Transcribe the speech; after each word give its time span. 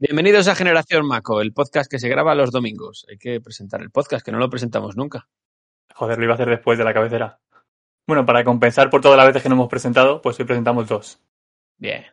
Bienvenidos 0.00 0.46
a 0.46 0.54
Generación 0.54 1.08
Maco, 1.08 1.40
el 1.40 1.52
podcast 1.52 1.90
que 1.90 1.98
se 1.98 2.08
graba 2.08 2.36
los 2.36 2.52
domingos. 2.52 3.04
Hay 3.10 3.18
que 3.18 3.40
presentar 3.40 3.80
el 3.82 3.90
podcast, 3.90 4.24
que 4.24 4.30
no 4.30 4.38
lo 4.38 4.48
presentamos 4.48 4.96
nunca. 4.96 5.28
Joder, 5.92 6.18
lo 6.18 6.24
iba 6.24 6.34
a 6.34 6.36
hacer 6.36 6.48
después 6.48 6.78
de 6.78 6.84
la 6.84 6.94
cabecera. 6.94 7.40
Bueno, 8.06 8.24
para 8.24 8.44
compensar 8.44 8.90
por 8.90 9.00
todas 9.00 9.16
las 9.16 9.26
veces 9.26 9.42
que 9.42 9.48
no 9.48 9.56
hemos 9.56 9.68
presentado, 9.68 10.22
pues 10.22 10.38
hoy 10.38 10.44
presentamos 10.44 10.86
dos. 10.86 11.20
Bien. 11.78 12.06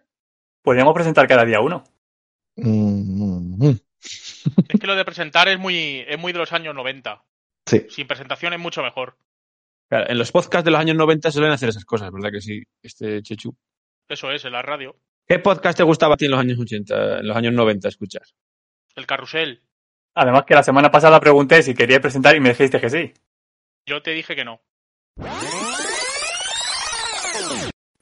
Podríamos 0.64 0.96
presentar 0.96 1.28
cada 1.28 1.46
día 1.46 1.60
uno. 1.60 1.84
Mm, 2.56 3.68
mm. 3.68 3.80
Es 4.02 4.80
que 4.82 4.88
lo 4.88 4.96
de 4.96 5.06
presentar 5.06 5.48
es 5.48 5.60
muy, 5.60 6.04
es 6.08 6.18
muy 6.18 6.34
de 6.34 6.40
los 6.40 6.54
años 6.54 6.74
90. 6.74 7.24
Sí. 7.68 7.86
Sin 7.90 8.08
presentación 8.08 8.54
es 8.54 8.60
mucho 8.60 8.82
mejor. 8.82 9.16
Claro, 9.90 10.10
en 10.10 10.18
los 10.18 10.32
podcasts 10.32 10.66
de 10.66 10.72
los 10.72 10.80
años 10.80 10.98
90 10.98 11.30
suelen 11.30 11.52
hacer 11.52 11.70
esas 11.70 11.86
cosas, 11.86 12.12
¿verdad 12.12 12.32
que 12.32 12.42
sí? 12.42 12.64
Este 12.82 13.22
Chechu. 13.22 13.56
Eso 14.10 14.32
es, 14.32 14.44
en 14.44 14.54
la 14.54 14.64
radio. 14.64 14.96
¿Qué 15.28 15.40
podcast 15.40 15.78
te 15.78 15.84
gustaba 15.84 16.14
a 16.14 16.18
ti 16.18 16.26
en 16.26 16.32
los 16.32 16.40
años 16.40 16.60
80, 16.60 17.20
en 17.20 17.28
los 17.28 17.36
años 17.36 17.54
90 17.54 17.88
escuchar? 17.88 18.22
El 18.96 19.08
carrusel. 19.08 19.62
Además 20.14 20.44
que 20.46 20.54
la 20.54 20.64
semana 20.64 20.92
pasada 20.92 21.20
pregunté 21.20 21.64
si 21.64 21.74
queríais 21.74 22.02
presentar 22.02 22.36
y 22.36 22.40
me 22.40 22.50
dijiste 22.50 22.80
que 22.80 22.90
sí. 22.90 23.14
Yo 23.88 24.02
te 24.02 24.12
dije 24.12 24.36
que 24.36 24.46
no. 24.46 24.62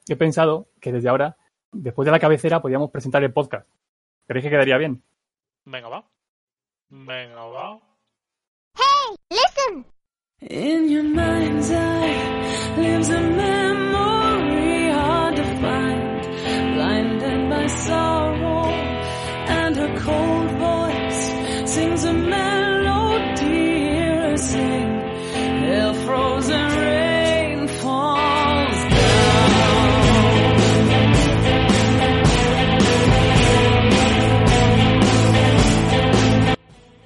He 0.08 0.16
pensado 0.18 0.68
que 0.82 0.92
desde 0.92 1.08
ahora, 1.10 1.38
después 1.72 2.06
de 2.06 2.12
la 2.12 2.20
cabecera, 2.20 2.62
podíamos 2.62 2.92
presentar 2.92 3.24
el 3.24 3.32
podcast. 3.32 3.68
¿Creéis 4.28 4.44
que 4.44 4.50
quedaría 4.52 4.78
bien? 4.78 5.02
Venga, 5.66 5.88
va. 5.88 6.06
Venga, 6.90 7.46
va. 7.46 7.82
In 10.50 10.90
your 10.90 11.04
mind's 11.04 11.72
eye 11.72 12.76
lives 12.76 13.10
a 13.10 13.22
memory 13.22 13.63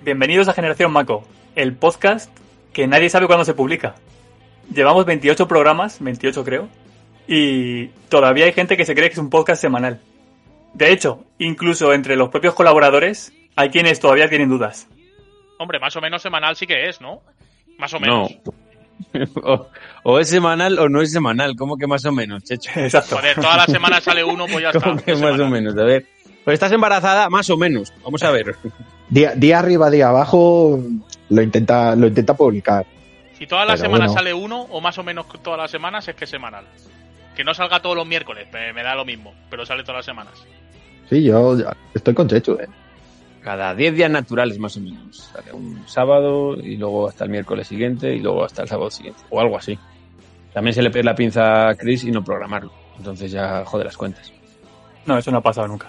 Bienvenidos 0.08 0.48
a 0.48 0.54
Generación 0.54 0.94
Maco, 0.94 1.26
el 1.54 1.76
podcast 1.76 2.32
que 2.72 2.88
nadie 2.88 3.10
sabe 3.10 3.28
cuándo 3.28 3.44
se 3.44 3.54
publica. 3.54 3.96
Llevamos 4.74 5.06
28 5.06 5.50
programas, 5.50 5.98
28 6.00 6.46
creo, 6.46 6.70
y 7.28 7.88
todavía 8.08 8.46
hay 8.46 8.54
gente 8.54 8.78
que 8.78 8.86
se 8.86 8.96
cree 8.96 9.10
que 9.10 9.16
es 9.16 9.20
un 9.20 9.30
podcast 9.30 9.62
semanal. 9.62 10.00
De 10.74 10.94
hecho, 10.94 11.26
incluso 11.40 11.92
entre 11.92 12.16
los 12.16 12.30
propios 12.30 12.54
colaboradores 12.54 13.34
hay 13.58 13.70
quienes 13.70 14.00
todavía 14.00 14.30
tienen 14.30 14.48
dudas. 14.48 14.88
Hombre, 15.60 15.78
más 15.78 15.94
o 15.98 16.00
menos 16.00 16.22
semanal 16.22 16.56
sí 16.56 16.66
que 16.66 16.88
es, 16.88 17.02
¿no? 17.02 17.20
Más 17.78 17.94
o 17.94 18.00
No. 18.00 18.30
menos. 18.30 19.30
o, 19.44 19.68
o 20.04 20.20
es 20.20 20.30
semanal 20.30 20.80
o 20.80 20.88
no 20.88 21.02
es 21.02 21.12
semanal. 21.12 21.58
¿Cómo 21.58 21.76
que 21.76 21.86
más 21.86 22.06
o 22.06 22.14
menos, 22.14 22.46
Chechu? 22.46 22.70
Exacto. 22.80 23.18
Joder, 23.18 23.36
todas 23.36 23.58
las 23.58 23.66
semanas 23.70 24.06
sale 24.06 24.24
uno, 24.24 24.46
pues 24.46 24.62
ya 24.62 24.70
está. 24.74 24.80
¿Cómo 24.80 25.04
que 25.04 25.16
más 25.18 25.38
o 25.38 25.50
menos? 25.50 25.78
A 25.78 25.84
ver. 25.84 26.06
Pues 26.46 26.54
estás 26.54 26.72
embarazada, 26.72 27.30
más 27.30 27.50
o 27.50 27.58
menos. 27.58 27.94
Vamos 28.06 28.24
a 28.24 28.32
ver. 28.32 28.56
Día, 29.10 29.34
día 29.36 29.60
arriba, 29.60 29.90
día 29.90 30.10
abajo, 30.10 30.80
lo 31.30 31.42
intenta, 31.42 31.96
lo 31.96 32.08
intenta 32.08 32.36
publicar. 32.36 32.86
Si 33.38 33.46
todas 33.46 33.68
las 33.68 33.80
semanas 33.80 34.08
bueno. 34.08 34.14
sale 34.14 34.34
uno, 34.34 34.62
o 34.70 34.82
más 34.82 34.98
o 34.98 35.04
menos 35.04 35.28
todas 35.44 35.60
las 35.60 35.72
semanas, 35.72 36.08
es 36.08 36.16
que 36.16 36.26
es 36.26 36.30
semanal. 36.30 36.66
Que 37.36 37.44
no 37.44 37.54
salga 37.54 37.82
todos 37.82 37.96
los 37.96 38.08
miércoles, 38.08 38.48
me, 38.52 38.74
me 38.74 38.84
da 38.84 38.96
lo 38.96 39.06
mismo, 39.06 39.34
pero 39.50 39.66
sale 39.66 39.84
todas 39.84 39.98
las 39.98 40.06
semanas. 40.06 40.34
Sí, 41.10 41.24
yo 41.24 41.58
ya 41.58 41.76
estoy 41.94 42.14
con 42.14 42.28
Chechu, 42.28 42.54
eh. 42.54 42.68
Cada 43.42 43.74
10 43.74 43.96
días 43.96 44.12
naturales, 44.12 44.60
más 44.60 44.76
o 44.76 44.82
menos. 44.82 45.30
Sale 45.32 45.54
Un 45.54 45.88
sábado 45.88 46.56
y 46.56 46.76
luego 46.76 47.08
hasta 47.08 47.24
el 47.24 47.30
miércoles 47.30 47.68
siguiente 47.68 48.14
y 48.14 48.20
luego 48.20 48.44
hasta 48.44 48.64
el 48.64 48.68
sábado 48.68 48.92
siguiente. 48.92 49.22
O 49.30 49.40
algo 49.40 49.58
así. 49.58 49.80
También 50.54 50.74
se 50.74 50.82
le 50.82 50.90
pide 50.90 51.04
la 51.04 51.16
pinza 51.16 51.70
a 51.70 51.76
Chris 51.76 52.04
y 52.04 52.12
no 52.12 52.24
programarlo. 52.24 52.74
Entonces 52.98 53.32
ya 53.32 53.64
jode 53.64 53.86
las 53.86 53.96
cuentas. 53.96 54.34
No, 55.06 55.18
eso 55.18 55.32
no 55.32 55.38
ha 55.38 55.42
pasado 55.42 55.68
nunca. 55.68 55.88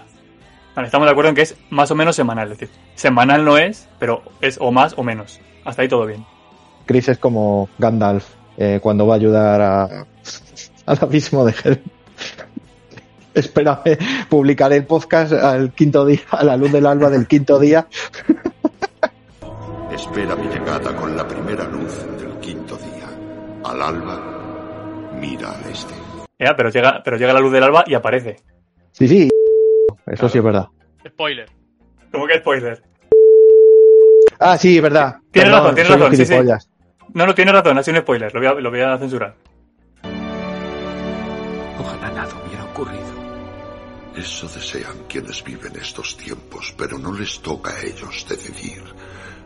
Vale, 0.78 0.86
estamos 0.86 1.06
de 1.06 1.10
acuerdo 1.10 1.30
en 1.30 1.34
que 1.34 1.42
es 1.42 1.56
más 1.70 1.90
o 1.90 1.96
menos 1.96 2.14
semanal. 2.14 2.52
Es 2.52 2.60
decir, 2.60 2.72
semanal 2.94 3.44
no 3.44 3.58
es, 3.58 3.88
pero 3.98 4.22
es 4.40 4.58
o 4.60 4.70
más 4.70 4.94
o 4.96 5.02
menos. 5.02 5.40
Hasta 5.64 5.82
ahí 5.82 5.88
todo 5.88 6.06
bien. 6.06 6.24
Chris 6.86 7.08
es 7.08 7.18
como 7.18 7.68
Gandalf 7.78 8.24
eh, 8.56 8.78
cuando 8.80 9.04
va 9.04 9.14
a 9.14 9.16
ayudar 9.16 9.60
a, 9.60 9.84
al 10.86 10.98
abismo 11.00 11.44
de 11.44 11.52
Helm. 11.64 11.80
Espérame, 13.34 13.98
publicaré 14.28 14.76
el 14.76 14.86
podcast 14.86 15.32
al 15.32 15.72
quinto 15.72 16.06
día, 16.06 16.20
a 16.30 16.44
la 16.44 16.56
luz 16.56 16.70
del 16.70 16.86
alba 16.86 17.10
del 17.10 17.26
quinto 17.26 17.58
día. 17.58 17.88
Espera 19.90 20.36
mi 20.36 20.46
llegada 20.46 20.94
con 20.94 21.16
la 21.16 21.26
primera 21.26 21.64
luz 21.64 22.06
del 22.20 22.38
quinto 22.38 22.76
día. 22.76 23.08
Al 23.64 23.82
alba, 23.82 25.10
mira 25.20 25.50
al 25.50 25.72
este. 25.72 25.94
Ya, 26.38 26.54
pero 26.54 26.70
llega, 26.70 27.02
pero 27.04 27.16
llega 27.16 27.32
la 27.32 27.40
luz 27.40 27.50
del 27.50 27.64
alba 27.64 27.82
y 27.84 27.94
aparece. 27.94 28.36
Sí, 28.92 29.08
sí, 29.08 29.28
eso 30.10 30.28
sí 30.28 30.38
es 30.38 30.44
verdad. 30.44 30.68
Spoiler. 31.06 31.48
¿Cómo 32.12 32.26
que 32.26 32.38
spoiler? 32.38 32.82
Ah, 34.38 34.56
sí, 34.56 34.76
es 34.76 34.82
verdad. 34.82 35.16
Tienes 35.30 35.50
Perdón, 35.50 35.60
razón, 35.60 35.74
tienes 35.74 35.92
razón, 35.92 36.16
sí, 36.16 36.26
sí. 36.26 36.34
No, 37.14 37.26
no, 37.26 37.34
tiene 37.34 37.52
razón, 37.52 37.78
ha 37.78 37.82
sido 37.82 37.96
un 37.96 38.02
spoiler. 38.02 38.32
Lo 38.34 38.40
voy 38.40 38.48
a, 38.48 38.54
lo 38.54 38.70
voy 38.70 38.80
a 38.80 38.98
censurar. 38.98 39.34
Ojalá 41.78 42.10
nada 42.10 42.34
hubiera 42.46 42.64
ocurrido. 42.64 43.18
Eso 44.16 44.48
desean 44.48 45.04
quienes 45.08 45.42
viven 45.44 45.76
estos 45.76 46.16
tiempos, 46.16 46.74
pero 46.76 46.98
no 46.98 47.12
les 47.12 47.40
toca 47.40 47.70
a 47.70 47.82
ellos 47.82 48.26
decidir. 48.28 48.82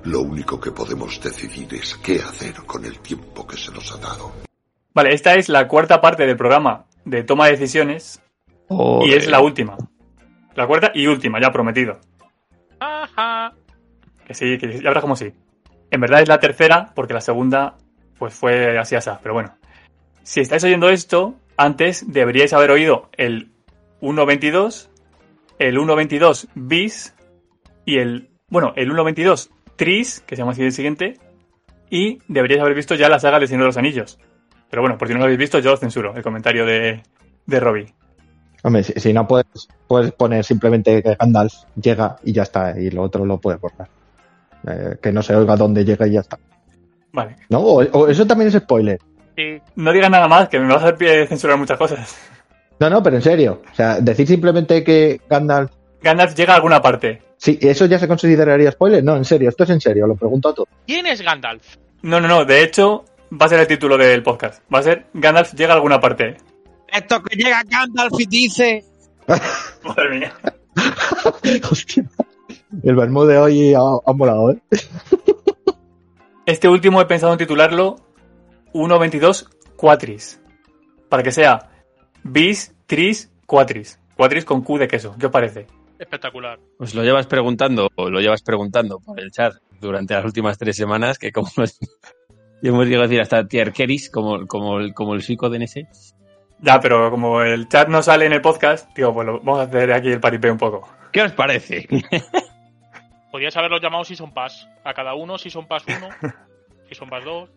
Lo 0.04 0.20
único 0.20 0.60
que 0.60 0.72
podemos 0.72 1.20
decidir 1.20 1.72
es 1.74 1.94
qué 1.96 2.16
hacer 2.16 2.54
con 2.66 2.84
el 2.84 2.98
tiempo 2.98 3.46
que 3.46 3.56
se 3.56 3.70
nos 3.70 3.92
ha 3.92 3.98
dado. 3.98 4.32
Vale, 4.94 5.14
esta 5.14 5.34
es 5.34 5.48
la 5.48 5.68
cuarta 5.68 6.00
parte 6.00 6.26
del 6.26 6.36
programa 6.36 6.86
de 7.04 7.22
toma 7.22 7.46
de 7.46 7.52
decisiones 7.52 8.20
y 8.68 9.12
es 9.12 9.28
la 9.28 9.40
última. 9.40 9.76
La 10.54 10.66
cuarta 10.66 10.92
y 10.94 11.06
última, 11.06 11.40
ya 11.40 11.50
prometido. 11.50 11.98
Ajá. 12.80 13.52
Que 14.26 14.34
sí, 14.34 14.58
que 14.58 14.80
ya 14.80 14.88
verás 14.88 15.02
como 15.02 15.16
sí. 15.16 15.32
En 15.90 16.00
verdad 16.00 16.22
es 16.22 16.28
la 16.28 16.40
tercera, 16.40 16.92
porque 16.94 17.14
la 17.14 17.20
segunda, 17.20 17.76
pues 18.18 18.34
fue 18.34 18.78
así 18.78 18.94
así. 18.94 19.10
Pero 19.22 19.34
bueno. 19.34 19.54
Si 20.22 20.40
estáis 20.40 20.62
oyendo 20.64 20.88
esto, 20.88 21.34
antes 21.56 22.10
deberíais 22.12 22.52
haber 22.52 22.70
oído 22.70 23.10
el 23.16 23.50
1.22, 24.00 24.88
el 25.58 25.76
1.22 25.76 26.48
bis 26.54 27.14
y 27.84 27.98
el, 27.98 28.30
bueno, 28.48 28.72
el 28.76 28.90
1.22 28.90 29.50
tris, 29.76 30.20
que 30.20 30.36
se 30.36 30.42
llama 30.42 30.52
así 30.52 30.62
el 30.62 30.72
siguiente, 30.72 31.18
y 31.90 32.20
deberíais 32.28 32.62
haber 32.62 32.74
visto 32.74 32.94
ya 32.94 33.08
la 33.08 33.18
saga 33.18 33.38
del 33.38 33.48
Señor 33.48 33.62
de 33.62 33.66
los 33.66 33.76
Anillos. 33.76 34.18
Pero 34.70 34.82
bueno, 34.82 34.96
por 34.96 35.08
si 35.08 35.14
no 35.14 35.18
lo 35.18 35.24
habéis 35.24 35.38
visto, 35.38 35.58
yo 35.58 35.72
os 35.72 35.80
censuro 35.80 36.14
el 36.16 36.22
comentario 36.22 36.64
de, 36.64 37.02
de 37.46 37.60
Robbie. 37.60 37.92
Hombre, 38.62 38.84
si, 38.84 38.92
si 38.94 39.12
no 39.12 39.26
puedes, 39.26 39.46
puedes 39.86 40.12
poner 40.12 40.44
simplemente 40.44 41.02
que 41.02 41.16
Gandalf 41.18 41.52
llega 41.80 42.16
y 42.22 42.32
ya 42.32 42.42
está, 42.42 42.78
y 42.78 42.90
lo 42.90 43.02
otro 43.02 43.24
lo 43.24 43.38
puedes 43.38 43.60
borrar. 43.60 43.88
Eh, 44.66 44.96
que 45.02 45.12
no 45.12 45.22
se 45.22 45.34
oiga 45.34 45.56
dónde 45.56 45.84
llega 45.84 46.06
y 46.06 46.12
ya 46.12 46.20
está. 46.20 46.38
Vale. 47.12 47.36
¿No? 47.48 47.60
O, 47.60 47.82
o 47.82 48.08
eso 48.08 48.26
también 48.26 48.48
es 48.48 48.54
spoiler. 48.54 49.00
Sí. 49.36 49.60
No 49.76 49.92
digas 49.92 50.10
nada 50.10 50.28
más, 50.28 50.48
que 50.48 50.60
me 50.60 50.66
vas 50.66 50.82
a 50.82 50.86
hacer 50.86 50.96
pie 50.96 51.16
de 51.18 51.26
censurar 51.26 51.58
muchas 51.58 51.78
cosas. 51.78 52.16
No, 52.78 52.90
no, 52.90 53.02
pero 53.02 53.16
en 53.16 53.22
serio. 53.22 53.62
O 53.70 53.74
sea, 53.74 54.00
decir 54.00 54.26
simplemente 54.26 54.82
que 54.82 55.20
Gandalf. 55.28 55.70
Gandalf 56.02 56.34
llega 56.34 56.52
a 56.52 56.56
alguna 56.56 56.80
parte. 56.82 57.22
Sí, 57.36 57.58
¿eso 57.60 57.86
ya 57.86 57.98
se 57.98 58.08
consideraría 58.08 58.70
spoiler? 58.70 59.02
No, 59.02 59.16
en 59.16 59.24
serio, 59.24 59.48
esto 59.48 59.64
es 59.64 59.70
en 59.70 59.80
serio, 59.80 60.06
lo 60.06 60.14
pregunto 60.14 60.48
a 60.48 60.54
todos. 60.54 60.68
¿Quién 60.86 61.06
es 61.06 61.22
Gandalf? 61.22 61.76
No, 62.02 62.20
no, 62.20 62.28
no. 62.28 62.44
De 62.44 62.62
hecho, 62.62 63.04
va 63.32 63.46
a 63.46 63.48
ser 63.48 63.60
el 63.60 63.66
título 63.66 63.96
del 63.96 64.22
podcast. 64.22 64.62
Va 64.72 64.80
a 64.80 64.82
ser 64.82 65.06
Gandalf 65.14 65.52
llega 65.54 65.72
a 65.72 65.76
alguna 65.76 66.00
parte. 66.00 66.36
Esto 66.92 67.22
que 67.22 67.36
llega 67.36 67.62
Gandalf 67.66 68.12
y 68.18 68.26
dice... 68.26 68.84
Madre 69.84 70.18
mía. 70.18 70.34
Hostia. 71.70 72.04
El 72.82 72.96
vermú 72.96 73.24
de 73.24 73.38
hoy 73.38 73.74
ha, 73.74 73.80
ha 73.80 74.12
molado, 74.12 74.52
¿eh? 74.52 74.58
Este 76.44 76.68
último 76.68 77.00
he 77.00 77.06
pensado 77.06 77.32
en 77.32 77.38
titularlo 77.38 77.96
1.22 78.74 79.48
Quatris. 79.76 80.40
Para 81.08 81.22
que 81.22 81.32
sea 81.32 81.70
bis, 82.24 82.74
tris, 82.86 83.30
quatris. 83.46 83.98
Quatris 84.16 84.44
con 84.44 84.62
Q 84.62 84.78
de 84.78 84.88
queso. 84.88 85.14
¿Qué 85.18 85.26
os 85.26 85.32
parece? 85.32 85.66
Espectacular. 85.98 86.58
Pues 86.78 86.94
lo 86.94 87.02
llevas 87.02 87.26
preguntando, 87.26 87.88
o 87.94 88.10
lo 88.10 88.20
llevas 88.20 88.42
preguntando 88.42 88.98
por 88.98 89.20
el 89.20 89.30
chat 89.30 89.54
durante 89.80 90.14
las 90.14 90.24
últimas 90.24 90.58
tres 90.58 90.76
semanas, 90.76 91.18
que 91.18 91.32
como 91.32 91.48
hemos 92.62 92.86
llegado 92.86 93.04
a 93.04 93.06
decir 93.06 93.20
hasta 93.20 93.46
Tierkeris, 93.46 94.10
como, 94.10 94.46
como, 94.46 94.80
el, 94.80 94.94
como 94.94 95.14
el 95.14 95.22
chico 95.22 95.48
de 95.48 95.58
NS. 95.60 96.14
Ya, 96.62 96.78
pero 96.80 97.10
como 97.10 97.42
el 97.42 97.68
chat 97.68 97.88
no 97.88 98.02
sale 98.02 98.24
en 98.26 98.32
el 98.32 98.40
podcast, 98.40 98.88
digo, 98.96 99.12
pues 99.12 99.26
lo- 99.26 99.40
vamos 99.40 99.60
a 99.60 99.64
hacer 99.64 99.92
aquí 99.92 100.08
el 100.12 100.20
paripé 100.20 100.50
un 100.50 100.58
poco. 100.58 100.88
¿Qué 101.12 101.20
os 101.22 101.32
parece? 101.32 101.86
Podrías 103.30 103.56
haberlos 103.56 103.80
llamado 103.82 104.04
Season 104.04 104.32
Pass. 104.32 104.68
A 104.84 104.92
cada 104.94 105.14
uno, 105.14 105.38
Season 105.38 105.66
Pass 105.66 105.84
1, 105.88 106.08
Season 106.88 107.08
Pass 107.08 107.24
2. 107.24 107.50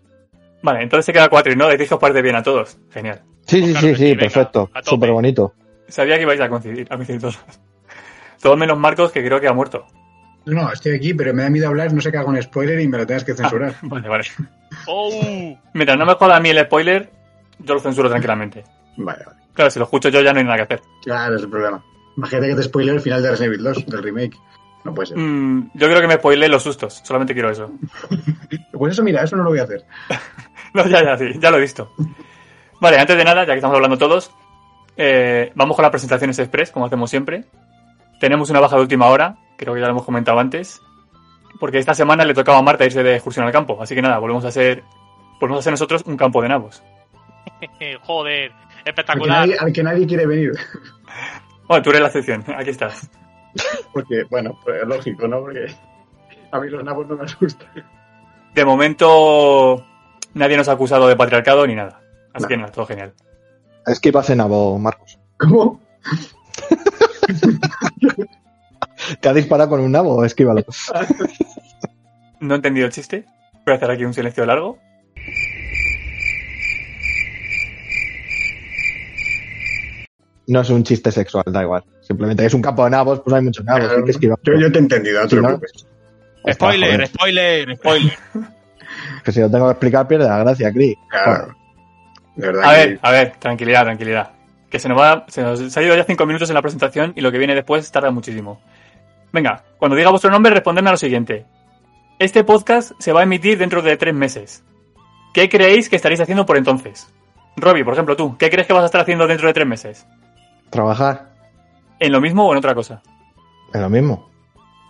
Vale, 0.62 0.82
entonces 0.84 1.06
se 1.06 1.14
queda 1.14 1.30
Quatris, 1.30 1.56
¿no? 1.56 1.68
Decís 1.68 1.88
que 1.88 1.94
os 1.94 2.00
parece 2.00 2.22
bien 2.22 2.36
a 2.36 2.44
todos. 2.44 2.78
Genial. 2.92 3.22
Sí, 3.46 3.62
sí, 3.64 3.72
Claro 3.74 3.88
sí, 3.88 3.96
sí, 3.96 4.04
venga, 4.06 4.20
perfecto. 4.22 4.70
Súper 4.84 5.12
bonito. 5.12 5.54
Sabía 5.88 6.16
que 6.16 6.24
ibais 6.24 6.42
a 6.42 6.50
coincidir, 6.50 6.88
a 6.90 6.96
coincidir 6.96 7.22
todos. 7.22 7.40
Todo 8.42 8.58
menos 8.58 8.78
Marcos, 8.78 9.12
que 9.12 9.24
creo 9.24 9.40
que 9.40 9.48
ha 9.48 9.54
muerto. 9.54 9.86
No, 10.46 10.72
estoy 10.72 10.96
aquí, 10.96 11.14
pero 11.14 11.34
me 11.34 11.44
da 11.44 11.50
miedo 11.50 11.68
hablar, 11.68 11.92
no 11.94 12.02
sé 12.02 12.12
qué 12.12 12.18
hago 12.18 12.30
un 12.30 12.42
spoiler 12.42 12.80
y 12.80 12.88
me 12.88 12.98
lo 12.98 13.06
tengas 13.06 13.24
que 13.24 13.34
censurar. 13.34 13.76
Vale, 13.84 14.08
vale. 14.08 14.24
¡Oh! 14.88 15.58
Mientras 15.74 15.98
no 15.98 16.06
me 16.06 16.14
joda 16.14 16.38
a 16.38 16.40
mí 16.40 16.50
el 16.50 16.64
spoiler, 16.66 17.12
yo 17.60 17.74
lo 17.74 17.80
censuro 17.80 18.10
tranquilamente. 18.10 18.64
Vale, 18.98 19.24
vale. 19.26 19.40
Claro, 19.54 19.72
si 19.72 19.80
lo 19.80 19.86
escucho 19.86 20.10
yo 20.10 20.22
ya 20.22 20.34
no 20.34 20.40
hay 20.40 20.46
nada 20.46 20.58
que 20.58 20.64
hacer. 20.64 20.82
Claro, 21.02 21.36
es 21.36 21.44
el 21.44 21.50
problema. 21.50 21.84
Imagínate 22.18 22.48
que 22.50 22.56
te 22.56 22.64
spoiler 22.64 22.96
el 22.96 23.02
final 23.02 23.22
de 23.22 23.32
Resident 23.32 23.54
Evil 23.54 23.64
2, 23.64 23.86
del 23.88 24.04
remake. 24.04 24.38
No 24.84 24.94
puede 24.94 25.08
ser. 25.08 25.18
Mm, 25.18 25.72
yo 25.74 25.88
creo 25.88 26.02
que 26.02 26.08
me 26.08 26.16
spoilé 26.16 26.48
los 26.48 26.64
sustos, 26.64 27.02
solamente 27.04 27.34
quiero 27.34 27.50
eso. 27.50 27.72
Pues 28.72 28.94
eso, 28.94 29.04
mira, 29.04 29.24
eso 29.24 29.38
no 29.38 29.44
lo 29.44 29.50
voy 29.50 29.60
a 29.60 29.64
hacer. 29.64 29.84
No, 30.74 30.86
ya, 30.88 31.02
ya, 31.02 31.18
sí, 31.18 31.32
ya 31.40 31.52
lo 31.52 31.58
he 31.58 31.62
visto. 31.62 31.94
Vale, 32.82 33.00
antes 33.00 33.16
de 33.16 33.24
nada, 33.24 33.46
ya 33.46 33.54
que 33.54 33.60
estamos 33.60 33.76
hablando 33.76 33.98
todos, 33.98 34.30
eh, 34.98 35.54
vamos 35.56 35.78
con 35.78 35.84
las 35.84 35.90
presentaciones 35.90 36.38
express, 36.38 36.70
como 36.70 36.86
hacemos 36.86 37.10
siempre. 37.10 37.46
Tenemos 38.20 38.50
una 38.50 38.60
baja 38.60 38.76
de 38.76 38.82
última 38.82 39.08
hora, 39.08 39.38
creo 39.56 39.74
que 39.74 39.80
ya 39.80 39.86
lo 39.86 39.94
hemos 39.94 40.04
comentado 40.04 40.38
antes, 40.38 40.82
porque 41.62 41.78
esta 41.78 41.94
semana 41.94 42.26
le 42.26 42.34
tocaba 42.34 42.58
a 42.58 42.62
Marta 42.62 42.84
irse 42.86 43.04
de 43.04 43.16
excursión 43.16 43.46
al 43.46 43.54
campo, 43.54 43.82
así 43.82 43.96
que 43.96 44.02
nada, 44.02 44.18
volvemos 44.20 44.44
a 44.44 44.50
hacer, 44.50 44.84
volvemos 45.40 45.58
a 45.58 45.62
hacer 45.62 45.74
nosotros 45.74 46.04
un 46.06 46.18
campo 46.18 46.42
de 46.42 46.50
nabos. 46.50 46.84
Joder, 48.02 48.52
Al 48.86 48.86
que, 48.86 48.90
espectacular. 49.02 49.40
nadie, 49.40 49.58
al 49.60 49.74
que 49.74 49.84
nadie 49.84 50.08
quiere 50.08 50.26
venir. 50.28 50.52
Bueno, 51.68 51.84
tú 51.84 51.90
eres 51.90 52.02
la 52.02 52.08
excepción, 52.08 52.44
aquí 52.56 52.70
estás. 52.70 53.10
Porque, 53.94 54.24
bueno, 54.30 54.58
pues 54.64 54.82
es 54.82 54.88
lógico, 54.88 55.28
¿no? 55.28 55.42
Porque 55.42 55.68
a 56.52 56.60
mí 56.60 56.70
los 56.70 56.84
nabos 56.84 57.08
no 57.08 57.16
me 57.18 57.24
asustan. 57.24 57.68
De 58.54 58.66
momento, 58.66 59.86
nadie 60.34 60.58
nos 60.58 60.68
ha 60.70 60.74
acusado 60.74 61.08
de 61.08 61.16
patriarcado 61.16 61.66
ni 61.66 61.76
nada. 61.76 62.02
Así 62.34 62.44
No. 62.44 62.48
que 62.48 62.58
nada, 62.58 62.72
todo 62.72 62.86
genial. 62.86 63.14
Es 63.88 64.00
que 64.00 64.10
iba 64.10 64.20
a 64.20 64.24
ser 64.24 64.38
nabo, 64.38 64.78
Marcos. 64.78 65.18
¿Cómo? 65.38 65.82
¿Te 69.20 69.30
ha 69.30 69.34
disparado 69.34 69.70
con 69.72 69.80
un 69.82 69.92
nabo? 69.92 70.24
Esquívalo. 70.26 70.64
No 72.40 72.54
he 72.54 72.58
entendido 72.58 72.86
el 72.88 72.94
chiste. 72.94 73.26
Voy 73.66 73.74
a 73.74 73.78
hacer 73.78 73.92
aquí 73.92 74.06
un 74.06 74.14
silencio 74.14 74.46
largo. 74.46 74.78
No 80.48 80.62
es 80.62 80.70
un 80.70 80.84
chiste 80.84 81.12
sexual, 81.12 81.44
da 81.48 81.64
igual. 81.64 81.84
Simplemente 82.02 82.46
es 82.46 82.54
un 82.54 82.62
campo 82.62 82.84
de 82.84 82.92
nabos, 82.92 83.22
pues 83.22 83.36
hay 83.36 83.42
muchos 83.42 83.66
nabos. 83.66 83.90
hay 83.90 84.04
que 84.04 84.12
esquivar. 84.12 84.38
yo, 84.44 84.54
yo 84.60 84.72
te 84.72 84.78
he 84.78 84.82
entendido, 84.82 85.22
no 85.22 85.28
te 85.28 85.36
no-. 85.38 85.60
Está, 86.46 86.54
Spoiler, 86.54 87.08
spoiler, 87.08 87.76
spoiler. 87.78 88.14
Que 89.24 89.32
si 89.32 89.40
lo 89.40 89.50
tengo 89.50 89.66
que 89.66 89.72
explicar, 89.72 90.08
pierde 90.08 90.26
la 90.28 90.38
gracia, 90.38 90.72
Cris. 90.72 90.96
Claro. 91.10 91.56
De 92.36 92.48
verdad 92.48 92.64
A 92.64 92.76
que- 92.76 92.86
ver, 92.88 93.00
a 93.02 93.12
ver, 93.12 93.34
tranquilidad, 93.40 93.84
tranquilidad. 93.84 94.32
Que 94.70 94.78
se 94.80 94.88
nos 94.88 95.00
va, 95.00 95.26
se 95.28 95.42
nos 95.42 95.76
ha 95.76 95.82
ido 95.82 95.96
ya 95.96 96.04
cinco 96.04 96.26
minutos 96.28 96.50
en 96.50 96.54
la 96.56 96.62
presentación 96.62 97.14
y 97.16 97.22
lo 97.22 97.32
que 97.32 97.38
viene 97.40 97.56
después 97.56 97.92
tarda 97.92 98.12
muchísimo. 98.12 98.62
Venga, 99.34 99.64
cuando 99.80 99.98
diga 99.98 100.12
vuestro 100.12 100.30
nombre, 100.30 100.54
respondedme 100.54 100.90
a 100.90 100.94
lo 100.94 100.98
siguiente. 100.98 101.46
Este 102.20 102.44
podcast 102.44 102.92
se 103.00 103.12
va 103.12 103.22
a 103.22 103.24
emitir 103.24 103.58
dentro 103.58 103.82
de 103.82 103.98
tres 103.98 104.14
meses. 104.14 104.64
¿Qué 105.34 105.50
creéis 105.50 105.90
que 105.90 105.96
estaréis 105.96 106.22
haciendo 106.22 106.46
por 106.46 106.58
entonces? 106.58 107.08
Robbie, 107.58 107.84
por 107.84 107.94
ejemplo, 107.94 108.16
tú, 108.16 108.38
¿qué 108.38 108.50
crees 108.50 108.68
que 108.68 108.74
vas 108.74 108.84
a 108.84 108.86
estar 108.88 109.02
haciendo 109.02 109.28
dentro 109.28 109.48
de 109.48 109.54
tres 109.54 109.68
meses? 109.68 110.06
Trabajar 110.70 111.30
¿En 112.00 112.12
lo 112.12 112.20
mismo 112.22 112.46
o 112.48 112.52
en 112.52 112.58
otra 112.58 112.76
cosa? 112.76 113.02
es 113.74 113.82
lo 113.82 113.90
mismo. 113.90 114.30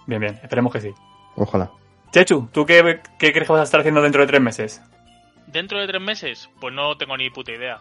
Bien, 0.08 0.20
bien, 0.22 0.40
esperemos 0.44 0.72
que 0.74 0.82
sí. 0.82 0.94
Ojalá. 1.36 1.72
Chechu, 2.12 2.48
¿tú 2.52 2.66
qué, 2.66 3.02
qué 3.18 3.32
crees 3.32 3.48
que 3.48 3.54
vas 3.54 3.62
a 3.62 3.64
estar 3.64 3.80
haciendo 3.80 4.02
dentro 4.02 4.22
de 4.22 4.28
tres 4.28 4.42
meses? 4.42 4.82
¿Dentro 5.48 5.80
de 5.80 5.88
tres 5.88 6.02
meses? 6.02 6.50
Pues 6.60 6.74
no 6.74 6.96
tengo 6.98 7.18
ni 7.18 7.30
puta 7.30 7.52
idea. 7.52 7.80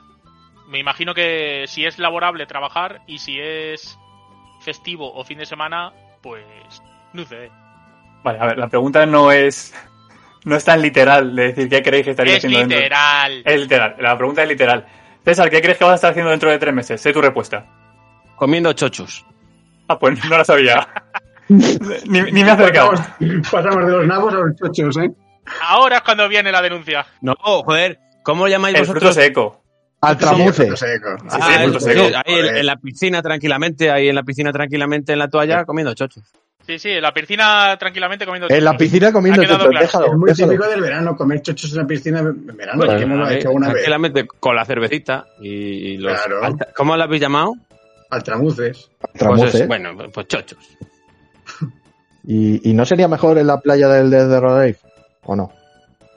Me 0.68 0.78
imagino 0.78 1.14
que 1.14 1.64
si 1.68 1.84
es 1.84 1.98
laborable 1.98 2.46
trabajar 2.46 3.02
y 3.06 3.18
si 3.18 3.38
es 3.38 3.98
festivo 4.60 5.12
o 5.14 5.24
fin 5.24 5.38
de 5.38 5.46
semana, 5.46 5.92
pues 6.22 6.44
no 7.12 7.24
sé. 7.24 7.50
Vale, 8.22 8.38
a 8.40 8.46
ver, 8.46 8.58
la 8.58 8.68
pregunta 8.68 9.04
no 9.06 9.30
es. 9.30 9.74
No 10.44 10.56
es 10.56 10.64
tan 10.64 10.80
literal 10.82 11.34
de 11.36 11.42
decir 11.52 11.68
qué 11.68 11.82
creéis 11.82 12.04
que 12.04 12.10
estaréis 12.12 12.36
Es 12.38 12.44
haciendo 12.44 12.58
dentro- 12.60 12.78
literal. 12.78 13.42
Es 13.44 13.60
literal, 13.60 13.96
la 13.98 14.16
pregunta 14.16 14.42
es 14.42 14.48
literal. 14.48 14.86
César, 15.24 15.48
¿qué 15.50 15.60
crees 15.62 15.76
que 15.78 15.84
vas 15.84 15.92
a 15.92 15.94
estar 15.96 16.10
haciendo 16.10 16.30
dentro 16.30 16.50
de 16.50 16.58
tres 16.58 16.74
meses? 16.74 17.00
Sé 17.00 17.12
tu 17.12 17.20
respuesta. 17.22 17.66
Comiendo 18.36 18.72
chochos. 18.72 19.24
Ah, 19.88 19.98
pues 19.98 20.22
no 20.24 20.36
la 20.38 20.44
sabía. 20.44 20.86
ni, 21.48 21.76
ni 22.08 22.42
me 22.42 22.48
he 22.48 22.50
acercado. 22.50 22.90
Pasamos, 22.92 23.50
pasamos 23.50 23.86
de 23.86 23.92
los 23.92 24.06
nabos 24.06 24.34
a 24.34 24.36
los 24.38 24.56
chochos, 24.56 24.96
¿eh? 24.98 25.10
Ahora 25.62 25.96
es 25.96 26.02
cuando 26.02 26.28
viene 26.28 26.50
la 26.50 26.62
denuncia. 26.62 27.04
No, 27.20 27.34
joder, 27.38 27.98
¿cómo 28.22 28.48
llamáis 28.48 28.76
El 28.78 28.86
fruto 28.86 29.06
vosotros? 29.06 29.24
seco. 29.24 29.60
Al 30.00 30.16
tramuce. 30.18 30.76
Sí, 30.76 30.86
Ah, 31.30 31.64
sí, 31.66 31.70
fruto 31.78 32.16
ahí 32.26 32.34
en, 32.58 32.66
la 32.66 32.76
piscina 32.76 33.22
tranquilamente, 33.22 33.90
ahí 33.90 34.08
en 34.08 34.14
la 34.14 34.22
piscina 34.22 34.52
tranquilamente 34.52 35.12
en 35.12 35.18
la 35.18 35.28
toalla 35.28 35.64
comiendo 35.64 35.94
chochos. 35.94 36.24
Sí, 36.66 36.78
sí, 36.78 36.90
en 36.90 37.02
la 37.02 37.12
piscina 37.12 37.76
tranquilamente 37.78 38.24
comiendo 38.24 38.48
En 38.48 38.64
la 38.64 38.70
chochos. 38.72 38.78
piscina 38.82 39.12
comiendo 39.12 39.42
chochos. 39.44 39.66
claro. 39.68 39.80
Déjalo, 39.86 40.06
Es 40.06 40.12
muy 40.14 40.30
déjalo. 40.30 40.52
típico 40.52 40.68
del 40.70 40.80
verano, 40.80 41.16
comer 41.16 41.42
chochos 41.42 41.72
en 41.72 41.78
la 41.78 41.86
piscina 41.86 42.18
en 42.20 42.46
verano. 42.56 42.78
Bueno, 42.78 42.96
¿Quién 42.96 43.08
no 43.10 43.16
lo 43.16 43.24
ha 43.26 43.28
ahí, 43.28 43.36
hecho 43.36 43.50
una 43.50 43.66
vez? 43.68 43.74
tranquilamente 43.76 44.26
con 44.26 44.56
la 44.56 44.64
cervecita 44.64 45.26
y, 45.42 45.48
y 45.50 45.96
los... 45.98 46.18
Claro. 46.22 46.56
¿Cómo 46.74 46.96
lo 46.96 47.02
habéis 47.02 47.20
llamado? 47.20 47.52
Altramuces. 48.14 48.90
Pues 48.98 49.12
Tramuce. 49.14 49.58
es- 49.62 49.68
bueno, 49.68 49.90
pues 50.12 50.26
chochos. 50.28 50.58
¿Y, 52.26 52.70
¿Y 52.70 52.74
no 52.74 52.84
sería 52.86 53.08
mejor 53.08 53.36
en 53.38 53.46
la 53.46 53.60
playa 53.60 53.88
del 53.88 54.10
Dead 54.10 54.28
de 54.28 54.40
Rodrigo? 54.40 54.78
¿O 55.24 55.36
no? 55.36 55.52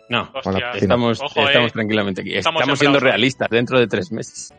No, 0.09 0.21
Hostia, 0.33 0.51
Bueno, 0.51 0.73
estamos, 0.75 1.21
Ojo, 1.21 1.45
estamos 1.47 1.69
eh. 1.69 1.73
tranquilamente 1.73 2.21
aquí. 2.21 2.33
Estamos 2.35 2.61
Estamos, 2.61 2.79
siendo 2.79 2.99
realistas 2.99 3.49
dentro 3.49 3.77
de 3.77 3.87
tres 3.87 4.09
meses. 4.11 4.53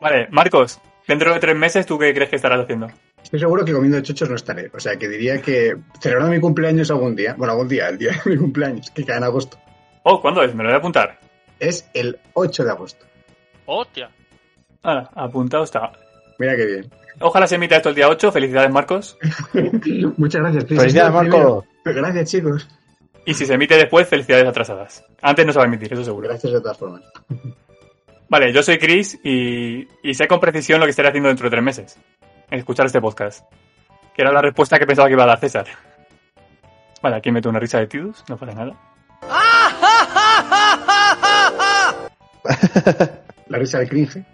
Vale, 0.00 0.28
Marcos, 0.30 0.80
dentro 1.08 1.32
de 1.34 1.40
tres 1.40 1.56
meses, 1.56 1.86
¿tú 1.86 1.98
qué 1.98 2.14
crees 2.14 2.30
que 2.30 2.36
estarás 2.36 2.60
haciendo? 2.62 2.88
Estoy 3.22 3.40
seguro 3.40 3.64
que 3.64 3.72
comiendo 3.72 4.00
chochos 4.00 4.28
no 4.28 4.36
estaré. 4.36 4.70
O 4.74 4.80
sea, 4.80 4.96
que 4.96 5.08
diría 5.08 5.40
que 5.40 5.76
celebrando 6.00 6.32
mi 6.32 6.40
cumpleaños 6.40 6.90
algún 6.90 7.16
día. 7.16 7.34
Bueno, 7.36 7.52
algún 7.52 7.68
día, 7.68 7.88
el 7.88 7.98
día 7.98 8.12
de 8.24 8.30
mi 8.30 8.36
cumpleaños, 8.36 8.90
que 8.90 9.04
cae 9.04 9.16
en 9.18 9.24
agosto. 9.24 9.58
Oh, 10.04 10.20
¿cuándo 10.20 10.42
es? 10.42 10.54
Me 10.54 10.62
lo 10.62 10.68
voy 10.68 10.74
a 10.74 10.78
apuntar. 10.78 11.18
Es 11.58 11.88
el 11.94 12.18
8 12.34 12.64
de 12.64 12.70
agosto. 12.70 13.06
Hostia. 13.66 14.10
Ah, 14.82 15.08
apuntado 15.14 15.64
está. 15.64 15.92
Mira 16.38 16.56
qué 16.56 16.66
bien. 16.66 16.90
Ojalá 17.20 17.46
se 17.46 17.54
emita 17.56 17.76
esto 17.76 17.90
el 17.90 17.94
día 17.94 18.08
8. 18.08 18.32
Felicidades, 18.32 18.70
Marcos. 18.70 19.18
Muchas 20.16 20.40
gracias, 20.40 20.64
Chris. 20.64 20.80
Felicidades, 20.80 20.86
Has 20.86 20.92
sido 20.92 21.06
el 21.06 21.12
Marco. 21.12 21.64
primero. 21.82 22.02
Gracias, 22.02 22.30
chicos. 22.30 22.68
Y 23.24 23.34
si 23.34 23.46
se 23.46 23.54
emite 23.54 23.76
después, 23.76 24.08
felicidades 24.08 24.46
atrasadas. 24.46 25.04
Antes 25.20 25.46
no 25.46 25.52
se 25.52 25.58
va 25.58 25.64
a 25.64 25.68
emitir, 25.68 25.92
eso 25.92 26.02
seguro. 26.04 26.28
Gracias 26.28 26.52
de 26.52 26.60
todas 26.60 26.76
formas. 26.76 27.02
Vale, 28.28 28.52
yo 28.52 28.62
soy 28.62 28.78
Chris 28.78 29.20
y, 29.22 29.86
y 30.02 30.14
sé 30.14 30.26
con 30.26 30.40
precisión 30.40 30.80
lo 30.80 30.86
que 30.86 30.90
estaré 30.90 31.08
haciendo 31.08 31.28
dentro 31.28 31.44
de 31.44 31.50
tres 31.50 31.62
meses. 31.62 31.98
En 32.50 32.58
escuchar 32.58 32.86
este 32.86 33.00
podcast. 33.00 33.44
Que 34.14 34.22
era 34.22 34.32
la 34.32 34.42
respuesta 34.42 34.78
que 34.78 34.86
pensaba 34.86 35.06
que 35.06 35.14
iba 35.14 35.22
a 35.22 35.26
dar 35.28 35.38
César. 35.38 35.66
Vale, 37.00 37.16
aquí 37.16 37.30
meto 37.30 37.48
una 37.48 37.60
risa 37.60 37.78
de 37.78 37.86
Tidus, 37.86 38.24
no 38.28 38.36
pasa 38.36 38.52
nada. 38.54 38.76
La 43.48 43.58
risa 43.58 43.78
de 43.80 43.88
cringe. 43.88 44.24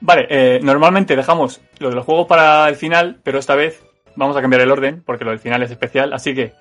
Vale, 0.00 0.26
eh, 0.30 0.60
normalmente 0.62 1.16
dejamos 1.16 1.60
lo 1.78 1.90
de 1.90 1.96
los 1.96 2.04
juegos 2.04 2.26
para 2.26 2.68
el 2.68 2.76
final, 2.76 3.20
pero 3.22 3.38
esta 3.38 3.56
vez 3.56 3.82
vamos 4.16 4.36
a 4.36 4.40
cambiar 4.40 4.62
el 4.62 4.70
orden 4.70 5.02
porque 5.04 5.24
lo 5.24 5.30
del 5.30 5.40
final 5.40 5.62
es 5.62 5.70
especial, 5.70 6.12
así 6.12 6.34
que... 6.34 6.52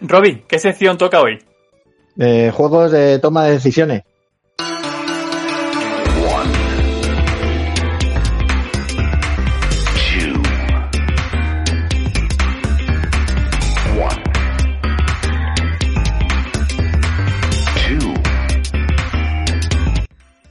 Robbie, 0.00 0.44
¿qué 0.46 0.58
sección 0.58 0.98
toca 0.98 1.20
hoy? 1.20 1.38
Eh, 2.18 2.50
juegos 2.54 2.92
de 2.92 3.18
toma 3.18 3.44
de 3.44 3.52
decisiones. 3.52 4.02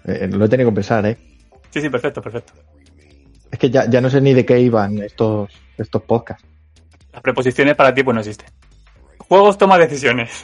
Eh, 0.05 0.27
lo 0.27 0.45
he 0.45 0.49
tenido 0.49 0.69
que 0.69 0.75
pensar, 0.75 1.05
¿eh? 1.05 1.17
Sí, 1.73 1.81
sí, 1.81 1.89
perfecto, 1.89 2.21
perfecto. 2.21 2.53
Es 3.51 3.57
que 3.59 3.69
ya, 3.69 3.89
ya 3.89 3.99
no 3.99 4.09
sé 4.09 4.21
ni 4.21 4.33
de 4.33 4.45
qué 4.45 4.59
iban 4.59 4.99
estos, 5.01 5.51
estos 5.77 6.01
podcasts. 6.03 6.45
Las 7.11 7.21
preposiciones 7.21 7.75
para 7.75 7.93
ti 7.93 8.03
pues 8.03 8.13
no 8.15 8.21
existen. 8.21 8.47
Juegos 9.27 9.57
toma 9.57 9.77
decisiones. 9.77 10.43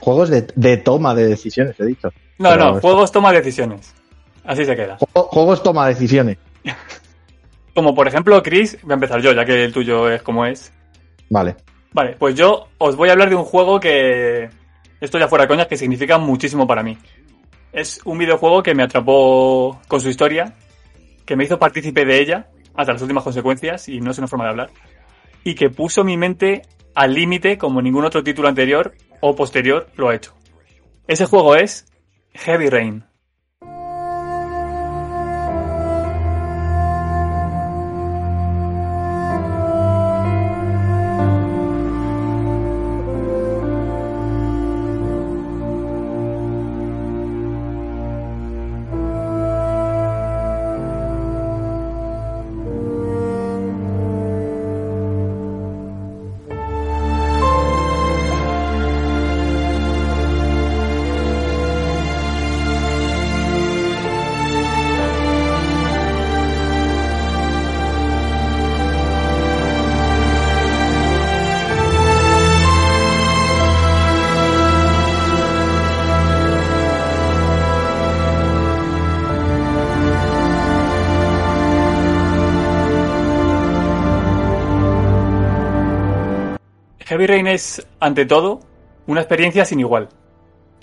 Juegos 0.00 0.28
de, 0.30 0.46
de 0.54 0.76
toma 0.76 1.14
de 1.14 1.26
decisiones, 1.26 1.78
he 1.80 1.84
dicho. 1.86 2.10
No, 2.38 2.50
Pero 2.50 2.56
no, 2.64 2.68
esto- 2.76 2.80
juegos 2.80 3.12
toma 3.12 3.32
decisiones. 3.32 3.94
Así 4.44 4.64
se 4.64 4.74
queda. 4.76 4.96
Juego- 4.98 5.28
Juegos 5.28 5.62
toma 5.62 5.86
decisiones. 5.88 6.38
Como 7.74 7.94
por 7.94 8.08
ejemplo, 8.08 8.42
Chris, 8.42 8.78
voy 8.82 8.92
a 8.92 8.94
empezar 8.94 9.20
yo, 9.20 9.32
ya 9.32 9.44
que 9.44 9.64
el 9.64 9.72
tuyo 9.72 10.10
es 10.10 10.22
como 10.22 10.44
es. 10.44 10.72
Vale. 11.30 11.54
Vale, 11.92 12.16
pues 12.18 12.34
yo 12.34 12.68
os 12.78 12.96
voy 12.96 13.08
a 13.08 13.12
hablar 13.12 13.28
de 13.30 13.36
un 13.36 13.44
juego 13.44 13.78
que. 13.80 14.50
Esto 15.00 15.18
ya 15.18 15.28
fuera 15.28 15.46
coñas, 15.48 15.66
que 15.68 15.76
significa 15.76 16.18
muchísimo 16.18 16.66
para 16.66 16.82
mí. 16.82 16.98
Es 17.72 18.00
un 18.04 18.18
videojuego 18.18 18.62
que 18.62 18.74
me 18.74 18.82
atrapó 18.82 19.80
con 19.86 20.00
su 20.00 20.08
historia, 20.08 20.54
que 21.24 21.36
me 21.36 21.44
hizo 21.44 21.58
partícipe 21.58 22.04
de 22.04 22.20
ella 22.20 22.48
hasta 22.74 22.92
las 22.92 23.02
últimas 23.02 23.24
consecuencias, 23.24 23.88
y 23.88 24.00
no 24.00 24.10
es 24.10 24.18
una 24.18 24.26
forma 24.26 24.44
de 24.44 24.50
hablar. 24.50 24.70
Y 25.44 25.54
que 25.54 25.70
puso 25.70 26.04
mi 26.04 26.16
mente 26.16 26.62
al 26.94 27.14
límite 27.14 27.58
como 27.58 27.80
ningún 27.82 28.04
otro 28.04 28.22
título 28.22 28.48
anterior 28.48 28.94
o 29.20 29.36
posterior 29.36 29.88
lo 29.96 30.08
ha 30.08 30.14
hecho. 30.14 30.34
Ese 31.06 31.26
juego 31.26 31.56
es 31.56 31.86
Heavy 32.34 32.68
Rain. 32.68 33.09
Heavy 87.20 87.34
Rain 87.34 87.46
es, 87.48 87.86
ante 88.00 88.24
todo, 88.24 88.60
una 89.06 89.20
experiencia 89.20 89.66
sin 89.66 89.78
igual. 89.78 90.08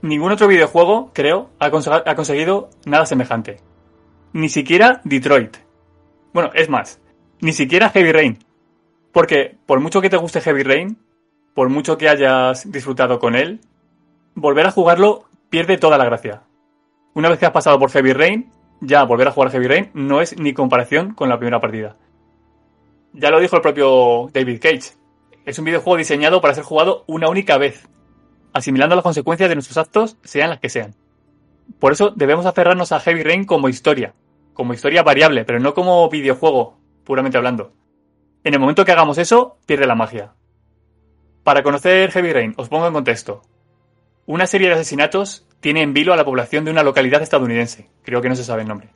Ningún 0.04 0.32
otro 0.32 0.48
videojuego, 0.48 1.10
creo, 1.12 1.50
ha, 1.58 1.72
conse- 1.72 2.04
ha 2.06 2.16
conseguido 2.16 2.70
nada 2.86 3.08
semejante. 3.08 3.58
Ni 4.34 4.48
siquiera 4.48 5.02
Detroit. 5.04 5.58
Bueno, 6.34 6.52
es 6.54 6.70
más, 6.70 7.02
ni 7.42 7.54
siquiera 7.54 7.90
Heavy 7.90 8.12
Rain. 8.12 8.38
Porque 9.12 9.58
por 9.66 9.80
mucho 9.80 10.00
que 10.00 10.12
te 10.12 10.18
guste 10.18 10.40
Heavy 10.42 10.62
Rain, 10.62 11.00
por 11.56 11.70
mucho 11.70 11.98
que 11.98 12.08
hayas 12.08 12.72
disfrutado 12.72 13.18
con 13.18 13.34
él, 13.36 13.60
volver 14.36 14.68
a 14.68 14.72
jugarlo 14.72 15.24
pierde 15.50 15.80
toda 15.80 15.98
la 15.98 16.06
gracia. 16.06 16.44
Una 17.16 17.30
vez 17.30 17.40
que 17.40 17.48
has 17.48 17.52
pasado 17.52 17.80
por 17.80 17.90
Heavy 17.90 18.14
Rain, 18.14 18.52
ya 18.80 19.04
volver 19.06 19.28
a 19.28 19.32
jugar 19.32 19.50
Heavy 19.50 19.68
Rain 19.68 19.90
no 19.96 20.22
es 20.22 20.38
ni 20.40 20.54
comparación 20.54 21.16
con 21.16 21.30
la 21.30 21.40
primera 21.40 21.60
partida. 21.60 21.96
Ya 23.14 23.32
lo 23.32 23.40
dijo 23.40 23.56
el 23.56 23.64
propio 23.64 24.30
David 24.32 24.60
Cage. 24.62 24.94
Es 25.48 25.58
un 25.58 25.64
videojuego 25.64 25.96
diseñado 25.96 26.42
para 26.42 26.54
ser 26.54 26.66
jugado 26.66 27.06
una 27.08 27.30
única 27.30 27.58
vez, 27.58 27.88
asimilando 28.52 28.96
las 28.98 29.04
consecuencias 29.04 29.48
de 29.48 29.56
nuestros 29.56 29.78
actos, 29.78 30.18
sean 30.22 30.50
las 30.50 30.60
que 30.60 30.68
sean. 30.68 30.94
Por 31.80 31.94
eso 31.94 32.10
debemos 32.14 32.46
aferrarnos 32.46 32.92
a 32.92 33.00
Heavy 33.00 33.24
Rain 33.24 33.46
como 33.46 33.70
historia, 33.70 34.14
como 34.54 34.74
historia 34.74 35.04
variable, 35.04 35.46
pero 35.46 35.62
no 35.62 35.74
como 35.74 36.10
videojuego, 36.10 36.78
puramente 37.06 37.38
hablando. 37.38 37.72
En 38.44 38.56
el 38.56 38.60
momento 38.60 38.84
que 38.84 38.92
hagamos 38.92 39.18
eso, 39.20 39.58
pierde 39.66 39.88
la 39.88 39.96
magia. 39.96 40.34
Para 41.46 41.64
conocer 41.64 42.12
Heavy 42.12 42.34
Rain, 42.34 42.54
os 42.58 42.68
pongo 42.68 42.88
en 42.88 42.94
contexto. 42.94 43.42
Una 44.26 44.48
serie 44.48 44.68
de 44.68 44.74
asesinatos 44.74 45.48
tiene 45.62 45.82
en 45.82 45.94
vilo 45.94 46.12
a 46.12 46.18
la 46.18 46.26
población 46.26 46.66
de 46.66 46.72
una 46.72 46.84
localidad 46.84 47.22
estadounidense, 47.22 47.90
creo 48.04 48.22
que 48.22 48.28
no 48.28 48.36
se 48.36 48.44
sabe 48.44 48.64
el 48.64 48.68
nombre. 48.68 48.90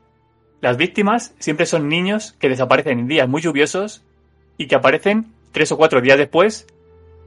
Las 0.60 0.76
víctimas 0.76 1.34
siempre 1.40 1.66
son 1.66 1.88
niños 1.88 2.34
que 2.34 2.50
desaparecen 2.50 3.00
en 3.00 3.08
días 3.08 3.30
muy 3.30 3.42
lluviosos 3.42 4.04
y 4.58 4.68
que 4.68 4.76
aparecen 4.76 5.32
tres 5.52 5.72
o 5.72 5.78
cuatro 5.78 6.02
días 6.02 6.18
después 6.18 6.68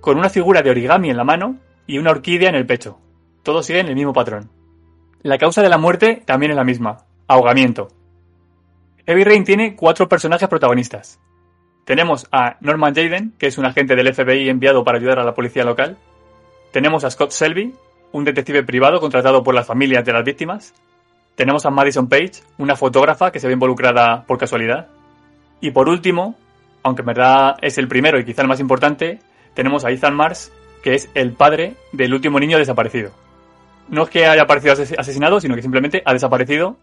con 0.00 0.18
una 0.18 0.28
figura 0.28 0.62
de 0.62 0.70
origami 0.70 1.10
en 1.10 1.16
la 1.16 1.24
mano 1.24 1.56
y 1.86 1.98
una 1.98 2.10
orquídea 2.10 2.50
en 2.50 2.54
el 2.54 2.66
pecho. 2.66 2.98
Todos 3.42 3.66
siguen 3.66 3.88
el 3.88 3.94
mismo 3.94 4.12
patrón. 4.12 4.50
La 5.22 5.38
causa 5.38 5.62
de 5.62 5.68
la 5.68 5.78
muerte 5.78 6.22
también 6.24 6.50
es 6.50 6.56
la 6.56 6.64
misma, 6.64 7.04
ahogamiento. 7.26 7.88
Heavy 9.06 9.24
Rain 9.24 9.44
tiene 9.44 9.76
cuatro 9.76 10.08
personajes 10.08 10.48
protagonistas. 10.48 11.20
Tenemos 11.84 12.26
a 12.32 12.56
Norman 12.60 12.94
Jaden, 12.94 13.34
que 13.38 13.46
es 13.46 13.58
un 13.58 13.66
agente 13.66 13.96
del 13.96 14.14
FBI 14.14 14.48
enviado 14.48 14.84
para 14.84 14.98
ayudar 14.98 15.18
a 15.18 15.24
la 15.24 15.34
policía 15.34 15.64
local. 15.64 15.98
Tenemos 16.72 17.04
a 17.04 17.10
Scott 17.10 17.30
Selby, 17.30 17.74
un 18.12 18.24
detective 18.24 18.62
privado 18.62 19.00
contratado 19.00 19.42
por 19.42 19.54
las 19.54 19.66
familias 19.66 20.04
de 20.04 20.12
las 20.12 20.24
víctimas. 20.24 20.74
Tenemos 21.34 21.66
a 21.66 21.70
Madison 21.70 22.08
Page, 22.08 22.42
una 22.58 22.76
fotógrafa 22.76 23.32
que 23.32 23.40
se 23.40 23.46
ve 23.46 23.52
involucrada 23.52 24.24
por 24.26 24.38
casualidad. 24.38 24.88
Y 25.60 25.72
por 25.72 25.88
último, 25.88 26.36
aunque 26.84 27.02
en 27.02 27.06
verdad 27.06 27.56
es 27.60 27.76
el 27.78 27.88
primero 27.88 28.18
y 28.20 28.24
quizá 28.24 28.42
el 28.42 28.48
más 28.48 28.60
importante, 28.60 29.18
tenemos 29.54 29.84
a 29.84 29.90
Ethan 29.90 30.14
Mars, 30.14 30.52
que 30.82 30.94
es 30.94 31.10
el 31.14 31.32
padre 31.32 31.74
del 31.92 32.14
último 32.14 32.38
niño 32.38 32.58
desaparecido. 32.58 33.10
No 33.88 34.04
es 34.04 34.10
que 34.10 34.26
haya 34.26 34.42
aparecido 34.42 34.74
ases- 34.74 34.94
asesinado, 34.98 35.40
sino 35.40 35.54
que 35.56 35.62
simplemente 35.62 36.02
ha 36.04 36.12
desaparecido 36.12 36.78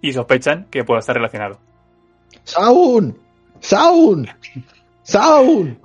y 0.00 0.12
sospechan 0.12 0.66
que 0.70 0.84
pueda 0.84 1.00
estar 1.00 1.14
relacionado. 1.14 1.60
¡Sound! 2.44 3.14
¡Sound! 3.60 4.28
¡Sound! 5.02 5.78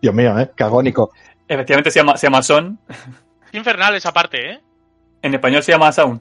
Dios 0.00 0.14
mío, 0.14 0.38
¿eh? 0.38 0.50
Qué 0.56 0.64
agónico. 0.64 1.10
Efectivamente 1.48 1.90
se 1.90 1.98
llama, 2.00 2.16
se 2.16 2.26
llama 2.26 2.42
Son, 2.42 2.78
infernal 3.52 3.94
esa 3.96 4.12
parte, 4.12 4.52
¿eh? 4.52 4.60
en 5.22 5.34
español 5.34 5.62
se 5.62 5.72
llama 5.72 5.90
Sound. 5.92 6.20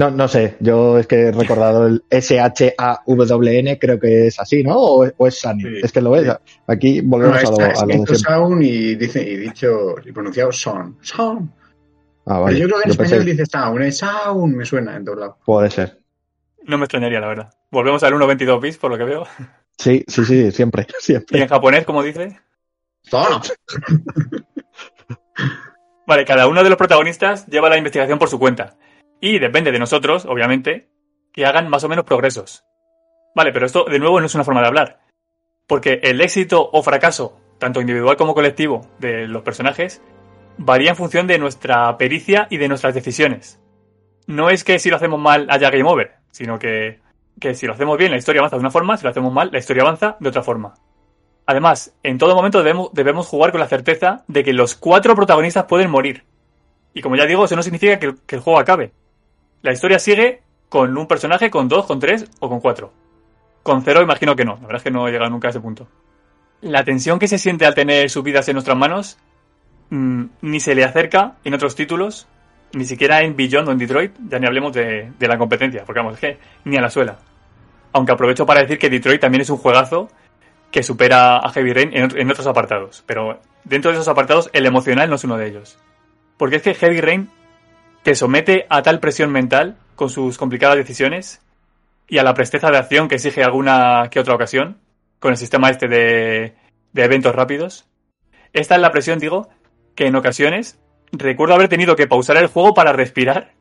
No, 0.00 0.10
no 0.10 0.28
sé, 0.28 0.56
yo 0.60 0.98
es 0.98 1.06
que 1.06 1.28
he 1.28 1.30
recordado 1.32 1.86
el 1.86 2.02
S-H-A-W-N, 2.08 3.78
creo 3.78 4.00
que 4.00 4.28
es 4.28 4.40
así, 4.40 4.62
¿no? 4.62 4.76
¿O, 4.78 5.06
o 5.14 5.26
es 5.26 5.38
Sunny? 5.38 5.62
Sí, 5.62 5.80
es 5.82 5.92
que 5.92 6.00
lo 6.00 6.16
es. 6.16 6.24
sí. 6.26 6.32
Aquí 6.68 7.02
No, 7.02 7.10
volvemos 7.10 7.36
a 7.38 7.42
lo, 7.42 7.56
a 7.58 7.84
lo 8.46 8.62
y, 8.62 8.94
dice, 8.94 9.22
y 9.22 9.36
dicho 9.36 9.96
y 10.02 10.10
pronunciado 10.10 10.52
son. 10.52 10.96
Son. 11.02 11.52
Ah, 12.24 12.38
vale. 12.38 12.56
Pero 12.56 12.58
yo 12.60 12.64
creo 12.68 12.78
que 12.82 12.88
en 12.90 12.96
Yo 12.96 13.02
español 13.02 13.26
pensé- 13.26 13.30
dice 13.30 13.44
sound. 13.46 13.82
Es 13.82 13.98
sound, 13.98 14.56
me 14.56 14.64
suena 14.64 14.96
en 14.96 15.04
todos 15.04 15.18
lados. 15.18 15.36
Puede 15.44 15.70
ser. 15.70 15.98
No 16.64 16.78
me 16.78 16.84
extrañaría, 16.86 17.20
la 17.20 17.28
verdad. 17.28 17.50
Volvemos 17.70 18.02
al 18.02 18.14
1.22 18.14 18.58
bits, 18.58 18.78
por 18.78 18.90
lo 18.90 18.96
que 18.96 19.04
veo. 19.04 19.26
Sí, 19.76 20.02
sí, 20.08 20.24
sí, 20.24 20.50
siempre, 20.50 20.86
Y 20.98 21.02
siempre. 21.02 21.42
en 21.42 21.48
japonés, 21.48 21.84
como 21.84 22.02
dice. 22.02 22.40
Sound. 23.02 23.50
Vale, 26.06 26.24
cada 26.24 26.48
uno 26.48 26.62
de 26.62 26.70
los 26.70 26.78
protagonistas 26.78 27.46
lleva 27.46 27.68
la 27.68 27.76
investigación 27.76 28.18
por 28.18 28.28
su 28.30 28.38
cuenta. 28.38 28.76
Y 29.20 29.38
depende 29.38 29.72
de 29.72 29.78
nosotros, 29.78 30.24
obviamente, 30.26 30.88
que 31.32 31.46
hagan 31.46 31.68
más 31.68 31.84
o 31.84 31.88
menos 31.88 32.04
progresos. 32.04 32.64
Vale, 33.34 33.52
pero 33.52 33.66
esto 33.66 33.84
de 33.84 33.98
nuevo 33.98 34.20
no 34.20 34.26
es 34.26 34.34
una 34.34 34.44
forma 34.44 34.60
de 34.60 34.68
hablar. 34.68 35.00
Porque 35.66 36.00
el 36.02 36.20
éxito 36.20 36.68
o 36.72 36.82
fracaso, 36.82 37.38
tanto 37.58 37.80
individual 37.80 38.16
como 38.16 38.34
colectivo, 38.34 38.88
de 38.98 39.28
los 39.28 39.42
personajes, 39.42 40.02
varía 40.56 40.90
en 40.90 40.96
función 40.96 41.26
de 41.26 41.38
nuestra 41.38 41.96
pericia 41.96 42.46
y 42.50 42.56
de 42.56 42.68
nuestras 42.68 42.94
decisiones. 42.94 43.60
No 44.26 44.50
es 44.50 44.64
que 44.64 44.78
si 44.78 44.90
lo 44.90 44.96
hacemos 44.96 45.20
mal 45.20 45.46
haya 45.50 45.70
game 45.70 45.88
over, 45.88 46.16
sino 46.30 46.58
que, 46.58 47.00
que 47.38 47.54
si 47.54 47.66
lo 47.66 47.72
hacemos 47.72 47.98
bien 47.98 48.10
la 48.10 48.18
historia 48.18 48.40
avanza 48.40 48.56
de 48.56 48.60
una 48.60 48.70
forma, 48.70 48.96
si 48.96 49.04
lo 49.04 49.10
hacemos 49.10 49.32
mal 49.32 49.50
la 49.52 49.58
historia 49.58 49.82
avanza 49.82 50.16
de 50.20 50.28
otra 50.28 50.42
forma. 50.42 50.74
Además, 51.46 51.94
en 52.02 52.18
todo 52.18 52.36
momento 52.36 52.58
debemos, 52.58 52.90
debemos 52.92 53.26
jugar 53.26 53.50
con 53.50 53.60
la 53.60 53.68
certeza 53.68 54.24
de 54.28 54.44
que 54.44 54.52
los 54.52 54.76
cuatro 54.76 55.14
protagonistas 55.14 55.64
pueden 55.64 55.90
morir. 55.90 56.24
Y 56.94 57.02
como 57.02 57.16
ya 57.16 57.26
digo, 57.26 57.44
eso 57.44 57.56
no 57.56 57.62
significa 57.62 57.98
que, 57.98 58.14
que 58.26 58.36
el 58.36 58.42
juego 58.42 58.58
acabe. 58.58 58.92
La 59.62 59.72
historia 59.72 59.98
sigue 59.98 60.42
con 60.68 60.96
un 60.96 61.06
personaje, 61.06 61.50
con 61.50 61.68
dos, 61.68 61.84
con 61.84 62.00
tres 62.00 62.30
o 62.40 62.48
con 62.48 62.60
cuatro. 62.60 62.92
Con 63.62 63.82
cero 63.82 64.00
imagino 64.00 64.34
que 64.34 64.44
no, 64.44 64.54
la 64.54 64.60
verdad 64.60 64.76
es 64.76 64.82
que 64.82 64.90
no 64.90 65.06
he 65.06 65.10
llegado 65.10 65.30
nunca 65.30 65.48
a 65.48 65.50
ese 65.50 65.60
punto. 65.60 65.86
La 66.62 66.84
tensión 66.84 67.18
que 67.18 67.28
se 67.28 67.38
siente 67.38 67.66
al 67.66 67.74
tener 67.74 68.08
sus 68.08 68.22
vidas 68.22 68.48
en 68.48 68.54
nuestras 68.54 68.76
manos 68.76 69.18
mm, 69.90 70.24
ni 70.42 70.60
se 70.60 70.74
le 70.74 70.84
acerca 70.84 71.36
en 71.44 71.54
otros 71.54 71.74
títulos, 71.74 72.26
ni 72.72 72.84
siquiera 72.84 73.22
en 73.22 73.36
Beyond 73.36 73.68
o 73.68 73.72
en 73.72 73.78
Detroit, 73.78 74.12
ya 74.28 74.38
ni 74.38 74.46
hablemos 74.46 74.72
de, 74.72 75.12
la 75.18 75.36
competencia, 75.36 75.84
porque 75.84 76.00
vamos, 76.00 76.14
es 76.14 76.20
que 76.20 76.38
ni 76.64 76.76
a 76.76 76.80
la 76.80 76.88
suela. 76.88 77.18
Aunque 77.92 78.12
aprovecho 78.12 78.46
para 78.46 78.60
decir 78.60 78.78
que 78.78 78.88
Detroit 78.88 79.20
también 79.20 79.42
es 79.42 79.50
un 79.50 79.58
juegazo 79.58 80.08
que 80.70 80.82
supera 80.82 81.38
a 81.38 81.50
Heavy 81.50 81.72
Rain 81.72 81.90
en 81.92 82.30
otros 82.30 82.46
apartados. 82.46 83.02
Pero 83.04 83.40
dentro 83.64 83.90
de 83.90 83.96
esos 83.96 84.06
apartados, 84.06 84.48
el 84.52 84.64
emocional 84.64 85.10
no 85.10 85.16
es 85.16 85.24
uno 85.24 85.36
de 85.36 85.48
ellos. 85.48 85.76
Porque 86.36 86.56
es 86.56 86.62
que 86.62 86.74
Heavy 86.74 87.00
Rain 87.00 87.28
te 88.02 88.14
somete 88.14 88.66
a 88.68 88.82
tal 88.82 89.00
presión 89.00 89.30
mental 89.30 89.76
con 89.94 90.08
sus 90.08 90.38
complicadas 90.38 90.76
decisiones 90.76 91.42
y 92.08 92.18
a 92.18 92.22
la 92.22 92.34
presteza 92.34 92.70
de 92.70 92.78
acción 92.78 93.08
que 93.08 93.16
exige 93.16 93.44
alguna 93.44 94.08
que 94.10 94.20
otra 94.20 94.34
ocasión, 94.34 94.78
con 95.18 95.32
el 95.32 95.36
sistema 95.36 95.70
este 95.70 95.86
de, 95.86 96.54
de 96.92 97.04
eventos 97.04 97.34
rápidos. 97.34 97.86
Esta 98.52 98.74
es 98.74 98.80
la 98.80 98.90
presión, 98.90 99.18
digo, 99.18 99.48
que 99.94 100.06
en 100.06 100.16
ocasiones 100.16 100.78
recuerdo 101.12 101.54
haber 101.54 101.68
tenido 101.68 101.96
que 101.96 102.06
pausar 102.06 102.36
el 102.36 102.46
juego 102.46 102.74
para 102.74 102.92
respirar 102.92 103.52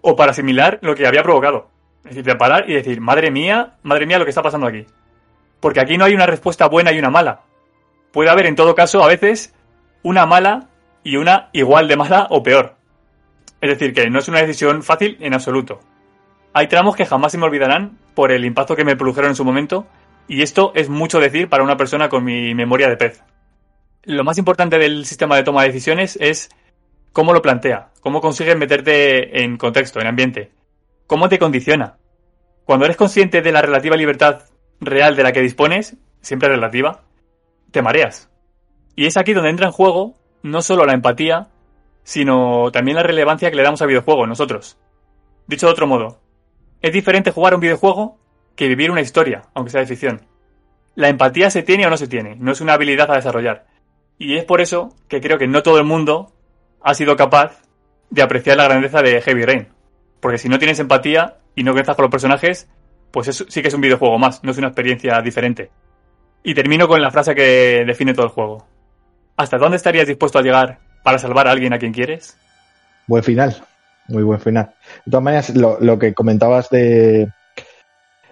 o 0.00 0.16
para 0.16 0.30
asimilar 0.30 0.78
lo 0.82 0.94
que 0.94 1.06
había 1.06 1.22
provocado. 1.22 1.68
Es 2.04 2.10
decir, 2.10 2.24
de 2.24 2.36
parar 2.36 2.68
y 2.68 2.74
decir, 2.74 3.00
madre 3.00 3.30
mía, 3.30 3.74
madre 3.82 4.06
mía 4.06 4.18
lo 4.18 4.24
que 4.24 4.30
está 4.30 4.42
pasando 4.42 4.66
aquí. 4.66 4.86
Porque 5.60 5.80
aquí 5.80 5.96
no 5.96 6.04
hay 6.04 6.14
una 6.14 6.26
respuesta 6.26 6.66
buena 6.66 6.92
y 6.92 6.98
una 6.98 7.10
mala. 7.10 7.42
Puede 8.10 8.30
haber 8.30 8.46
en 8.46 8.56
todo 8.56 8.74
caso 8.74 9.02
a 9.02 9.08
veces 9.08 9.54
una 10.02 10.26
mala 10.26 10.68
y 11.04 11.16
una 11.16 11.48
igual 11.52 11.88
de 11.88 11.96
mala 11.96 12.26
o 12.30 12.42
peor. 12.42 12.76
Es 13.62 13.68
decir, 13.68 13.94
que 13.94 14.10
no 14.10 14.18
es 14.18 14.26
una 14.28 14.40
decisión 14.40 14.82
fácil 14.82 15.16
en 15.20 15.34
absoluto. 15.34 15.78
Hay 16.52 16.66
tramos 16.66 16.96
que 16.96 17.06
jamás 17.06 17.30
se 17.30 17.38
me 17.38 17.46
olvidarán 17.46 17.96
por 18.12 18.32
el 18.32 18.44
impacto 18.44 18.74
que 18.74 18.84
me 18.84 18.96
produjeron 18.96 19.30
en 19.30 19.36
su 19.36 19.44
momento, 19.44 19.86
y 20.26 20.42
esto 20.42 20.72
es 20.74 20.88
mucho 20.88 21.20
decir 21.20 21.48
para 21.48 21.62
una 21.62 21.76
persona 21.76 22.08
con 22.08 22.24
mi 22.24 22.54
memoria 22.56 22.88
de 22.88 22.96
pez. 22.96 23.22
Lo 24.02 24.24
más 24.24 24.36
importante 24.36 24.78
del 24.78 25.06
sistema 25.06 25.36
de 25.36 25.44
toma 25.44 25.62
de 25.62 25.68
decisiones 25.68 26.18
es 26.20 26.50
cómo 27.12 27.32
lo 27.32 27.40
plantea, 27.40 27.92
cómo 28.00 28.20
consigues 28.20 28.56
meterte 28.56 29.44
en 29.44 29.56
contexto, 29.56 30.00
en 30.00 30.08
ambiente, 30.08 30.50
cómo 31.06 31.28
te 31.28 31.38
condiciona. 31.38 31.98
Cuando 32.64 32.84
eres 32.84 32.96
consciente 32.96 33.42
de 33.42 33.52
la 33.52 33.62
relativa 33.62 33.96
libertad 33.96 34.42
real 34.80 35.14
de 35.14 35.22
la 35.22 35.30
que 35.30 35.40
dispones, 35.40 35.96
siempre 36.20 36.48
relativa, 36.48 37.02
te 37.70 37.80
mareas. 37.80 38.28
Y 38.96 39.06
es 39.06 39.16
aquí 39.16 39.34
donde 39.34 39.50
entra 39.50 39.66
en 39.66 39.72
juego 39.72 40.16
no 40.42 40.62
solo 40.62 40.84
la 40.84 40.94
empatía, 40.94 41.51
sino 42.04 42.70
también 42.72 42.96
la 42.96 43.02
relevancia 43.02 43.50
que 43.50 43.56
le 43.56 43.62
damos 43.62 43.82
al 43.82 43.88
videojuego 43.88 44.26
nosotros. 44.26 44.78
Dicho 45.46 45.66
de 45.66 45.72
otro 45.72 45.86
modo, 45.86 46.20
es 46.80 46.92
diferente 46.92 47.30
jugar 47.30 47.54
un 47.54 47.60
videojuego 47.60 48.18
que 48.56 48.68
vivir 48.68 48.90
una 48.90 49.00
historia, 49.00 49.42
aunque 49.54 49.70
sea 49.70 49.80
de 49.80 49.86
ficción. 49.86 50.26
La 50.94 51.08
empatía 51.08 51.50
se 51.50 51.62
tiene 51.62 51.86
o 51.86 51.90
no 51.90 51.96
se 51.96 52.08
tiene, 52.08 52.36
no 52.36 52.52
es 52.52 52.60
una 52.60 52.74
habilidad 52.74 53.10
a 53.10 53.16
desarrollar. 53.16 53.66
Y 54.18 54.36
es 54.36 54.44
por 54.44 54.60
eso 54.60 54.94
que 55.08 55.20
creo 55.20 55.38
que 55.38 55.48
no 55.48 55.62
todo 55.62 55.78
el 55.78 55.84
mundo 55.84 56.32
ha 56.82 56.94
sido 56.94 57.16
capaz 57.16 57.62
de 58.10 58.22
apreciar 58.22 58.56
la 58.56 58.64
grandeza 58.64 59.00
de 59.00 59.20
Heavy 59.22 59.44
Rain. 59.44 59.68
Porque 60.20 60.38
si 60.38 60.48
no 60.48 60.58
tienes 60.58 60.78
empatía 60.78 61.38
y 61.54 61.62
no 61.62 61.72
conectas 61.72 61.96
con 61.96 62.04
los 62.04 62.10
personajes, 62.10 62.68
pues 63.10 63.28
eso 63.28 63.44
sí 63.48 63.62
que 63.62 63.68
es 63.68 63.74
un 63.74 63.80
videojuego 63.80 64.18
más, 64.18 64.42
no 64.44 64.50
es 64.50 64.58
una 64.58 64.68
experiencia 64.68 65.20
diferente. 65.22 65.70
Y 66.42 66.54
termino 66.54 66.88
con 66.88 67.00
la 67.00 67.10
frase 67.10 67.34
que 67.34 67.84
define 67.86 68.14
todo 68.14 68.26
el 68.26 68.32
juego. 68.32 68.66
¿Hasta 69.36 69.58
dónde 69.58 69.76
estarías 69.76 70.06
dispuesto 70.06 70.38
a 70.38 70.42
llegar 70.42 70.80
para 71.02 71.18
salvar 71.18 71.48
a 71.48 71.52
alguien 71.52 71.72
a 71.72 71.78
quien 71.78 71.92
quieres? 71.92 72.36
Buen 73.06 73.22
final, 73.22 73.56
muy 74.08 74.22
buen 74.22 74.40
final. 74.40 74.70
De 75.04 75.10
todas 75.10 75.24
maneras, 75.24 75.56
lo, 75.56 75.78
lo 75.80 75.98
que 75.98 76.14
comentabas 76.14 76.68
de... 76.70 77.28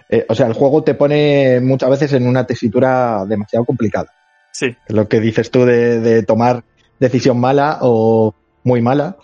eh, 0.08 0.26
o 0.28 0.34
sea, 0.34 0.46
el 0.46 0.54
juego 0.54 0.82
te 0.84 0.94
pone 0.94 1.60
muchas 1.60 1.90
veces 1.90 2.12
en 2.12 2.26
una 2.26 2.46
tesitura 2.46 3.24
demasiado 3.26 3.64
complicada. 3.64 4.08
Sí, 4.52 4.74
Lo 4.88 5.08
que 5.08 5.20
dices 5.20 5.50
tú 5.50 5.64
de, 5.64 6.00
de 6.00 6.22
tomar 6.22 6.64
decisión 6.98 7.38
mala 7.40 7.78
o 7.82 8.34
muy 8.64 8.80
mala. 8.82 9.16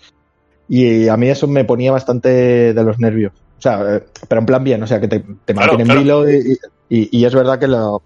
Y 0.68 1.08
a 1.08 1.16
mí 1.16 1.28
eso 1.28 1.46
me 1.46 1.64
ponía 1.64 1.92
bastante 1.92 2.72
de 2.74 2.84
los 2.84 2.98
nervios. 2.98 3.32
O 3.58 3.60
sea, 3.62 3.96
eh, 3.96 4.04
pero 4.28 4.40
en 4.40 4.46
plan 4.46 4.64
bien, 4.64 4.82
o 4.82 4.86
sea, 4.86 5.00
que 5.00 5.08
te, 5.08 5.20
te 5.44 5.54
Claro, 5.54 5.72
mantiene 5.72 5.82
en 5.82 6.04
claro. 6.04 6.24
vilo 6.24 6.30
y, 6.30 6.58
y- 6.88 7.18
y 7.20 7.24
es 7.24 7.34
verdad 7.34 7.58
que 7.58 7.68
lo 7.68 8.02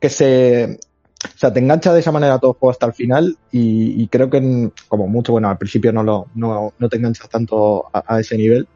que 0.00 0.08
se 0.08 0.78
o 1.24 1.38
sea, 1.38 1.52
te 1.52 1.58
engancha 1.58 1.92
de 1.92 2.00
esa 2.00 2.12
manera 2.12 2.38
todo 2.38 2.52
el 2.52 2.58
juego 2.58 2.70
hasta 2.70 2.86
el 2.86 2.92
final 2.92 3.36
y, 3.50 4.06
creo 4.08 4.30
que 4.30 4.70
como 4.86 5.08
mucho, 5.08 5.32
bueno, 5.32 5.48
al 5.48 5.58
principio 5.58 5.92
no 5.92 6.02
lo 6.04 6.26
no, 6.34 6.72
no 6.78 6.88
te 6.88 6.96
enganchas 6.96 7.28
tanto 7.28 7.86
a, 7.92 8.20
ese 8.20 8.36
nivel, 8.36 8.68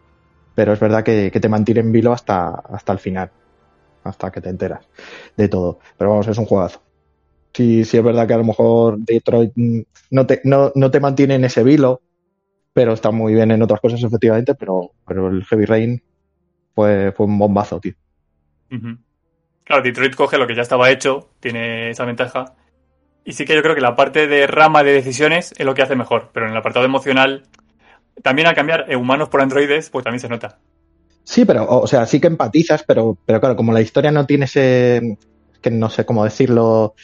pero 0.54 0.72
es 0.72 0.80
verdad 0.80 1.04
que, 1.04 1.30
te 1.30 1.49
mantiene 1.49 1.80
en 1.80 1.92
vilo 1.92 2.12
hasta, 2.12 2.50
hasta 2.50 2.92
el 2.92 2.99
final, 2.99 3.30
hasta 4.02 4.32
que 4.32 4.40
te 4.40 4.49
enteras 4.49 4.84
de 5.37 5.49
todo. 5.49 5.78
Pero 5.96 6.11
vamos, 6.11 6.26
es 6.26 6.38
un 6.38 6.46
juegazo. 6.46 6.82
Sí, 7.54 7.84
sí 7.84 7.99
es 7.99 8.04
verdad 8.04 8.26
que 8.26 8.34
a 8.34 8.38
lo 8.38 8.44
mejor 8.44 8.99
Detroit 8.99 9.52
no 10.11 10.26
te, 10.26 10.40
no, 10.44 10.72
no 10.75 10.90
te 10.90 11.00
mantiene 11.00 11.37
en 11.37 11.44
ese 11.44 11.62
vilo, 11.62 12.00
pero 12.72 12.92
está 12.92 13.12
muy 13.12 13.34
bien 13.34 13.52
en 13.52 13.62
otras 13.62 13.80
cosas, 13.80 14.02
efectivamente, 14.02 14.54
pero, 14.54 14.90
pero 15.06 15.28
el 15.28 15.44
Heavy 15.44 15.64
Rain 15.66 16.02
fue, 16.75 17.12
fue 17.12 17.26
un 17.26 17.38
bombazo, 17.38 17.78
tío. 17.78 17.94
Claro, 19.64 19.83
Detroit 19.83 20.14
coge 20.14 20.38
lo 20.38 20.47
que 20.47 20.54
ya 20.54 20.62
estaba 20.62 20.90
hecho, 20.90 21.28
tiene 21.40 21.90
esa 21.90 22.04
ventaja. 22.04 22.54
Y 23.25 23.33
sí 23.33 23.45
que 23.45 23.54
yo 23.54 23.62
creo 23.62 23.75
que 23.75 23.81
la 23.81 23.95
parte 23.95 24.26
de 24.26 24.47
rama 24.47 24.83
de 24.83 24.92
decisiones 24.92 25.54
es 25.57 25.64
lo 25.64 25.75
que 25.75 25.83
hace 25.83 25.95
mejor, 25.95 26.31
pero 26.33 26.47
en 26.47 26.52
el 26.52 26.59
apartado 26.59 26.85
emocional, 26.85 27.45
también 28.23 28.49
al 28.49 28.54
cambiar 28.54 28.87
eh, 28.88 28.97
humanos 28.97 29.28
por 29.28 29.40
androides, 29.40 29.90
pues 29.90 30.04
también 30.04 30.21
se 30.21 30.28
nota. 30.28 30.59
Sí, 31.25 31.45
pero, 31.45 31.64
o 31.69 31.87
sea, 31.87 32.04
sí 32.07 32.21
que 32.21 32.26
empatizas, 32.26 32.83
pero, 32.83 33.16
pero 33.25 33.38
claro, 33.40 33.54
como 33.54 33.73
la 33.73 33.81
historia 33.81 34.11
no 34.11 34.26
tiene 34.26 34.47
ese, 34.47 34.97
es 34.97 35.59
que 35.61 35.71
no 35.71 35.88
sé 35.88 36.04
cómo 36.04 36.25
decirlo, 36.25 36.95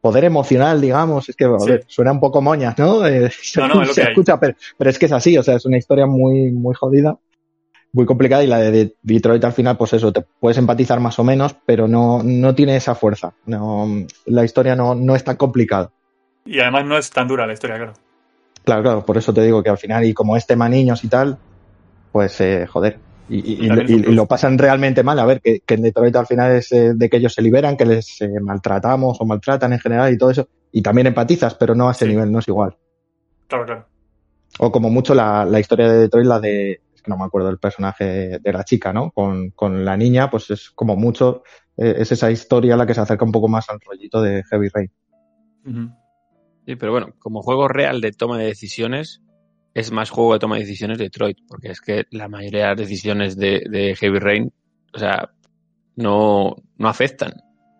poder 0.00 0.24
emocional, 0.24 0.80
digamos, 0.80 1.28
es 1.28 1.36
que 1.36 1.46
joder, 1.46 1.84
suena 1.86 2.10
un 2.10 2.18
poco 2.20 2.42
moñas, 2.42 2.76
¿no? 2.78 3.06
Eh, 3.06 3.30
No, 3.56 3.68
no, 3.68 3.82
es 3.82 3.88
lo 3.88 3.94
se 3.94 4.00
que 4.00 4.06
hay. 4.08 4.12
escucha, 4.12 4.40
pero, 4.40 4.56
pero 4.76 4.90
es 4.90 4.98
que 4.98 5.06
es 5.06 5.12
así, 5.12 5.38
o 5.38 5.44
sea, 5.44 5.54
es 5.54 5.64
una 5.64 5.78
historia 5.78 6.06
muy, 6.06 6.50
muy 6.50 6.74
jodida, 6.74 7.16
muy 7.92 8.04
complicada 8.06 8.44
y 8.44 8.46
la 8.46 8.58
de 8.58 8.70
De- 8.70 8.94
Detroit 9.02 9.44
al 9.44 9.52
final, 9.52 9.76
pues 9.76 9.92
eso, 9.94 10.12
te 10.12 10.24
puedes 10.40 10.58
empatizar 10.58 11.00
más 11.00 11.18
o 11.18 11.24
menos, 11.24 11.56
pero 11.66 11.88
no, 11.88 12.22
no 12.22 12.54
tiene 12.54 12.76
esa 12.76 12.94
fuerza, 12.94 13.32
no, 13.46 13.88
la 14.26 14.44
historia 14.44 14.76
no, 14.76 14.94
no 14.94 15.14
es 15.16 15.24
tan 15.24 15.36
complicada. 15.36 15.90
Y 16.44 16.60
además 16.60 16.84
no 16.86 16.96
es 16.98 17.10
tan 17.10 17.28
dura 17.28 17.46
la 17.46 17.52
historia, 17.52 17.76
claro. 17.76 17.92
Claro, 18.64 18.82
claro, 18.82 19.06
por 19.06 19.16
eso 19.16 19.32
te 19.32 19.42
digo 19.42 19.62
que 19.62 19.70
al 19.70 19.78
final, 19.78 20.04
y 20.04 20.12
como 20.14 20.36
es 20.36 20.46
tema 20.46 20.68
niños 20.68 21.02
y 21.04 21.08
tal, 21.08 21.38
pues 22.12 22.40
eh, 22.40 22.66
joder. 22.66 22.98
Y, 23.30 23.66
lo 23.68 24.24
pasan 24.24 24.56
realmente 24.56 25.02
mal. 25.02 25.18
A 25.18 25.26
ver, 25.26 25.42
que, 25.42 25.60
que 25.60 25.74
en 25.74 25.82
Detroit 25.82 26.16
al 26.16 26.26
final 26.26 26.52
es 26.52 26.72
eh, 26.72 26.92
de 26.94 27.10
que 27.10 27.18
ellos 27.18 27.34
se 27.34 27.42
liberan, 27.42 27.76
que 27.76 27.84
les 27.84 28.22
eh, 28.22 28.40
maltratamos 28.40 29.20
o 29.20 29.26
maltratan 29.26 29.74
en 29.74 29.78
general 29.80 30.10
y 30.12 30.16
todo 30.16 30.30
eso. 30.30 30.48
Y 30.72 30.80
también 30.80 31.08
empatizas, 31.08 31.54
pero 31.54 31.74
no 31.74 31.88
a 31.88 31.92
ese 31.92 32.06
Sí. 32.06 32.10
nivel, 32.10 32.32
no 32.32 32.38
es 32.38 32.48
igual. 32.48 32.74
Claro, 33.46 33.66
claro. 33.66 33.86
O 34.58 34.72
como 34.72 34.88
mucho 34.88 35.14
la, 35.14 35.44
la 35.44 35.60
historia 35.60 35.90
de 35.92 35.98
Detroit, 35.98 36.26
la 36.26 36.40
de, 36.40 36.80
no 37.08 37.16
me 37.16 37.24
acuerdo 37.24 37.48
del 37.48 37.58
personaje 37.58 38.38
de 38.38 38.52
la 38.52 38.64
chica, 38.64 38.92
¿no? 38.92 39.10
Con, 39.10 39.50
con 39.50 39.84
la 39.84 39.96
niña, 39.96 40.30
pues 40.30 40.50
es 40.50 40.70
como 40.70 40.96
mucho, 40.96 41.42
eh, 41.76 41.94
es 41.98 42.12
esa 42.12 42.30
historia 42.30 42.76
la 42.76 42.86
que 42.86 42.94
se 42.94 43.00
acerca 43.00 43.24
un 43.24 43.32
poco 43.32 43.48
más 43.48 43.68
al 43.70 43.80
rollito 43.80 44.20
de 44.22 44.44
Heavy 44.44 44.68
Rain. 44.72 44.90
Sí, 46.66 46.76
pero 46.76 46.92
bueno, 46.92 47.14
como 47.18 47.42
juego 47.42 47.68
real 47.68 48.00
de 48.00 48.12
toma 48.12 48.38
de 48.38 48.46
decisiones, 48.46 49.22
es 49.74 49.92
más 49.92 50.10
juego 50.10 50.32
de 50.32 50.38
toma 50.38 50.56
de 50.56 50.62
decisiones 50.62 50.98
Detroit, 50.98 51.38
porque 51.46 51.70
es 51.70 51.80
que 51.80 52.04
la 52.10 52.28
mayoría 52.28 52.62
de 52.62 52.68
las 52.68 52.76
decisiones 52.76 53.36
de, 53.36 53.62
de 53.70 53.94
Heavy 53.96 54.18
Rain, 54.18 54.52
o 54.92 54.98
sea, 54.98 55.30
no, 55.96 56.56
no 56.76 56.88
afectan. 56.88 57.32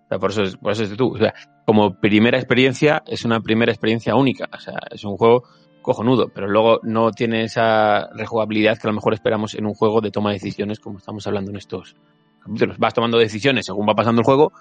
O 0.05 0.09
sea, 0.09 0.19
por 0.19 0.31
eso 0.31 0.43
es, 0.43 0.57
por 0.57 0.73
eso 0.73 0.85
es 0.85 0.91
de 0.91 0.97
tú. 0.97 1.15
O 1.15 1.19
sea, 1.19 1.35
como 1.67 2.01
primera 2.01 2.39
experiencia, 2.39 3.03
es 3.07 3.25
una 3.25 3.41
primera 3.41 3.73
experiencia 3.73 4.15
única. 4.15 4.49
O 4.53 4.61
sea, 4.61 4.79
es 4.91 5.05
un 5.05 5.17
juego 5.17 5.45
cojonudo, 5.89 6.29
pero 6.29 6.47
luego 6.47 6.81
no 6.83 7.11
tiene 7.13 7.45
esa 7.45 8.11
rejugabilidad 8.15 8.77
que 8.77 8.87
a 8.87 8.91
lo 8.91 8.97
mejor 8.97 9.15
esperamos 9.15 9.55
en 9.55 9.65
un 9.65 9.73
juego 9.73 10.03
de 10.03 10.11
toma 10.11 10.29
de 10.31 10.35
decisiones, 10.35 10.81
como 10.81 10.99
estamos 10.99 11.27
hablando 11.27 11.51
en 11.51 11.57
estos 11.57 11.97
capítulos. 12.45 12.77
Vas 12.79 12.93
tomando 12.93 13.17
decisiones 13.17 13.65
según 13.65 13.89
va 13.89 13.95
pasando 13.95 14.21
el 14.21 14.27
juego, 14.27 14.53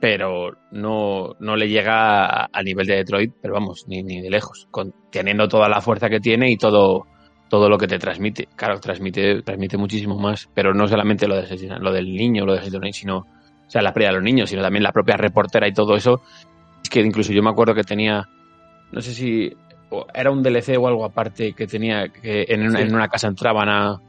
pero 0.00 0.56
no, 0.72 1.36
no 1.38 1.54
le 1.54 1.68
llega 1.68 2.26
a, 2.26 2.48
a 2.52 2.62
nivel 2.64 2.88
de 2.88 2.96
Detroit, 2.96 3.32
pero 3.40 3.54
vamos, 3.54 3.84
ni, 3.86 4.02
ni 4.02 4.20
de 4.20 4.28
lejos, 4.28 4.66
con, 4.72 4.92
teniendo 5.12 5.46
toda 5.46 5.68
la 5.68 5.80
fuerza 5.80 6.08
que 6.08 6.18
tiene 6.18 6.50
y 6.50 6.56
todo, 6.56 7.06
todo 7.48 7.68
lo 7.68 7.78
que 7.78 7.86
te 7.86 8.00
transmite. 8.00 8.48
Claro, 8.56 8.80
transmite, 8.80 9.42
transmite 9.42 9.76
muchísimo 9.76 10.18
más, 10.18 10.50
pero 10.52 10.74
no 10.74 10.88
solamente 10.88 11.28
lo, 11.28 11.36
de 11.36 11.42
asesinar, 11.42 11.80
lo 11.80 11.92
del 11.92 12.12
niño, 12.12 12.44
lo 12.44 12.54
de 12.54 12.58
asesinar, 12.58 12.92
sino, 12.92 13.18
o 13.18 13.70
sea, 13.70 13.82
la 13.82 13.94
pérdida 13.94 14.08
de 14.08 14.16
los 14.16 14.24
niños, 14.24 14.50
sino 14.50 14.62
también 14.62 14.82
la 14.82 14.90
propia 14.90 15.16
reportera 15.16 15.68
y 15.68 15.72
todo 15.72 15.94
eso. 15.94 16.22
Es 16.82 16.90
que 16.90 17.00
incluso 17.02 17.32
yo 17.32 17.40
me 17.40 17.50
acuerdo 17.50 17.72
que 17.72 17.84
tenía, 17.84 18.28
no 18.90 19.00
sé 19.00 19.14
si 19.14 19.52
era 20.14 20.30
un 20.30 20.42
DLC 20.42 20.76
o 20.78 20.86
algo 20.88 21.04
aparte 21.04 21.52
que 21.52 21.66
tenía, 21.66 22.08
que 22.08 22.44
en 22.48 22.62
una, 22.66 22.78
Sí. 22.78 22.84
en 22.86 22.94
una 22.94 23.08
casa 23.08 23.28
entraban 23.28 23.68
a, 23.68 24.00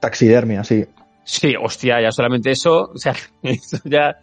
Taxidermia, 0.00 0.62
sí. 0.64 0.84
Sí, 1.24 1.54
hostia, 1.60 2.00
ya 2.00 2.12
solamente 2.12 2.50
eso, 2.50 2.90
o 2.94 2.98
sea, 2.98 3.14
eso 3.42 3.78
ya, 3.84 4.16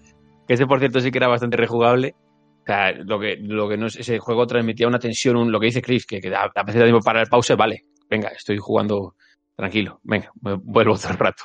que 0.47 0.54
ese 0.54 0.65
por 0.65 0.80
cierto 0.80 0.99
sí 0.99 1.12
que 1.12 1.17
era 1.17 1.28
bastante 1.28 1.58
rejugable. 1.58 2.15
O 2.62 2.65
sea, 2.65 2.91
lo 2.93 3.19
que, 3.19 3.36
lo 3.41 3.67
que 3.67 3.76
no 3.76 3.88
es, 3.88 3.97
ese 3.97 4.19
juego 4.19 4.47
transmitía 4.47 4.88
una 4.88 4.99
tensión, 4.99 5.36
un- 5.36 5.52
lo 5.52 5.60
que 5.60 5.65
dice 5.65 5.82
Chris, 5.82 6.06
que, 6.06 6.21
que 6.21 6.30
da, 6.30 6.49
a 6.56 6.63
veces 6.63 6.80
da 6.80 6.86
tiempo 6.86 7.04
para 7.04 7.21
el 7.21 7.28
pause, 7.28 7.56
vale, 7.56 7.82
venga, 8.10 8.30
estoy 8.30 8.58
jugando 8.58 9.15
tranquilo, 9.56 9.99
venga, 10.04 10.32
me- 10.41 10.56
vuelvo 10.56 10.95
todo 10.97 11.12
el 11.12 11.17
rato. 11.17 11.43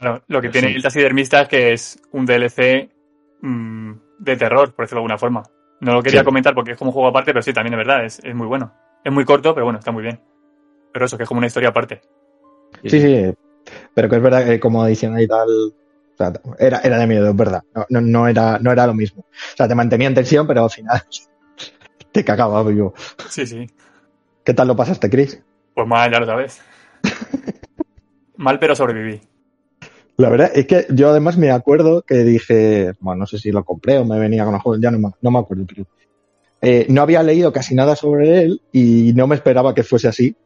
Lo 0.00 0.40
que 0.40 0.48
Pero 0.48 0.50
tiene 0.50 0.68
sí. 0.70 0.74
el 0.74 0.82
taxidermista 0.82 1.42
es 1.42 1.48
que 1.48 1.72
es 1.72 2.02
un 2.10 2.26
DLC 2.26 2.90
mm, 3.40 3.92
de 4.18 4.36
terror, 4.36 4.74
por 4.74 4.84
decirlo 4.84 4.98
de 4.98 5.02
alguna 5.04 5.18
forma. 5.18 5.42
No 5.82 5.94
lo 5.94 6.02
quería 6.02 6.20
Sí. 6.20 6.24
comentar 6.24 6.54
porque 6.54 6.72
es 6.72 6.78
como 6.78 6.90
un 6.90 6.92
juego 6.94 7.08
aparte, 7.08 7.32
pero 7.32 7.42
sí, 7.42 7.52
también 7.52 7.74
es 7.74 7.78
verdad, 7.86 8.04
es, 8.04 8.20
es 8.22 8.34
muy 8.34 8.46
bueno. 8.46 8.72
Es 9.04 9.12
muy 9.12 9.24
corto, 9.24 9.52
pero 9.52 9.66
bueno, 9.66 9.78
está 9.80 9.90
muy 9.90 10.02
bien. 10.04 10.20
Pero 10.92 11.04
eso, 11.06 11.16
que 11.16 11.24
es 11.24 11.28
como 11.28 11.38
una 11.38 11.48
historia 11.48 11.70
aparte. 11.70 12.00
Sí, 12.84 13.00
sí, 13.00 13.34
pero 13.92 14.08
que 14.08 14.16
es 14.16 14.22
verdad 14.22 14.44
que 14.44 14.60
como 14.60 14.82
adicional 14.82 15.20
y 15.20 15.26
tal, 15.26 15.48
o 15.48 16.16
sea, 16.16 16.32
era, 16.58 16.78
era 16.80 16.98
de 16.98 17.06
miedo, 17.08 17.28
es 17.28 17.36
verdad. 17.36 17.62
No, 17.74 17.84
no, 17.90 18.00
no 18.00 18.28
era, 18.28 18.58
no 18.60 18.70
era 18.70 18.86
lo 18.86 18.94
mismo. 18.94 19.22
O 19.22 19.56
sea, 19.56 19.66
te 19.66 19.74
mantenía 19.74 20.06
en 20.06 20.14
tensión, 20.14 20.46
pero 20.46 20.62
al 20.64 20.70
final 20.70 21.02
te 22.12 22.24
cagaba 22.24 22.62
vivo. 22.62 22.94
Sí, 23.28 23.46
sí. 23.46 23.66
¿Qué 24.44 24.54
tal 24.54 24.68
lo 24.68 24.76
pasaste, 24.76 25.10
Chris? 25.10 25.42
Pues 25.74 25.86
mal, 25.88 26.12
ya 26.12 26.20
lo 26.20 26.26
sabes. 26.26 26.62
mal, 28.36 28.58
pero 28.58 28.76
sobreviví. 28.76 29.20
La 30.16 30.28
verdad 30.28 30.50
es 30.54 30.66
que 30.66 30.86
yo 30.90 31.08
además 31.10 31.36
me 31.38 31.50
acuerdo 31.50 32.02
que 32.02 32.16
dije, 32.16 32.92
bueno, 33.00 33.20
no 33.20 33.26
sé 33.26 33.38
si 33.38 33.50
lo 33.50 33.64
compré 33.64 33.98
o 33.98 34.04
me 34.04 34.18
venía 34.18 34.44
con 34.44 34.54
el 34.54 34.60
juego, 34.60 34.80
ya 34.80 34.90
no 34.90 34.98
me, 34.98 35.08
no 35.20 35.30
me 35.30 35.38
acuerdo, 35.38 35.64
pero 35.66 35.86
eh, 36.60 36.86
no 36.88 37.02
había 37.02 37.22
leído 37.22 37.52
casi 37.52 37.74
nada 37.74 37.96
sobre 37.96 38.42
él 38.42 38.62
y 38.72 39.12
no 39.14 39.26
me 39.26 39.34
esperaba 39.34 39.74
que 39.74 39.82
fuese 39.82 40.08
así. 40.08 40.36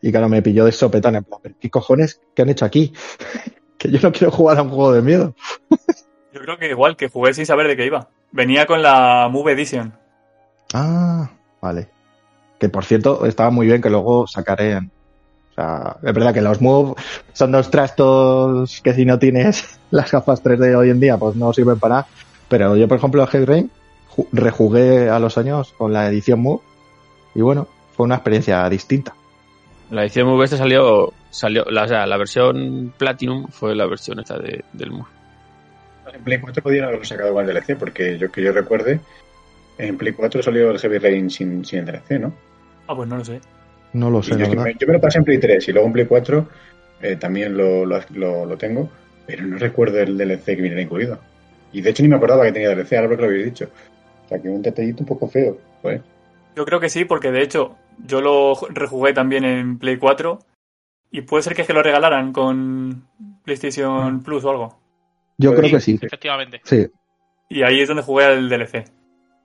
Y 0.00 0.12
claro, 0.12 0.28
me 0.28 0.42
pilló 0.42 0.64
de 0.64 0.72
sopetón, 0.72 1.16
en 1.16 1.24
plan, 1.24 1.40
"¿Pero 1.42 1.56
¿qué 1.58 1.70
cojones? 1.70 2.20
¿Qué 2.34 2.42
han 2.42 2.50
hecho 2.50 2.64
aquí? 2.64 2.92
que 3.78 3.90
yo 3.90 3.98
no 4.02 4.12
quiero 4.12 4.30
jugar 4.30 4.58
a 4.58 4.62
un 4.62 4.68
juego 4.70 4.92
de 4.92 5.02
miedo. 5.02 5.34
Yo 6.32 6.42
creo 6.42 6.58
que 6.58 6.68
igual, 6.68 6.94
que 6.96 7.08
jugué 7.08 7.32
sin 7.32 7.46
saber 7.46 7.66
de 7.68 7.76
qué 7.76 7.86
iba. 7.86 8.10
Venía 8.32 8.66
con 8.66 8.82
la 8.82 9.28
Move 9.30 9.52
Edition. 9.52 9.94
Ah, 10.74 11.30
vale. 11.60 11.88
Que 12.60 12.68
por 12.68 12.84
cierto, 12.84 13.24
estaba 13.24 13.50
muy 13.50 13.66
bien 13.66 13.80
que 13.80 13.88
luego 13.88 14.26
sacaré. 14.26 14.76
O 14.76 14.80
sea, 15.60 15.96
es 16.02 16.14
verdad 16.14 16.32
que 16.34 16.40
los 16.40 16.60
Move 16.60 16.94
son 17.32 17.52
dos 17.52 17.70
trastos 17.70 18.80
que 18.82 18.94
si 18.94 19.04
no 19.04 19.18
tienes 19.18 19.78
las 19.90 20.10
gafas 20.10 20.42
3D 20.42 20.76
hoy 20.76 20.90
en 20.90 21.00
día, 21.00 21.16
pues 21.16 21.36
no 21.36 21.52
sirven 21.52 21.78
para 21.78 21.94
nada. 21.96 22.06
Pero 22.48 22.76
yo, 22.76 22.88
por 22.88 22.98
ejemplo, 22.98 23.22
a 23.22 23.26
Heavy 23.26 23.44
Rain 23.44 23.70
ju- 24.16 24.26
rejugué 24.32 25.10
a 25.10 25.18
los 25.18 25.36
años 25.38 25.74
con 25.76 25.92
la 25.92 26.08
edición 26.08 26.40
Move 26.40 26.60
y 27.34 27.40
bueno, 27.42 27.66
fue 27.96 28.04
una 28.06 28.14
experiencia 28.16 28.68
distinta. 28.68 29.14
La 29.90 30.02
edición 30.02 30.26
Move 30.28 30.44
esta 30.44 30.56
salió, 30.56 31.12
salió 31.30 31.64
la, 31.70 31.84
o 31.84 31.88
sea, 31.88 32.06
la 32.06 32.16
versión 32.16 32.92
Platinum 32.96 33.48
fue 33.48 33.74
la 33.74 33.86
versión 33.86 34.18
esta 34.20 34.38
de, 34.38 34.64
del 34.72 34.90
Move. 34.92 35.06
En 36.12 36.24
Play 36.24 36.40
4 36.40 36.62
podían 36.62 36.84
haberlo 36.84 37.04
sacado 37.04 37.28
igual 37.28 37.46
DLC, 37.46 37.76
porque 37.78 38.16
yo 38.18 38.30
que 38.32 38.42
yo 38.42 38.52
recuerde, 38.52 39.00
en 39.76 39.98
Play 39.98 40.12
4 40.14 40.42
salió 40.42 40.70
el 40.70 40.78
Heavy 40.78 40.98
Rain 40.98 41.30
sin, 41.30 41.64
sin 41.64 41.80
el 41.80 41.84
DLC, 41.86 42.18
¿no? 42.20 42.32
Ah, 42.86 42.94
pues 42.96 43.08
no 43.08 43.18
lo 43.18 43.24
sé. 43.24 43.40
No 43.92 44.10
lo 44.10 44.22
sé, 44.22 44.32
yo, 44.32 44.38
la 44.38 44.42
es 44.44 44.48
que 44.50 44.56
verdad. 44.56 44.72
me, 44.72 44.74
yo 44.78 44.86
me 44.86 44.92
lo 44.94 45.00
pasé 45.00 45.18
en 45.18 45.24
Play 45.24 45.38
3 45.38 45.68
y 45.68 45.72
luego 45.72 45.86
en 45.86 45.92
Play 45.92 46.06
4 46.06 46.48
eh, 47.02 47.16
también 47.16 47.56
lo, 47.56 47.84
lo, 47.86 48.00
lo- 48.14 48.44
lo 48.46 48.56
tengo, 48.58 48.88
pero 49.26 49.44
no 49.46 49.56
recuerdo 49.58 49.98
el 50.00 50.16
DLC 50.18 50.44
que 50.44 50.56
viniera 50.56 50.82
incluido. 50.82 51.18
Y 51.72 51.80
de 51.80 51.90
hecho 51.90 52.02
ni 52.02 52.08
me 52.08 52.16
acordaba 52.16 52.44
que 52.44 52.52
tenía 52.52 52.70
DLC, 52.74 52.92
ahora 52.94 53.08
porque 53.08 53.22
lo 53.22 53.28
habéis 53.28 53.44
dicho. 53.46 53.70
O 54.24 54.28
sea, 54.28 54.40
que 54.40 54.48
un 54.48 54.62
detallito 54.62 55.02
un 55.02 55.06
poco 55.06 55.28
feo. 55.28 55.56
Pues. 55.82 56.00
Yo 56.56 56.64
creo 56.64 56.80
que 56.80 56.88
sí, 56.90 57.04
porque 57.04 57.30
de 57.30 57.42
hecho 57.42 57.76
yo 58.04 58.20
lo 58.20 58.54
rejugué 58.70 59.12
también 59.12 59.44
en 59.44 59.78
Play 59.78 59.96
4 59.96 60.38
y 61.10 61.22
puede 61.22 61.42
ser 61.42 61.54
que 61.54 61.62
es 61.62 61.66
que 61.68 61.72
lo 61.74 61.82
regalaran 61.82 62.32
con 62.32 63.04
PlayStation 63.44 64.22
Plus 64.22 64.44
o 64.44 64.50
algo. 64.50 64.78
Yo 65.38 65.54
creo 65.54 65.70
que 65.70 65.80
sí. 65.80 65.98
Efectivamente. 66.02 66.60
Sí. 66.64 66.86
Y 67.48 67.62
ahí 67.62 67.80
es 67.80 67.88
donde 67.88 68.02
jugué 68.02 68.24
al 68.24 68.48
DLC. 68.48 68.84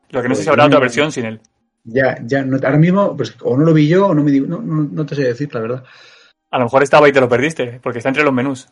Lo 0.09 0.21
que 0.21 0.27
no 0.29 0.35
sé 0.35 0.43
si 0.43 0.49
habrá 0.49 0.65
otra 0.65 0.79
versión 0.79 1.11
sin 1.11 1.25
él. 1.25 1.39
Ya, 1.85 2.17
ya, 2.23 2.43
no- 2.43 2.57
ahora 2.57 2.77
mismo, 2.77 3.15
pues 3.17 3.35
o 3.41 3.57
no 3.57 3.65
lo 3.65 3.73
vi 3.73 3.87
yo 3.87 4.07
o 4.07 4.13
no 4.13 4.23
me 4.23 4.31
digo, 4.31 4.47
no, 4.47 4.61
no, 4.61 4.83
no 4.91 5.05
te 5.05 5.15
sé 5.15 5.23
decir, 5.23 5.53
la 5.53 5.59
verdad. 5.61 5.83
A 6.51 6.57
lo 6.59 6.65
mejor 6.65 6.83
estaba 6.83 7.09
y 7.09 7.11
te 7.11 7.19
lo 7.19 7.27
perdiste, 7.27 7.79
porque 7.83 7.97
está 7.99 8.09
entre 8.09 8.23
los 8.23 8.33
menús. 8.33 8.67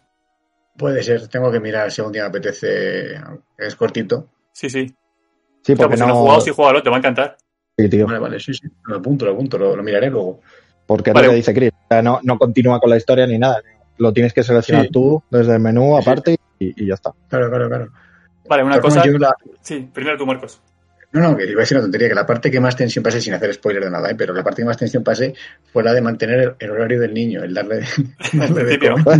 Puede 0.78 1.04
ser, 1.04 1.28
tengo 1.28 1.52
que 1.52 1.60
mirar 1.60 1.91
si 1.91 2.00
algún 2.02 2.13
día 2.13 2.24
me 2.24 2.30
apetece, 2.30 3.15
es 3.58 3.76
cortito. 3.76 4.30
Sí, 4.54 4.69
sí. 4.69 4.88
Sí, 5.63 5.76
porque 5.76 5.89
pues 5.89 6.00
si 6.00 6.06
no. 6.06 6.08
no 6.08 6.13
has 6.13 6.19
jugado, 6.19 6.41
sí, 6.41 6.52
juégalo, 6.52 6.82
te 6.84 6.89
va 6.89 6.95
a 6.95 7.00
encantar. 7.00 7.38
Sí, 7.78 7.89
tío. 7.89 8.06
Vale, 8.08 8.19
vale, 8.19 8.39
sí, 8.39 8.54
sí. 8.54 8.67
Lo 8.86 8.97
apunto, 8.97 9.26
lo 9.26 9.34
apunto, 9.34 9.58
lo, 9.58 9.76
lo 9.76 9.84
miraré 9.84 10.10
luego. 10.10 10.39
Porque 10.86 11.12
Vale. 11.12 11.28
lo 11.28 11.32
que 11.32 11.38
dice 11.38 11.54
Chris. 11.54 11.71
O 11.74 11.88
sea, 11.89 12.02
no, 12.02 12.19
no 12.24 12.38
continúa 12.38 12.80
con 12.80 12.89
la 12.89 12.97
historia 12.97 13.28
ni 13.28 13.38
nada. 13.38 13.62
Lo 13.97 14.12
tienes 14.13 14.34
que 14.34 14.43
seleccionar 14.43 14.86
Sí. 14.86 14.91
tú 14.91 15.21
desde 15.30 15.54
el 15.54 15.60
menú 15.60 15.95
sí. 15.97 16.02
aparte 16.02 16.38
y, 16.60 16.84
y 16.84 16.88
ya 16.88 16.95
está. 16.95 17.12
Claro, 17.30 17.50
claro, 17.50 17.67
claro. 17.67 17.91
Vale, 18.50 18.63
una 18.63 18.80
cosa. 18.82 19.04
la- 19.06 19.36
Sí, 19.62 19.89
primero 19.93 20.17
tú, 20.17 20.26
Marcos. 20.26 20.62
No, 21.13 21.19
no, 21.19 21.36
que 21.36 21.43
iba 21.43 21.60
a 21.60 21.63
decir 21.63 21.76
una 21.76 21.84
tontería, 21.84 22.08
que 22.08 22.15
la 22.15 22.26
parte 22.26 22.50
que 22.50 22.60
más 22.62 22.76
tensión 22.76 23.04
pasé, 23.04 23.19
sin 23.19 23.34
hacer 23.34 23.54
spoiler 23.54 23.84
de 23.84 23.91
nada, 23.91 24.10
¿eh? 24.10 24.15
pero 24.15 24.34
la 24.34 24.43
parte 24.43 24.62
que 24.62 24.65
más 24.65 24.78
tensión 24.78 25.04
pasé 25.04 25.34
fue 25.71 25.84
la 25.84 25.93
de 25.93 26.02
mantener 26.02 26.39
el, 26.39 26.56
el 26.58 26.71
horario 26.71 27.02
del 27.02 27.13
niño, 27.13 27.43
el 27.43 27.54
darle, 27.54 27.82
darle 28.34 28.63
de 28.63 28.80
comer. 28.80 29.19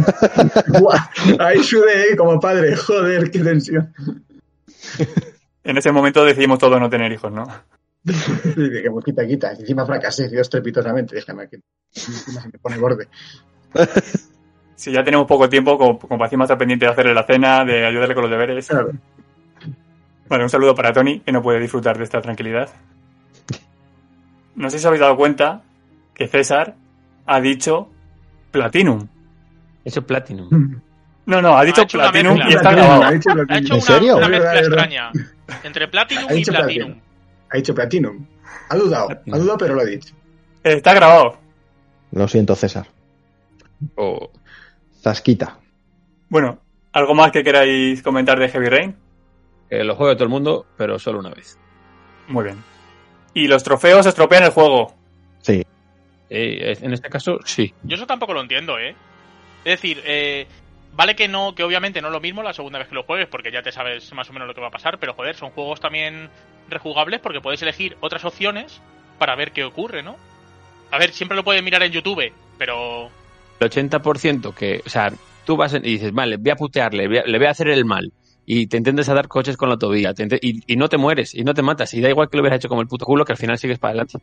Ahí 1.40 1.62
sudé 1.62 2.14
¿eh? 2.14 2.16
como 2.16 2.40
padre, 2.40 2.76
joder, 2.78 3.30
qué 3.30 3.40
tensión. 3.40 3.94
En 5.64 5.78
ese 5.78 5.92
momento 5.92 6.24
decidimos 6.24 6.60
todos 6.60 6.80
no 6.80 6.90
tener 6.90 7.12
hijos, 7.12 7.32
¿no? 7.32 7.44
Dije, 8.04 8.90
pues 8.90 9.06
quita, 9.06 9.28
quita. 9.28 9.52
Encima 9.52 9.86
fracasé, 9.86 10.30
Dios 10.30 10.42
estrepitosamente, 10.42 11.16
déjame 11.16 11.50
que 11.50 11.60
encima 11.94 12.42
se 12.42 12.48
me 12.48 12.58
pone 12.58 12.78
borde. 12.78 13.08
Si 14.76 14.92
ya 14.92 15.04
tenemos 15.04 15.28
poco 15.28 15.48
tiempo, 15.48 15.78
como, 15.78 16.00
como 16.00 16.18
para 16.18 16.26
encima 16.26 16.46
estar 16.46 16.58
pendiente 16.58 16.86
de 16.86 16.92
hacerle 16.92 17.14
la 17.14 17.24
cena, 17.24 17.64
de 17.64 17.86
ayudarle 17.86 18.16
con 18.16 18.24
los 18.24 18.32
deberes. 18.32 18.68
Claro. 18.68 18.92
Vale, 20.32 20.44
un 20.44 20.50
saludo 20.50 20.74
para 20.74 20.94
Tony, 20.94 21.20
que 21.20 21.34
no 21.34 21.42
puede 21.42 21.60
disfrutar 21.60 21.98
de 21.98 22.06
esta 22.06 22.22
tranquilidad. 22.22 22.70
No 24.56 24.70
sé 24.70 24.78
si 24.80 24.84
os 24.84 24.86
habéis 24.86 25.02
dado 25.02 25.18
cuenta 25.18 25.62
que 26.14 26.26
César 26.30 26.76
ha 27.26 27.42
dicho 27.42 27.90
Platinum. 28.50 29.10
Eso 29.84 30.00
es 30.00 30.06
Platinum. 30.06 30.80
No, 31.26 31.42
no, 31.42 31.58
ha 31.58 31.66
dicho 31.66 31.86
Platinum 31.86 32.38
y 32.48 32.54
está 32.54 32.70
Ha 32.70 32.72
grabado. 32.72 33.12
dicho 33.12 33.30
Ha 33.50 33.58
hecho 33.58 33.74
¿En 33.74 33.74
una, 33.74 33.82
serio? 33.82 34.16
una 34.16 34.26
Es 34.28 34.32
mezcla 34.32 34.60
extraña 34.60 35.12
entre 35.64 35.88
Platinum 35.90 36.24
Ha 36.30 36.34
y 36.34 36.44
Platinum. 36.46 36.66
Platinum. 36.66 37.00
Ha 37.50 37.58
dicho 37.58 37.76
Platinum. 37.76 38.26
Ha 38.70 38.76
dudado, 38.78 39.10
ha 39.34 39.38
dudado, 39.38 39.58
pero 39.58 39.74
lo 39.76 39.82
ha 39.82 39.86
dicho. 39.86 40.16
Está 40.64 40.94
grabado. 40.94 41.40
Lo 42.14 42.26
siento, 42.30 42.56
César. 42.56 42.88
O 43.96 44.32
Zasquita. 45.02 45.58
Bueno, 46.30 46.58
¿algo 46.94 47.14
más 47.16 47.34
que 47.34 47.44
queráis 47.44 48.02
comentar 48.02 48.40
de 48.40 48.48
Heavy 48.48 48.70
Rain? 48.70 48.96
Que 49.72 49.84
lo 49.86 49.96
juegue 49.96 50.16
todo 50.16 50.26
el 50.26 50.30
mundo, 50.30 50.66
pero 50.78 51.00
solo 51.00 51.20
una 51.20 51.30
vez. 51.30 51.58
Muy 52.28 52.44
bien. 52.44 52.58
Y 53.34 53.48
los 53.48 53.64
trofeos 53.64 54.06
estropean 54.06 54.44
el 54.44 54.50
juego. 54.52 54.94
Sí. 55.42 55.64
Eh, 56.30 56.78
en 56.82 56.94
este 56.94 57.10
caso, 57.10 57.40
sí. 57.46 57.74
Yo 57.84 57.96
eso 57.96 58.06
tampoco 58.06 58.34
lo 58.34 58.42
entiendo, 58.42 58.78
¿eh? 58.78 58.96
Es 59.64 59.82
decir, 59.82 60.02
eh, 60.06 60.46
vale 60.94 61.16
que 61.16 61.30
no, 61.30 61.56
que 61.56 61.64
obviamente 61.64 62.02
no 62.02 62.10
es 62.10 62.14
lo 62.14 62.20
mismo 62.20 62.44
la 62.44 62.52
segunda 62.54 62.80
vez 62.80 62.90
que 62.90 62.96
lo 62.96 63.04
juegues, 63.04 63.28
porque 63.30 63.50
ya 63.52 63.62
te 63.62 63.72
sabes 63.72 64.12
más 64.14 64.30
o 64.30 64.34
menos 64.34 64.48
lo 64.48 64.54
que 64.54 64.60
va 64.62 64.68
a 64.68 64.72
pasar, 64.72 64.98
pero 65.00 65.14
joder, 65.14 65.36
son 65.36 65.52
juegos 65.52 65.80
también 65.80 66.30
rejugables 66.70 67.22
porque 67.22 67.40
puedes 67.42 67.62
elegir 67.62 67.96
otras 68.02 68.26
opciones 68.26 68.82
para 69.20 69.36
ver 69.36 69.52
qué 69.54 69.64
ocurre, 69.64 70.04
¿no? 70.04 70.18
A 70.92 70.98
ver, 70.98 71.12
siempre 71.12 71.38
lo 71.38 71.44
puedes 71.46 71.64
mirar 71.64 71.82
en 71.84 71.94
YouTube, 71.94 72.34
pero 72.58 73.10
El 73.60 73.70
80% 73.70 74.54
que, 74.54 74.82
o 74.86 74.90
sea, 74.90 75.14
tú 75.46 75.56
vas 75.56 75.74
en- 75.74 75.86
y 75.86 75.92
dices, 75.92 76.12
vale, 76.12 76.36
voy 76.38 76.50
a 76.52 76.56
putearle, 76.56 77.08
voy 77.08 77.18
a- 77.20 77.24
le 77.24 77.38
voy 77.38 77.48
a 77.48 77.52
hacer 77.52 77.70
el 77.70 77.86
mal. 77.86 78.12
Y 78.46 78.68
te 78.68 78.78
intentas 78.78 79.08
a 79.10 79.14
dar 79.14 79.28
coches 79.28 79.56
con 79.58 79.70
la 79.70 79.74
autovía. 79.74 80.14
te 80.14 80.28
y, 80.42 80.62
y 80.66 80.76
no 80.76 80.90
te 80.90 80.98
mueres, 80.98 81.34
y 81.36 81.44
no 81.44 81.54
te 81.54 81.62
matas. 81.62 81.94
Y 81.94 82.02
da 82.02 82.10
igual 82.10 82.30
que 82.30 82.38
lo 82.38 82.42
hubieras 82.44 82.58
hecho 82.58 82.70
como 82.70 82.82
el 82.82 82.88
puto 82.88 83.06
culo, 83.06 83.24
que 83.24 83.34
al 83.34 83.38
final 83.38 83.58
sigues 83.58 83.80
para 83.80 83.92
adelante. 83.92 84.18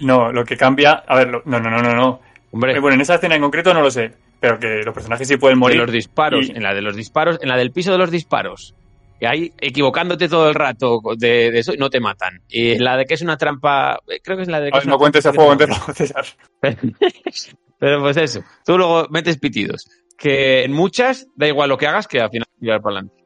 No, 0.00 0.30
lo 0.32 0.44
que 0.44 0.56
cambia. 0.56 0.92
A 1.06 1.16
ver, 1.16 1.28
lo- 1.28 1.42
no, 1.46 1.58
no, 1.60 1.70
no, 1.70 1.82
no, 1.82 1.94
no. 1.94 2.20
Hombre, 2.52 2.74
Eh, 2.76 2.80
Bueno, 2.80 2.94
en 2.96 3.00
esa 3.00 3.14
escena 3.16 3.34
en 3.36 3.42
concreto 3.42 3.72
no 3.74 3.80
lo 3.82 3.90
sé. 3.90 4.12
Pero 4.40 4.58
que 4.58 4.82
los 4.84 4.94
personajes 4.94 5.28
sí 5.28 5.36
pueden 5.36 5.56
de 5.56 5.60
morir. 5.60 5.76
los 5.78 5.92
disparos, 5.92 6.48
y- 6.48 6.52
en 6.52 6.62
la 6.62 6.72
de 6.74 6.80
los 6.82 6.96
disparos, 6.96 7.38
en 7.42 7.48
la 7.48 7.56
del 7.56 7.72
piso 7.72 7.92
de 7.92 7.98
los 7.98 8.10
disparos. 8.10 8.74
Y 9.20 9.26
ahí 9.26 9.52
equivocándote 9.58 10.28
todo 10.30 10.48
el 10.48 10.54
rato 10.54 11.00
de, 11.18 11.50
de 11.50 11.58
eso 11.58 11.74
y 11.74 11.76
no 11.76 11.90
te 11.90 12.00
matan. 12.00 12.40
Y 12.48 12.78
la 12.78 12.96
de 12.96 13.04
que 13.04 13.12
es 13.14 13.20
una 13.20 13.36
trampa, 13.36 13.98
eh, 14.08 14.20
creo 14.24 14.36
que 14.38 14.44
es 14.44 14.48
la 14.48 14.60
de 14.60 14.70
que 14.70 14.78
A 14.78 14.80
es 14.80 14.86
no 14.86 14.96
cuentes 14.96 15.26
juego 15.26 15.56
que- 15.58 15.64
entero, 15.64 15.74
César. 15.94 16.24
Pero 17.78 18.00
pues 18.00 18.16
eso, 18.16 18.42
tú 18.64 18.76
luego 18.78 19.06
metes 19.10 19.38
pitidos. 19.38 19.88
Que 20.16 20.64
en 20.64 20.72
muchas 20.72 21.26
da 21.34 21.46
igual 21.48 21.68
lo 21.70 21.78
que 21.78 21.86
hagas, 21.86 22.06
que 22.06 22.20
al 22.20 22.30
final 22.30 22.46
tirar 22.58 22.80
para 22.82 22.96
adelante. 22.96 23.19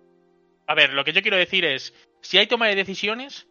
A 0.67 0.75
ver, 0.75 0.93
lo 0.93 1.05
que 1.05 1.13
yo 1.13 1.23
quiero 1.23 1.37
decir 1.37 1.65
es, 1.65 1.93
si 2.21 2.39
hay 2.39 2.47
toma 2.47 2.69
de 2.69 2.75
decisiones 2.75 3.47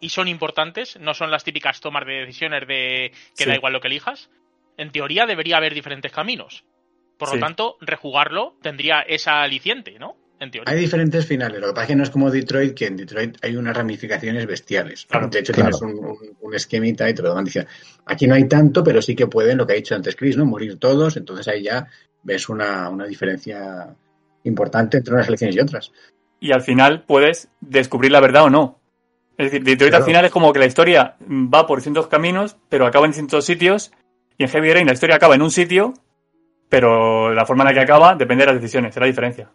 y 0.00 0.10
son 0.10 0.28
importantes, 0.28 0.98
no 1.00 1.14
son 1.14 1.30
las 1.30 1.44
típicas 1.44 1.80
tomas 1.80 2.06
de 2.06 2.20
decisiones 2.20 2.66
de 2.68 3.12
que 3.36 3.44
Sí. 3.44 3.48
da 3.48 3.56
igual 3.56 3.72
lo 3.72 3.80
que 3.80 3.88
elijas, 3.88 4.30
en 4.76 4.92
teoría 4.92 5.26
debería 5.26 5.56
haber 5.56 5.74
diferentes 5.74 6.12
caminos. 6.12 6.64
Por 7.18 7.28
Sí. 7.30 7.34
lo 7.34 7.40
tanto, 7.40 7.76
rejugarlo 7.80 8.56
tendría 8.62 9.00
esa 9.00 9.42
aliciente, 9.42 9.98
¿no? 9.98 10.16
En 10.40 10.52
teoría. 10.52 10.72
Hay 10.72 10.78
diferentes 10.78 11.26
finales. 11.26 11.58
Lo 11.60 11.66
que 11.68 11.72
pasa 11.72 11.82
es 11.82 11.88
que 11.88 11.96
no 11.96 12.02
es 12.04 12.10
como 12.10 12.30
Detroit, 12.30 12.74
que 12.74 12.86
en 12.86 12.96
Detroit 12.96 13.38
hay 13.44 13.56
unas 13.56 13.76
ramificaciones 13.76 14.46
bestiales. 14.46 15.04
Claro, 15.06 15.26
de 15.26 15.40
hecho, 15.40 15.52
claro. 15.52 15.76
tienes 15.76 15.98
un, 15.98 16.04
un- 16.04 16.36
un 16.40 16.54
esquemita 16.54 17.10
y 17.10 17.14
te 17.14 17.22
lo 17.22 17.34
van 17.34 17.44
diciendo. 17.44 17.68
Aquí 18.06 18.28
no 18.28 18.36
hay 18.36 18.46
tanto, 18.46 18.84
pero 18.84 19.02
sí 19.02 19.16
que 19.16 19.26
pueden, 19.26 19.58
lo 19.58 19.66
que 19.66 19.72
ha 19.72 19.76
dicho 19.76 19.96
antes 19.96 20.14
Chris, 20.14 20.36
¿no? 20.36 20.44
Morir 20.46 20.78
todos. 20.78 21.16
Entonces 21.16 21.48
ahí 21.48 21.64
ya 21.64 21.88
ves 22.22 22.48
una, 22.48 22.88
una 22.88 23.04
diferencia 23.06 23.96
importante 24.44 24.98
entre 24.98 25.14
unas 25.14 25.26
elecciones 25.26 25.56
y 25.56 25.60
otras. 25.60 25.90
Y 26.40 26.52
al 26.52 26.62
final 26.62 27.02
puedes 27.02 27.48
descubrir 27.60 28.12
la 28.12 28.20
verdad 28.20 28.44
o 28.44 28.50
no. 28.50 28.78
Es 29.36 29.46
decir, 29.50 29.62
Detroit 29.64 29.90
Claro. 29.90 30.04
al 30.04 30.08
final 30.08 30.24
es 30.24 30.30
como 30.32 30.52
que 30.52 30.58
la 30.58 30.66
historia 30.66 31.16
va 31.20 31.66
por 31.66 31.78
distintos 31.78 32.08
caminos, 32.08 32.56
pero 32.68 32.86
acaba 32.86 33.06
en 33.06 33.12
distintos 33.12 33.44
sitios. 33.44 33.92
Y 34.36 34.44
en 34.44 34.48
Heavy 34.50 34.72
Rain 34.72 34.86
la 34.86 34.92
historia 34.92 35.16
acaba 35.16 35.34
en 35.34 35.42
un 35.42 35.50
sitio, 35.50 35.94
pero 36.68 37.32
la 37.34 37.46
forma 37.46 37.62
en 37.64 37.68
la 37.68 37.74
que 37.74 37.80
acaba 37.80 38.14
depende 38.14 38.44
de 38.44 38.52
las 38.52 38.60
decisiones. 38.60 38.90
Es 38.96 39.00
la 39.00 39.06
diferencia. 39.06 39.50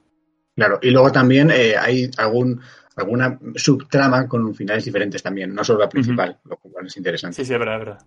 Claro. 0.56 0.80
Y 0.82 0.90
luego 0.92 1.12
también 1.12 1.52
eh, 1.52 1.76
hay 1.78 2.10
algún 2.18 2.62
alguna 2.96 3.40
subtrama 3.56 4.28
con 4.28 4.54
finales 4.54 4.86
diferentes 4.86 5.24
también, 5.24 5.54
no 5.56 5.64
solo 5.64 5.80
la 5.80 5.90
principal, 5.90 6.38
lo 6.46 6.58
cual 6.58 6.86
es 6.86 6.96
interesante. 6.96 7.38
Sí, 7.38 7.46
sí, 7.46 7.54
es 7.54 7.60
verdad, 7.60 7.76
es 7.76 7.80
verdad. 7.80 8.06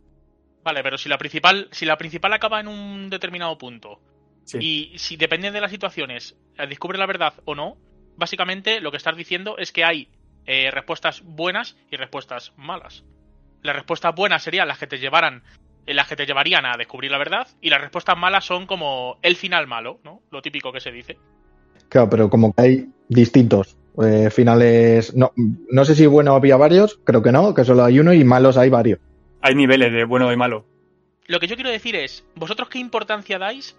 Vale, 0.62 0.82
pero 0.84 0.96
si 0.96 1.08
la 1.08 1.18
principal, 1.18 1.66
si 1.72 1.84
la 1.86 1.98
principal 1.98 2.32
acaba 2.32 2.60
en 2.60 2.68
un 2.68 3.10
determinado 3.10 3.58
punto 3.58 4.00
Sí. 4.44 4.58
y 4.92 4.98
si 4.98 5.16
depende 5.16 5.50
de 5.50 5.60
las 5.60 5.72
situaciones 5.72 6.36
descubre 6.68 6.98
la 6.98 7.06
verdad 7.06 7.34
o 7.46 7.56
no, 7.56 7.76
básicamente 8.16 8.81
lo 8.81 8.90
que 8.90 8.96
estás 8.96 9.16
diciendo 9.16 9.57
es 9.59 9.72
que 9.72 9.85
hay 9.85 10.09
eh, 10.46 10.70
respuestas 10.70 11.22
buenas 11.24 11.76
y 11.90 11.96
respuestas 11.96 12.52
malas. 12.57 13.05
Las 13.62 13.76
respuestas 13.76 14.14
buenas 14.14 14.42
serían 14.42 14.68
las 14.68 14.79
que 14.79 14.87
te 14.87 14.98
llevaran, 14.98 15.42
eh, 15.87 15.94
las 15.94 16.09
que 16.09 16.16
te 16.16 16.26
llevarían 16.26 16.66
a 16.66 16.76
descubrir 16.76 17.11
la 17.11 17.18
verdad 17.18 17.48
y 17.61 17.70
las 17.70 17.81
respuestas 17.81 18.16
malas 18.16 18.44
son 18.44 18.66
como 18.66 19.18
el 19.22 19.37
final 19.37 19.66
malo, 19.66 20.00
¿no? 20.05 20.22
Lo 20.31 20.42
típico 20.42 20.72
que 20.72 20.81
se 20.81 20.92
dice. 20.92 21.18
Claro, 21.88 22.09
pero 22.11 22.31
como 22.31 22.52
que 22.52 22.62
hay 22.62 22.88
distintos 23.09 23.76
eh, 24.02 24.31
finales. 24.31 25.14
No, 25.14 25.33
no 25.37 25.85
sé 25.85 25.94
si 25.94 26.07
bueno 26.07 26.35
había 26.35 26.57
varios, 26.57 27.00
creo 27.05 27.22
que 27.22 27.33
no, 27.33 27.55
que 27.55 27.64
solo 27.64 27.85
hay 27.85 27.98
uno 27.98 28.12
y 28.12 28.24
malos 28.24 28.57
hay 28.57 28.70
varios. 28.70 29.00
Hay 29.40 29.55
niveles 29.55 29.92
de 29.92 30.05
bueno 30.05 30.33
y 30.33 30.37
malo. 30.37 30.66
Lo 31.26 31.40
que 31.40 31.46
yo 31.46 31.57
quiero 31.57 31.70
decir 31.70 31.96
es, 31.96 32.24
¿vosotros 32.37 32.68
qué 32.68 32.79
importancia 32.79 33.38
dais 33.38 33.76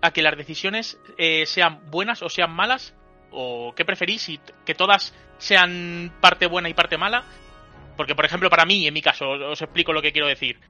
a 0.00 0.10
que 0.12 0.22
las 0.22 0.36
decisiones 0.36 0.98
eh, 1.18 1.44
sean 1.46 1.80
buenas 1.90 2.22
o 2.22 2.28
sean 2.28 2.52
malas? 2.52 2.94
¿O 3.30 3.74
qué 3.74 3.84
preferís? 3.84 4.28
¿Y 4.28 4.40
¿Que 4.64 4.74
todas 4.74 5.14
sean 5.38 6.12
parte 6.20 6.46
buena 6.46 6.68
y 6.68 6.74
parte 6.74 6.96
mala? 6.96 7.24
Porque, 7.96 8.14
por 8.14 8.24
ejemplo, 8.24 8.48
para 8.50 8.64
mí, 8.64 8.86
en 8.86 8.94
mi 8.94 9.02
caso, 9.02 9.30
os 9.30 9.60
explico 9.60 9.92
lo 9.92 10.02
que 10.02 10.12
quiero 10.12 10.28
decir. 10.28 10.60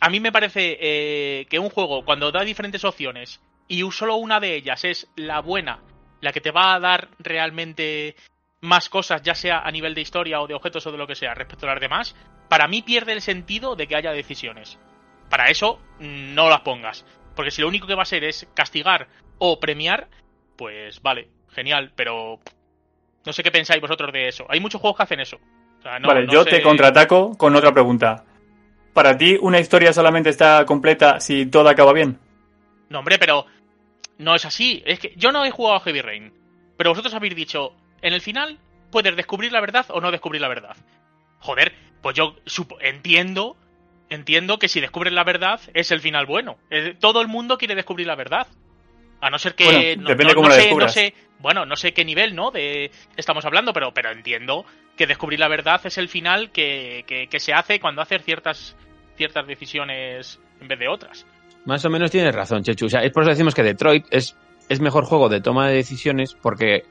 A 0.00 0.08
mí 0.08 0.20
me 0.20 0.32
parece 0.32 0.78
eh, 0.80 1.46
que 1.46 1.58
un 1.58 1.70
juego, 1.70 2.04
cuando 2.04 2.30
da 2.30 2.44
diferentes 2.44 2.84
opciones 2.84 3.40
y 3.66 3.82
solo 3.90 4.16
una 4.16 4.40
de 4.40 4.54
ellas 4.54 4.84
es 4.84 5.08
la 5.16 5.40
buena, 5.40 5.80
la 6.20 6.32
que 6.32 6.40
te 6.40 6.50
va 6.50 6.74
a 6.74 6.80
dar 6.80 7.08
realmente 7.18 8.14
más 8.60 8.88
cosas, 8.88 9.22
ya 9.22 9.34
sea 9.34 9.60
a 9.60 9.70
nivel 9.70 9.94
de 9.94 10.00
historia 10.00 10.40
o 10.40 10.46
de 10.46 10.54
objetos 10.54 10.86
o 10.86 10.92
de 10.92 10.98
lo 10.98 11.06
que 11.06 11.14
sea, 11.14 11.34
respecto 11.34 11.66
a 11.66 11.72
las 11.72 11.80
demás, 11.80 12.14
para 12.48 12.68
mí 12.68 12.82
pierde 12.82 13.12
el 13.12 13.20
sentido 13.20 13.76
de 13.76 13.86
que 13.86 13.96
haya 13.96 14.12
decisiones. 14.12 14.78
Para 15.28 15.46
eso, 15.46 15.80
mm, 15.98 16.34
no 16.34 16.48
las 16.48 16.60
pongas. 16.60 17.04
Porque 17.34 17.50
si 17.50 17.62
lo 17.62 17.68
único 17.68 17.86
que 17.86 17.94
va 17.94 18.02
a 18.02 18.06
ser 18.06 18.24
es 18.24 18.48
castigar 18.54 19.08
o 19.38 19.60
premiar, 19.60 20.08
pues 20.56 21.02
vale, 21.02 21.28
genial, 21.56 21.90
pero 21.96 22.38
no 23.24 23.32
sé 23.32 23.42
qué 23.42 23.50
pensáis 23.50 23.80
vosotros 23.80 24.12
de 24.12 24.28
eso. 24.28 24.46
Hay 24.48 24.60
muchos 24.60 24.80
juegos 24.80 24.96
que 24.98 25.02
hacen 25.02 25.18
eso. 25.20 25.38
O 25.80 25.82
sea, 25.82 25.98
no- 25.98 26.06
vale, 26.08 26.26
no 26.26 26.32
yo 26.32 26.44
sé- 26.44 26.50
te 26.50 26.62
contraataco 26.62 27.36
con 27.36 27.56
otra 27.56 27.72
pregunta. 27.72 28.24
¿Para 28.92 29.18
ti 29.18 29.36
una 29.40 29.58
historia 29.58 29.92
solamente 29.92 30.30
está 30.30 30.64
completa 30.64 31.18
si 31.20 31.46
todo 31.46 31.68
acaba 31.68 31.92
bien? 31.92 32.18
No, 32.88 33.00
hombre, 33.00 33.18
pero 33.18 33.44
no 34.18 34.34
es 34.34 34.44
así. 34.44 34.82
Es 34.86 35.00
que 35.00 35.12
yo 35.16 35.32
no 35.32 35.44
he 35.44 35.50
jugado 35.50 35.76
a 35.76 35.80
Heavy 35.80 36.00
Rain. 36.00 36.32
Pero 36.76 36.90
vosotros 36.90 37.12
habéis 37.14 37.34
dicho, 37.34 37.72
en 38.00 38.12
el 38.12 38.20
final 38.20 38.58
puedes 38.92 39.16
descubrir 39.16 39.52
la 39.52 39.60
verdad 39.60 39.86
o 39.90 40.00
no 40.00 40.10
descubrir 40.12 40.40
la 40.40 40.48
verdad. 40.48 40.76
Joder, 41.40 41.74
pues 42.00 42.14
yo 42.16 42.36
supo- 42.46 42.78
entiendo, 42.80 43.56
entiendo 44.08 44.58
que 44.58 44.68
si 44.68 44.80
descubres 44.80 45.12
la 45.12 45.24
verdad 45.24 45.60
es 45.74 45.90
el 45.90 46.00
final 46.00 46.24
bueno. 46.26 46.56
Todo 47.00 47.20
el 47.20 47.28
mundo 47.28 47.58
quiere 47.58 47.74
descubrir 47.74 48.06
la 48.06 48.14
verdad. 48.14 48.46
A 49.20 49.30
no 49.30 49.38
ser 49.38 49.54
que 49.54 49.64
Bueno, 49.64 50.02
no, 50.02 50.08
depende 50.10 50.32
no- 50.32 50.34
cómo 50.36 50.48
no 50.48 50.54
la 50.54 50.60
sé, 50.60 50.74
no 50.74 50.88
sé, 50.88 51.14
bueno, 51.38 51.64
no 51.66 51.76
sé 51.76 51.92
qué 51.92 52.04
nivel, 52.04 52.34
¿no? 52.34 52.50
De 52.50 52.90
estamos 53.16 53.44
hablando, 53.44 53.72
pero 53.72 53.92
pero 53.92 54.10
entiendo 54.10 54.64
que 54.96 55.06
descubrir 55.06 55.40
la 55.40 55.48
verdad 55.48 55.80
es 55.84 55.98
el 55.98 56.08
final 56.08 56.50
que, 56.50 57.04
que, 57.06 57.26
que 57.26 57.40
se 57.40 57.52
hace 57.52 57.80
cuando 57.80 58.02
haces 58.02 58.22
ciertas 58.24 58.76
ciertas 59.16 59.46
decisiones 59.46 60.38
en 60.60 60.68
vez 60.68 60.78
de 60.78 60.88
otras. 60.88 61.26
Más 61.64 61.84
o 61.84 61.90
menos 61.90 62.10
tienes 62.10 62.34
razón, 62.34 62.62
Chechu. 62.62 62.86
O 62.86 62.88
sea, 62.88 63.00
es 63.02 63.10
por 63.12 63.22
eso 63.22 63.30
decimos 63.30 63.54
que 63.54 63.62
Detroit 63.62 64.06
es, 64.10 64.36
es 64.68 64.80
mejor 64.80 65.04
juego 65.04 65.28
de 65.28 65.40
toma 65.40 65.68
de 65.68 65.76
decisiones 65.76 66.34
porque 66.34 66.84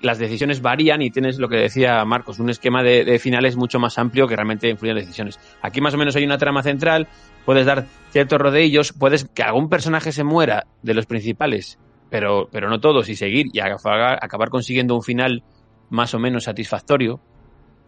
las 0.00 0.18
decisiones 0.18 0.62
varían 0.62 1.02
y 1.02 1.10
tienes 1.10 1.38
lo 1.38 1.48
que 1.48 1.56
decía 1.56 2.04
Marcos, 2.04 2.38
un 2.38 2.50
esquema 2.50 2.82
de, 2.82 3.04
de 3.04 3.18
finales 3.18 3.56
mucho 3.56 3.78
más 3.78 3.98
amplio 3.98 4.26
que 4.26 4.36
realmente 4.36 4.68
influye 4.68 4.90
en 4.92 4.96
las 4.96 5.04
decisiones. 5.06 5.38
Aquí 5.62 5.80
más 5.80 5.94
o 5.94 5.98
menos 5.98 6.14
hay 6.16 6.24
una 6.24 6.38
trama 6.38 6.62
central, 6.62 7.06
puedes 7.48 7.64
dar 7.64 7.86
ciertos 8.10 8.38
rodeillos, 8.38 8.92
puedes 8.92 9.24
que 9.24 9.42
algún 9.42 9.70
personaje 9.70 10.12
se 10.12 10.22
muera 10.22 10.66
de 10.82 10.92
los 10.92 11.06
principales, 11.06 11.78
pero, 12.10 12.46
pero 12.52 12.68
no 12.68 12.78
todos, 12.78 13.08
y 13.08 13.14
seguir 13.14 13.46
y 13.54 13.60
acabar, 13.60 14.18
acabar 14.20 14.50
consiguiendo 14.50 14.94
un 14.94 15.00
final 15.02 15.42
más 15.88 16.12
o 16.12 16.18
menos 16.18 16.44
satisfactorio, 16.44 17.20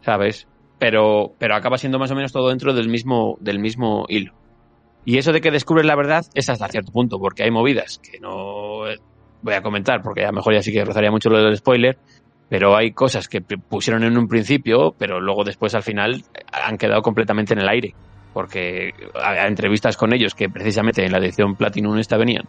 ¿sabes? 0.01 0.49
Pero, 0.79 1.35
pero 1.39 1.55
acaba 1.57 1.77
siendo 1.77 1.99
más 1.99 2.11
o 2.11 2.15
menos 2.15 2.33
todo 2.33 2.49
dentro 2.49 2.73
del 2.73 2.89
mismo, 2.89 3.37
del 3.39 3.59
mismo 3.59 4.07
hilo. 4.09 4.33
Y 5.05 5.19
eso 5.19 5.31
de 5.31 5.43
que 5.43 5.51
descubres 5.51 5.85
la 5.85 5.95
verdad 5.95 6.25
es 6.33 6.49
hasta 6.49 6.67
cierto 6.69 6.91
punto, 6.91 7.19
porque 7.19 7.43
hay 7.43 7.51
movidas 7.51 7.99
que 7.99 8.19
no 8.19 8.85
voy 9.43 9.55
a 9.55 9.61
comentar, 9.61 10.01
porque 10.01 10.25
a 10.25 10.29
lo 10.29 10.37
mejor 10.37 10.55
ya 10.55 10.63
sí 10.63 10.73
que 10.73 10.87
rozaría 10.87 11.11
mucho 11.11 11.29
lo 11.29 11.37
del 11.37 11.59
spoiler, 11.59 11.99
pero 12.49 12.75
hay 12.75 12.93
cosas 12.93 13.29
que 13.29 13.43
pusieron 13.43 14.05
en 14.05 14.17
un 14.17 14.27
principio, 14.27 14.95
pero 14.97 15.21
luego 15.21 15.45
después 15.45 15.75
al 15.75 15.83
final 15.83 16.25
han 16.51 16.79
quedado 16.79 17.03
completamente 17.03 17.53
en 17.53 17.61
el 17.61 17.69
aire. 17.69 17.95
Porque 18.33 18.93
a, 19.15 19.47
entrevistas 19.47 19.97
con 19.97 20.13
ellos, 20.13 20.35
que 20.35 20.49
precisamente 20.49 21.05
en 21.05 21.13
la 21.13 21.19
edición 21.19 21.57
Platinum 21.57 21.99
esta 21.99 22.17
venían, 22.17 22.45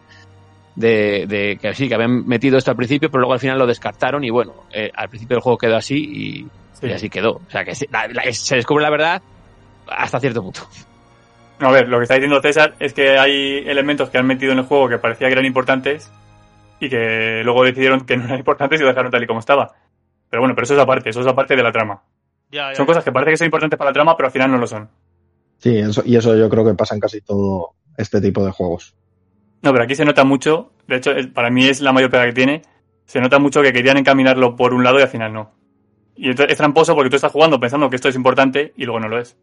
de, 0.76 1.26
de 1.26 1.58
que 1.60 1.74
sí, 1.74 1.88
que 1.88 1.94
habían 1.94 2.26
metido 2.26 2.56
esto 2.56 2.70
al 2.70 2.76
principio, 2.76 3.10
pero 3.10 3.20
luego 3.20 3.34
al 3.34 3.40
final 3.40 3.58
lo 3.58 3.66
descartaron 3.66 4.24
y 4.24 4.30
bueno, 4.30 4.52
eh, 4.72 4.90
al 4.94 5.08
principio 5.08 5.36
del 5.36 5.42
juego 5.42 5.58
quedó 5.58 5.76
así 5.76 5.96
y, 5.96 6.48
Sí. 6.74 6.86
y 6.88 6.92
así 6.92 7.08
quedó. 7.10 7.32
O 7.34 7.50
sea 7.50 7.64
que 7.64 7.74
sí, 7.74 7.86
la- 7.90 8.08
la- 8.08 8.32
se 8.32 8.56
descubre 8.56 8.82
la 8.82 8.90
verdad 8.90 9.22
hasta 9.88 10.18
cierto 10.20 10.42
punto. 10.42 10.60
No, 11.60 11.68
a 11.68 11.72
ver, 11.72 11.88
lo 11.88 11.98
que 11.98 12.04
está 12.04 12.14
diciendo 12.14 12.40
César 12.40 12.74
es 12.80 12.92
que 12.92 13.18
hay 13.18 13.58
elementos 13.66 14.10
que 14.10 14.18
han 14.18 14.26
metido 14.26 14.52
en 14.52 14.58
el 14.58 14.64
juego 14.64 14.88
que 14.88 14.98
parecía 14.98 15.28
que 15.28 15.34
eran 15.34 15.44
importantes 15.44 16.10
y 16.80 16.88
que 16.88 17.42
luego 17.44 17.62
decidieron 17.64 18.00
que 18.06 18.16
no 18.16 18.24
eran 18.24 18.38
importantes 18.38 18.80
y 18.80 18.82
lo 18.82 18.88
dejaron 18.88 19.12
tal 19.12 19.22
y 19.22 19.26
como 19.26 19.38
estaba. 19.40 19.72
Pero 20.30 20.40
bueno, 20.40 20.54
pero 20.56 20.64
eso 20.64 20.74
es 20.74 20.80
aparte, 20.80 21.10
eso 21.10 21.20
es 21.20 21.26
aparte 21.26 21.54
de 21.54 21.62
la 21.62 21.70
trama. 21.70 22.00
Ya, 22.50 22.70
ya, 22.70 22.74
Son 22.74 22.84
ya. 22.84 22.86
cosas 22.88 23.04
que 23.04 23.12
parece 23.12 23.30
que 23.32 23.36
son 23.36 23.44
importantes 23.46 23.78
para 23.78 23.90
la 23.90 23.94
trama, 23.94 24.16
pero 24.16 24.26
al 24.28 24.32
final 24.32 24.50
no 24.50 24.58
lo 24.58 24.66
son. 24.66 24.88
Sí, 25.62 25.76
eso, 25.78 26.02
y 26.04 26.16
eso 26.16 26.36
yo 26.36 26.48
creo 26.48 26.64
que 26.64 26.74
pasa 26.74 26.94
en 26.94 27.00
casi 27.00 27.20
todo 27.20 27.74
este 27.96 28.20
tipo 28.20 28.44
de 28.44 28.50
juegos. 28.50 28.96
No, 29.62 29.70
pero 29.70 29.84
aquí 29.84 29.94
se 29.94 30.04
nota 30.04 30.24
mucho, 30.24 30.72
de 30.88 30.96
hecho, 30.96 31.12
para 31.32 31.50
mí 31.50 31.66
es 31.66 31.80
la 31.80 31.92
mayor 31.92 32.10
pega 32.10 32.26
que 32.26 32.32
tiene, 32.32 32.62
se 33.06 33.20
nota 33.20 33.38
mucho 33.38 33.62
que 33.62 33.72
querían 33.72 33.96
encaminarlo 33.96 34.56
por 34.56 34.74
un 34.74 34.82
lado 34.82 34.98
y 34.98 35.02
al 35.02 35.08
final 35.08 35.32
no. 35.32 35.52
Y 36.16 36.30
entonces 36.30 36.52
es 36.52 36.58
tramposo 36.58 36.94
porque 36.94 37.10
tú 37.10 37.16
estás 37.16 37.30
jugando 37.30 37.60
pensando 37.60 37.88
que 37.88 37.96
esto 37.96 38.08
es 38.08 38.16
importante 38.16 38.72
y 38.76 38.84
luego 38.84 38.98
no 39.00 39.08
lo 39.08 39.20
es. 39.20 39.36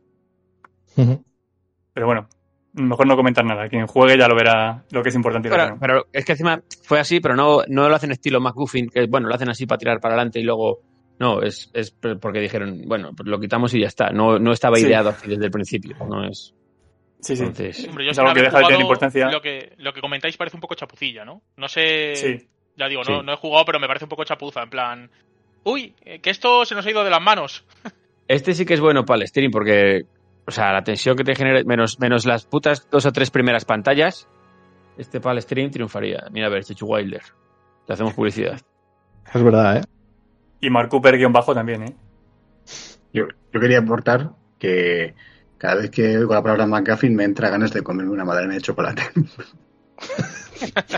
Pero 1.93 2.05
bueno, 2.05 2.27
mejor 2.73 3.08
no 3.08 3.15
comentar 3.15 3.45
nada. 3.45 3.69
Quien 3.69 3.88
juegue 3.88 4.17
ya 4.17 4.27
lo 4.27 4.36
verá 4.36 4.84
lo 4.91 5.01
que 5.01 5.10
es 5.10 5.15
importante 5.15 5.47
y 5.47 5.51
lo 5.51 5.55
que 5.55 5.62
Pero, 5.62 5.73
no. 5.73 5.79
pero 5.79 6.08
es 6.12 6.25
que 6.25 6.34
encima 6.34 6.62
fue 6.84 6.99
así, 6.99 7.21
pero 7.21 7.36
no, 7.36 7.62
no 7.67 7.88
lo 7.88 7.95
hacen 7.95 8.12
estilo 8.12 8.41
McGuffin, 8.41 8.89
que 8.89 9.08
bueno, 9.08 9.29
lo 9.29 9.36
hacen 9.36 9.49
así 9.49 9.65
para 9.65 9.79
tirar 9.79 9.99
para 10.01 10.15
adelante 10.15 10.39
y 10.39 10.43
luego. 10.43 10.82
No, 11.19 11.41
es, 11.41 11.69
es 11.73 11.91
porque 11.91 12.39
dijeron, 12.39 12.84
bueno, 12.88 13.12
pues 13.15 13.27
lo 13.27 13.39
quitamos 13.39 13.73
y 13.73 13.82
ya 13.82 13.88
está. 13.88 14.10
No, 14.12 14.39
no 14.39 14.51
estaba 14.53 14.77
Sí. 14.77 14.86
ideado 14.86 15.10
así 15.10 15.27
desde 15.27 15.45
el 15.45 15.51
principio. 15.51 15.95
No 16.10 16.25
es. 16.25 16.53
Sí, 17.19 17.36
sí. 17.36 17.43
Entonces, 17.43 17.86
Hombre, 17.89 18.05
yo 18.05 18.12
es 18.12 18.19
algo 18.19 18.34
que 18.34 18.41
deja 18.43 18.58
de 18.60 18.63
tener 18.65 18.79
importancia. 18.82 19.29
Lo 19.29 19.41
que, 19.41 19.73
lo 19.77 19.91
que 19.91 19.99
comentáis 19.99 20.38
parece 20.38 20.55
un 20.55 20.62
poco 20.62 20.75
chapucilla, 20.75 21.25
¿no? 21.25 21.41
No 21.58 21.67
sé. 21.67 22.15
Sí. 22.15 22.47
Ya 22.77 22.88
digo, 22.88 23.03
Sí. 23.03 23.12
no, 23.12 23.21
no 23.23 23.34
he 23.34 23.36
jugado, 23.36 23.65
pero 23.65 23.79
me 23.79 23.88
parece 23.88 24.05
un 24.05 24.10
poco 24.10 24.23
chapuza. 24.23 24.63
En 24.63 24.69
plan. 24.69 25.12
Uy, 25.65 25.93
eh, 26.05 26.19
que 26.21 26.29
esto 26.29 26.63
se 26.63 26.73
nos 26.75 26.86
ha 26.86 26.89
ido 26.89 27.03
de 27.03 27.10
las 27.10 27.21
manos. 27.21 27.65
Este 28.29 28.53
sí 28.53 28.63
que 28.63 28.75
es 28.75 28.79
bueno 28.79 29.05
para 29.05 29.21
el 29.23 29.27
stream 29.27 29.49
porque, 29.51 30.03
o 30.45 30.51
sea, 30.51 30.71
la 30.71 30.84
tensión 30.84 31.17
que 31.17 31.23
te 31.23 31.34
genera, 31.34 31.63
menos, 31.65 31.99
menos 31.99 32.27
las 32.27 32.45
putas 32.45 32.88
dos 32.91 33.03
o 33.08 33.12
tres 33.12 33.32
primeras 33.32 33.65
pantallas, 33.65 34.29
este 34.99 35.19
para 35.19 35.34
el 35.36 35.41
stream 35.41 35.71
triunfaría. 35.71 36.25
Mira, 36.32 36.45
a 36.45 36.49
ver, 36.51 36.63
Chechu 36.63 36.86
Wilder. 36.86 37.23
Le 37.88 37.93
hacemos 37.93 38.13
publicidad. 38.13 38.62
Es 39.34 39.43
verdad, 39.43 39.77
¿eh? 39.77 39.82
Y 40.62 40.69
Mark 40.69 40.89
Cooper 40.89 41.17
guion 41.17 41.34
bajo 41.34 41.54
también, 41.54 41.84
¿eh? 41.84 41.95
Yo, 43.13 43.28
yo 43.52 43.60
quería 43.60 43.80
aportar 43.80 44.32
que 44.58 45.15
cada 45.58 45.76
vez 45.76 45.89
que 45.89 46.17
oigo 46.17 46.34
la 46.34 46.43
palabra 46.43 46.65
McGuffin 46.67 47.15
me 47.15 47.24
entra 47.24 47.50
ganas 47.50 47.72
de 47.74 47.82
comerme 47.82 48.12
una 48.12 48.26
madalena 48.26 48.56
de 48.56 48.62
chocolate. 48.62 49.04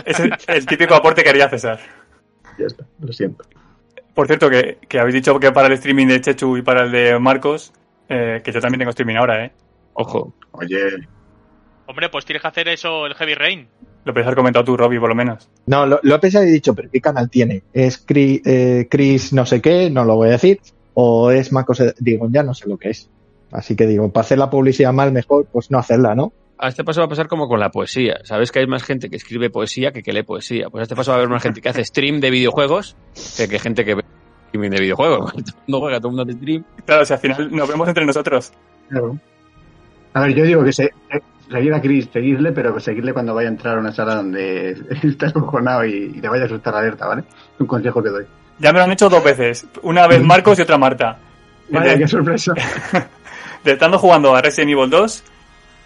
Es 0.04 0.18
el, 0.20 0.32
el 0.48 0.66
típico 0.66 0.94
aporte 0.94 1.22
que 1.22 1.30
haría 1.30 1.48
César. 1.48 1.78
ya 2.58 2.66
está, 2.66 2.84
lo 3.00 3.12
siento. 3.12 3.44
Por 4.14 4.26
cierto, 4.26 4.50
que, 4.50 4.78
que 4.88 4.98
habéis 4.98 5.14
dicho 5.14 5.38
que 5.40 5.52
para 5.52 5.68
el 5.68 5.74
streaming 5.74 6.08
de 6.08 6.20
Chechu 6.20 6.56
y 6.56 6.62
para 6.62 6.82
el 6.82 6.92
de 6.92 7.18
Marcos, 7.18 7.72
eh, 8.08 8.42
que 8.44 8.52
yo 8.52 8.60
también 8.60 8.80
tengo 8.80 8.90
streaming 8.90 9.16
ahora, 9.16 9.44
¿eh? 9.44 9.52
Ojo. 9.94 10.34
Oye, 10.52 11.08
Hombre, 11.86 12.08
pues 12.08 12.24
tienes 12.24 12.42
que 12.42 12.48
hacer 12.48 12.68
eso 12.68 13.06
el 13.06 13.14
Heavy 13.14 13.34
Rain. 13.34 13.68
Lo 14.04 14.12
puedes 14.12 14.26
haber 14.26 14.36
comentado 14.36 14.64
tú, 14.64 14.76
Robbie, 14.76 14.98
por 14.98 15.08
lo 15.08 15.14
menos. 15.14 15.48
No, 15.66 15.86
lo, 15.86 16.00
lo 16.02 16.14
he 16.14 16.18
pensado 16.18 16.44
y 16.44 16.48
he 16.48 16.52
dicho, 16.52 16.74
pero 16.74 16.90
¿qué 16.90 17.00
canal 17.00 17.30
tiene? 17.30 17.62
¿Es 17.72 17.98
Chris, 17.98 18.42
eh, 18.44 18.88
Chris 18.90 19.32
no 19.32 19.46
sé 19.46 19.60
qué? 19.60 19.90
No 19.90 20.04
lo 20.04 20.16
voy 20.16 20.28
a 20.28 20.32
decir. 20.32 20.60
¿O 20.94 21.30
es 21.30 21.52
Marcos? 21.52 21.82
Digo, 21.98 22.28
ya 22.30 22.42
no 22.42 22.52
sé 22.54 22.68
lo 22.68 22.76
que 22.78 22.90
es. 22.90 23.08
Así 23.52 23.76
que 23.76 23.86
digo, 23.86 24.10
para 24.10 24.24
hacer 24.24 24.38
la 24.38 24.50
publicidad 24.50 24.92
mal, 24.92 25.12
mejor, 25.12 25.46
pues 25.52 25.70
no 25.70 25.78
hacerla, 25.78 26.14
¿no? 26.14 26.32
A 26.58 26.68
este 26.68 26.84
paso 26.84 27.00
va 27.00 27.06
a 27.06 27.08
pasar 27.08 27.28
como 27.28 27.48
con 27.48 27.60
la 27.60 27.70
poesía. 27.70 28.20
Sabes 28.24 28.50
que 28.50 28.60
hay 28.60 28.66
más 28.66 28.82
gente 28.82 29.08
que 29.08 29.16
escribe 29.16 29.50
poesía 29.50 29.92
que 29.92 30.02
que 30.02 30.12
lee 30.12 30.22
poesía. 30.22 30.68
Pues 30.70 30.80
a 30.80 30.82
este 30.82 30.96
paso 30.96 31.10
va 31.10 31.16
a 31.16 31.18
haber 31.18 31.28
más 31.28 31.42
gente 31.42 31.60
que 31.60 31.68
hace 31.68 31.84
stream 31.84 32.20
de 32.20 32.30
videojuegos 32.30 32.96
que, 33.36 33.48
que 33.48 33.58
gente 33.58 33.84
que 33.84 33.96
ve 33.96 34.04
streaming 34.46 34.70
de 34.70 34.80
videojuegos. 34.80 35.32
Todo 35.32 35.40
el 35.40 35.54
mundo 35.66 35.80
juega, 35.80 35.98
todo 35.98 36.08
el 36.08 36.16
mundo 36.16 36.30
hace 36.30 36.38
stream. 36.38 36.64
Claro, 36.84 37.04
si 37.04 37.12
al 37.12 37.18
final 37.18 37.50
nos 37.50 37.68
vemos 37.68 37.88
entre 37.88 38.06
nosotros. 38.06 38.52
claro. 38.88 39.18
A 40.14 40.20
ver, 40.20 40.34
yo 40.34 40.44
digo 40.44 40.62
que 40.62 40.72
se, 40.72 40.90
seguir 41.52 41.72
a 41.74 41.80
Chris, 41.80 42.08
seguirle, 42.12 42.50
pero 42.52 42.78
seguirle 42.80 43.12
cuando 43.12 43.34
vaya 43.34 43.48
a 43.48 43.52
entrar 43.52 43.76
a 43.76 43.80
una 43.80 43.92
sala 43.92 44.16
donde 44.16 44.70
estás 45.02 45.32
cojonado 45.32 45.84
y, 45.84 46.12
y 46.16 46.20
te 46.20 46.28
vaya 46.28 46.42
a 46.44 46.46
asustar 46.46 46.74
la 46.74 46.80
alerta, 46.80 47.06
¿vale? 47.06 47.22
Es 47.54 47.60
un 47.60 47.66
consejo 47.68 48.02
que 48.02 48.08
doy. 48.08 48.24
Ya 48.58 48.72
me 48.72 48.78
lo 48.78 48.84
han 48.84 48.92
hecho 48.92 49.08
dos 49.08 49.22
veces. 49.22 49.66
Una 49.82 50.06
vez 50.06 50.22
Marcos 50.22 50.58
y 50.58 50.62
otra 50.62 50.78
Marta. 50.78 51.18
Vaya, 51.70 51.92
De- 51.92 51.98
qué 52.00 52.08
sorpresa. 52.08 52.52
de 53.64 53.72
estando 53.72 53.98
jugando 53.98 54.34
a 54.34 54.42
Resident 54.42 54.72
Evil 54.72 54.90
2, 54.90 55.22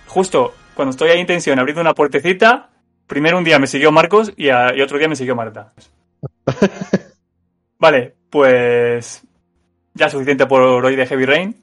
justo 0.06 0.54
cuando 0.74 0.90
estoy 0.90 1.10
ahí 1.10 1.20
en 1.20 1.26
tensión 1.26 1.58
abriendo 1.58 1.80
una 1.82 1.94
puertecita, 1.94 2.70
primero 3.06 3.38
un 3.38 3.44
día 3.44 3.58
me 3.58 3.66
siguió 3.66 3.92
Marcos 3.92 4.32
y, 4.36 4.48
a- 4.48 4.74
y 4.74 4.80
otro 4.80 4.98
día 4.98 5.08
me 5.08 5.16
siguió 5.16 5.34
Marta. 5.36 5.72
Vale, 7.78 8.14
pues 8.30 9.22
ya 9.94 10.08
suficiente 10.08 10.46
por 10.46 10.62
hoy 10.84 10.96
de 10.96 11.06
Heavy 11.06 11.24
Rain. 11.26 11.56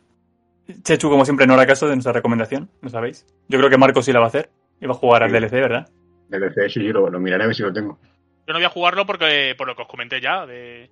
Chechu, 0.81 1.09
como 1.09 1.25
siempre, 1.25 1.45
no 1.47 1.53
hará 1.53 1.65
caso 1.67 1.87
de 1.87 1.95
nuestra 1.95 2.13
recomendación, 2.13 2.69
¿lo 2.81 2.89
sabéis? 2.89 3.25
Yo 3.47 3.57
creo 3.59 3.69
que 3.69 3.77
Marcos 3.77 4.05
sí 4.05 4.13
la 4.13 4.19
va 4.19 4.25
a 4.25 4.29
hacer. 4.29 4.49
Y 4.81 4.85
va 4.85 4.93
a 4.93 4.97
jugar 4.97 5.23
al 5.23 5.29
Sí. 5.29 5.35
DLC, 5.37 5.51
¿verdad? 5.61 5.89
DLC, 6.29 6.69
sí, 6.69 6.83
yo 6.83 6.91
lo, 6.93 7.09
lo 7.09 7.19
miraré 7.19 7.43
a 7.43 7.47
ver 7.47 7.55
si 7.55 7.61
lo 7.63 7.71
tengo. 7.71 7.99
Yo 8.47 8.53
no 8.53 8.59
voy 8.59 8.65
a 8.65 8.69
jugarlo 8.69 9.05
porque 9.05 9.53
por 9.57 9.67
lo 9.67 9.75
que 9.75 9.83
os 9.83 9.87
comenté 9.87 10.19
ya 10.19 10.45
de, 10.45 10.89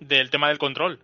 del 0.00 0.30
tema 0.30 0.48
del 0.48 0.58
control. 0.58 0.98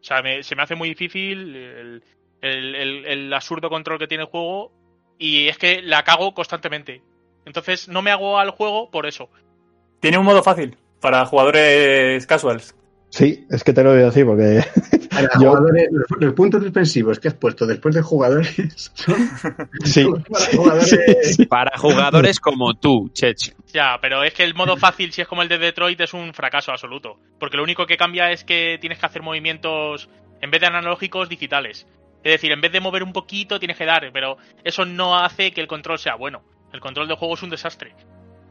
O 0.00 0.04
sea, 0.04 0.20
me- 0.22 0.42
se 0.42 0.54
me 0.56 0.62
hace 0.62 0.74
muy 0.74 0.88
difícil 0.90 1.54
el, 1.56 2.02
el- 2.42 2.74
el- 2.74 3.06
el 3.06 3.32
absurdo 3.32 3.70
control 3.70 3.98
que 3.98 4.08
tiene 4.08 4.24
el 4.24 4.28
juego 4.30 4.72
y 5.18 5.48
es 5.48 5.56
que 5.56 5.80
la 5.80 6.02
cago 6.02 6.34
constantemente. 6.34 7.00
Entonces 7.46 7.88
no 7.88 8.02
me 8.02 8.10
hago 8.10 8.38
al 8.38 8.50
juego 8.50 8.90
por 8.90 9.06
eso. 9.06 9.30
Tiene 10.00 10.18
un 10.18 10.24
modo 10.26 10.42
fácil 10.42 10.76
para 11.00 11.24
jugadores 11.24 12.26
casuals. 12.26 12.74
Sí, 13.14 13.46
es 13.50 13.62
que 13.62 13.74
te 13.74 13.84
lo 13.84 13.90
voy 13.90 14.00
a 14.00 14.04
decir 14.06 14.24
porque 14.24 14.64
Yo- 15.40 15.54
los, 15.54 16.06
los 16.18 16.32
puntos 16.32 16.62
suspensivos 16.62 17.20
que 17.20 17.28
has 17.28 17.34
puesto 17.34 17.66
después 17.66 17.94
de 17.94 18.00
jugadores 18.00 18.54
son 18.94 19.16
sí, 19.84 20.06
para 20.30 20.46
jugadores. 20.56 21.38
Para 21.48 21.78
jugadores 21.78 22.40
como 22.40 22.72
tú, 22.72 23.10
Chech. 23.12 23.54
Ya, 23.70 23.98
pero 24.00 24.24
es 24.24 24.32
que 24.32 24.44
el 24.44 24.54
modo 24.54 24.78
fácil, 24.78 25.12
si 25.12 25.20
es 25.20 25.28
como 25.28 25.42
el 25.42 25.48
de 25.48 25.58
Detroit, 25.58 26.00
es 26.00 26.14
un 26.14 26.32
fracaso 26.32 26.72
absoluto. 26.72 27.18
Porque 27.38 27.58
lo 27.58 27.62
único 27.64 27.84
que 27.84 27.98
cambia 27.98 28.30
es 28.30 28.44
que 28.44 28.78
tienes 28.80 28.98
que 28.98 29.04
hacer 29.04 29.20
movimientos, 29.20 30.08
en 30.40 30.50
vez 30.50 30.62
de 30.62 30.68
analógicos, 30.68 31.28
digitales. 31.28 31.86
Es 32.24 32.32
decir, 32.32 32.50
en 32.52 32.62
vez 32.62 32.72
de 32.72 32.80
mover 32.80 33.02
un 33.02 33.12
poquito, 33.12 33.58
tienes 33.58 33.76
que 33.76 33.84
dar, 33.84 34.08
pero 34.10 34.38
eso 34.64 34.86
no 34.86 35.18
hace 35.18 35.52
que 35.52 35.60
el 35.60 35.66
control 35.66 35.98
sea 35.98 36.14
bueno. 36.14 36.42
El 36.72 36.80
control 36.80 37.08
del 37.08 37.18
juego 37.18 37.34
es 37.34 37.42
un 37.42 37.50
desastre. 37.50 37.94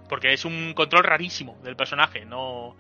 Porque 0.08 0.34
es 0.34 0.46
un 0.46 0.74
control 0.76 1.04
rarísimo 1.04 1.58
del 1.64 1.76
personaje. 1.76 2.26
No, 2.26 2.76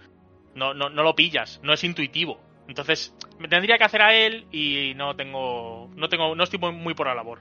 no, 0.55 0.73
no, 0.73 0.89
no 0.89 1.03
lo 1.03 1.15
pillas, 1.15 1.59
no 1.63 1.73
es 1.73 1.83
intuitivo. 1.83 2.39
Entonces, 2.67 3.13
me 3.39 3.47
tendría 3.47 3.77
que 3.77 3.83
hacer 3.83 4.01
a 4.01 4.13
él 4.15 4.45
y 4.51 4.93
no 4.95 5.15
tengo, 5.15 5.89
no 5.95 6.07
tengo, 6.09 6.35
no 6.35 6.43
estoy 6.43 6.59
muy, 6.59 6.71
muy 6.71 6.93
por 6.93 7.07
la 7.07 7.15
labor. 7.15 7.39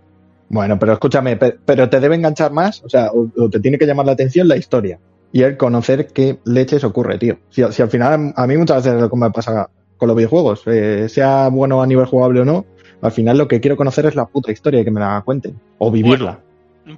Bueno, 0.49 0.79
pero 0.79 0.92
escúchame, 0.94 1.37
pe- 1.37 1.57
pero 1.64 1.88
te 1.88 2.01
debe 2.01 2.16
enganchar 2.16 2.51
más, 2.53 2.83
o 2.83 2.88
sea, 2.88 3.11
o, 3.12 3.29
o 3.40 3.49
te 3.51 3.61
tiene 3.61 3.79
que 3.79 3.87
llamar 3.87 4.07
la 4.07 4.12
atención 4.12 4.49
la 4.49 4.57
historia 4.57 4.99
y 5.33 5.42
el 5.42 5.57
conocer 5.57 6.09
qué 6.12 6.40
leches 6.44 6.83
ocurre, 6.83 7.18
tío. 7.18 7.38
Si, 7.51 7.62
si 7.73 7.83
al 7.83 7.88
final, 7.90 8.33
a 8.37 8.46
mí 8.49 8.57
muchas 8.57 8.79
veces 8.79 8.94
es 8.94 9.01
lo 9.03 9.09
que 9.11 9.16
me 9.16 9.31
pasa 9.31 9.70
con 9.96 10.09
los 10.09 10.16
videojuegos, 10.16 10.62
eh, 10.66 11.09
sea 11.09 11.49
bueno 11.49 11.81
a 11.83 11.87
nivel 11.87 12.07
jugable 12.07 12.40
o 12.40 12.44
no, 12.44 12.64
al 13.03 13.12
final 13.12 13.38
lo 13.38 13.46
que 13.46 13.61
quiero 13.61 13.77
conocer 13.77 14.07
es 14.07 14.16
la 14.16 14.27
puta 14.27 14.51
historia 14.51 14.81
y 14.81 14.85
que 14.85 14.90
me 14.90 14.99
la 15.01 15.23
cuenten 15.25 15.61
o 15.79 15.90
vivirla. 15.92 16.40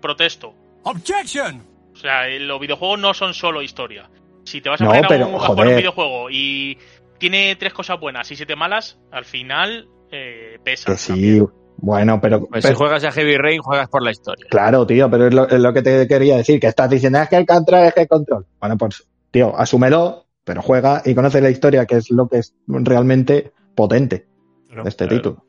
Protesto. 0.01 0.55
Objection! 0.85 1.61
O 1.92 1.96
sea, 1.96 2.29
eh, 2.29 2.40
los 2.40 2.59
videojuegos 2.59 2.98
no 2.98 3.12
son 3.12 3.35
solo 3.35 3.61
historia. 3.61 4.09
Si 4.44 4.61
te 4.61 4.68
vas 4.68 4.81
a 4.81 4.85
No, 4.85 4.90
poner 4.90 5.22
a, 5.22 5.26
un- 5.26 5.35
a 5.35 5.38
jugar 5.38 5.50
un 5.50 5.57
joder. 5.57 5.76
videojuego 5.76 6.31
y 6.31 6.78
tiene 7.18 7.55
tres 7.57 7.72
cosas 7.72 7.98
buenas 8.00 8.31
y 8.31 8.37
siete 8.37 8.57
malas, 8.57 8.98
al 9.12 9.24
final 9.24 9.88
eh, 10.11 10.59
pesa. 10.64 10.90
que 10.92 10.98
sí, 10.98 11.40
bueno, 11.78 12.20
pero, 12.20 12.40
Pues 12.46 12.62
pero- 12.62 12.74
si 12.74 12.78
juegas 12.78 13.05
a 13.05 13.12
Heavy 13.12 13.37
Rain, 13.37 13.61
juegas 13.62 13.88
por 13.88 14.02
la 14.02 14.11
historia. 14.11 14.46
claro, 14.50 14.87
tío, 14.87 15.11
pero 15.11 15.26
es 15.28 15.35
lo, 15.35 15.48
es 15.48 15.59
lo 15.61 15.72
que 15.72 15.83
te 15.83 16.07
quería 16.09 16.37
decir, 16.37 16.59
que 16.61 16.66
estás 16.66 16.90
diciendo 16.90 17.20
es 17.20 17.28
que 17.28 17.37
el 17.37 17.46
control 17.46 17.85
es 17.85 17.94
que 17.94 18.00
el 18.02 18.09
control. 18.09 18.46
Bueno, 18.61 18.76
pues, 18.76 19.07
tío, 19.31 19.57
asúmelo 19.57 20.26
pero 20.44 20.61
juega 20.61 21.02
y 21.05 21.14
conoce 21.14 21.40
la 21.40 21.50
historia, 21.50 21.87
que 21.87 21.96
es 21.98 22.11
lo 22.11 22.28
que 22.28 22.38
es 22.38 22.52
realmente 22.66 23.52
potente 23.76 24.26
de 24.68 24.88
este 24.88 25.07
claro. 25.07 25.16
título. 25.22 25.46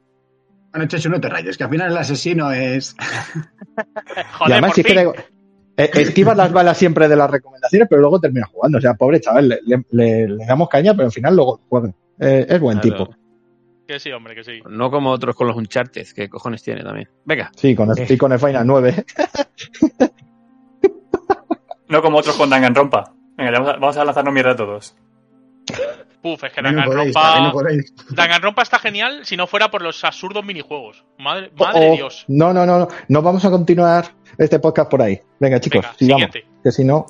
Bueno, 0.72 0.88
Chechu, 0.88 1.10
no 1.10 1.20
te 1.20 1.30
rayes, 1.30 1.58
que 1.58 1.64
al 1.64 1.70
final 1.72 1.92
el 1.92 1.98
asesino 1.98 2.52
es. 2.52 2.96
Joder, 4.38 4.50
y 4.50 4.52
además, 4.52 4.74
que. 4.76 5.14
Eh, 5.78 5.90
esquiva 5.94 6.36
las 6.36 6.52
balas 6.52 6.78
siempre 6.78 7.08
de 7.08 7.16
las 7.16 7.30
recomendaciones, 7.32 7.88
pero 7.90 8.02
luego 8.02 8.20
termina 8.20 8.46
jugando. 8.48 8.78
O 8.78 8.82
sea, 8.82 8.94
pobre 8.94 9.20
chaval, 9.20 9.50
le, 9.50 9.60
le- 9.66 9.86
le- 9.92 10.28
le 10.28 10.46
damos 10.46 10.70
caña, 10.70 10.94
pero 10.94 11.06
al 11.06 11.12
final 11.12 11.36
luego 11.36 11.62
juega. 11.70 11.92
Eh, 12.20 12.46
es 12.50 12.60
buen 12.60 12.80
Claro. 12.80 13.06
tipo. 13.08 13.16
Que 13.88 14.00
sí, 14.00 14.12
hombre, 14.12 14.34
que 14.36 14.44
sí. 14.44 14.62
No 14.70 14.90
como 14.90 15.10
otros 15.12 15.36
con 15.36 15.48
los 15.48 15.58
Uncharted, 15.58 16.08
que 16.16 16.30
cojones 16.30 16.64
tiene 16.64 16.84
también. 16.84 17.10
Venga. 17.26 17.52
Sí, 17.56 17.76
con 17.76 17.90
el, 17.90 18.10
y 18.12 18.18
con 18.18 18.32
el 18.32 18.40
Final 18.40 18.66
9. 18.66 19.06
No 21.90 22.02
como 22.02 22.18
otros 22.18 22.36
con 22.38 22.50
Danganronpa. 22.50 23.14
Venga, 23.38 23.52
vamos 23.52 23.70
a, 23.70 23.74
vamos 23.74 23.98
a 23.98 24.06
lanzarnos 24.06 24.34
mierda 24.34 24.52
a 24.52 24.56
todos. 24.56 24.96
Puf, 26.24 26.42
es 26.46 26.54
que 26.54 26.62
Danganronpa... 26.62 27.52
Danganronpa 28.12 28.62
está 28.64 28.80
genial 28.80 29.26
si 29.26 29.36
no 29.36 29.46
fuera 29.46 29.70
por 29.70 29.82
los 29.82 30.02
absurdos 30.06 30.44
minijuegos. 30.46 31.04
Madre, 31.20 31.52
Oh, 31.58 31.64
madre 31.66 31.90
oh, 31.92 31.96
Dios. 31.96 32.24
No, 32.30 32.54
no, 32.54 32.66
no, 32.66 32.80
no. 32.80 32.88
No 33.10 33.22
vamos 33.22 33.44
a 33.44 33.52
continuar 33.52 34.06
este 34.38 34.58
podcast 34.60 34.90
por 34.90 35.02
ahí. 35.02 35.22
Venga, 35.40 35.60
chicos, 35.60 35.82
Venga, 35.82 35.96
sigamos. 35.98 36.22
siguiente. 36.32 36.46
Que 36.64 36.72
si 36.72 36.86
no, 36.86 37.06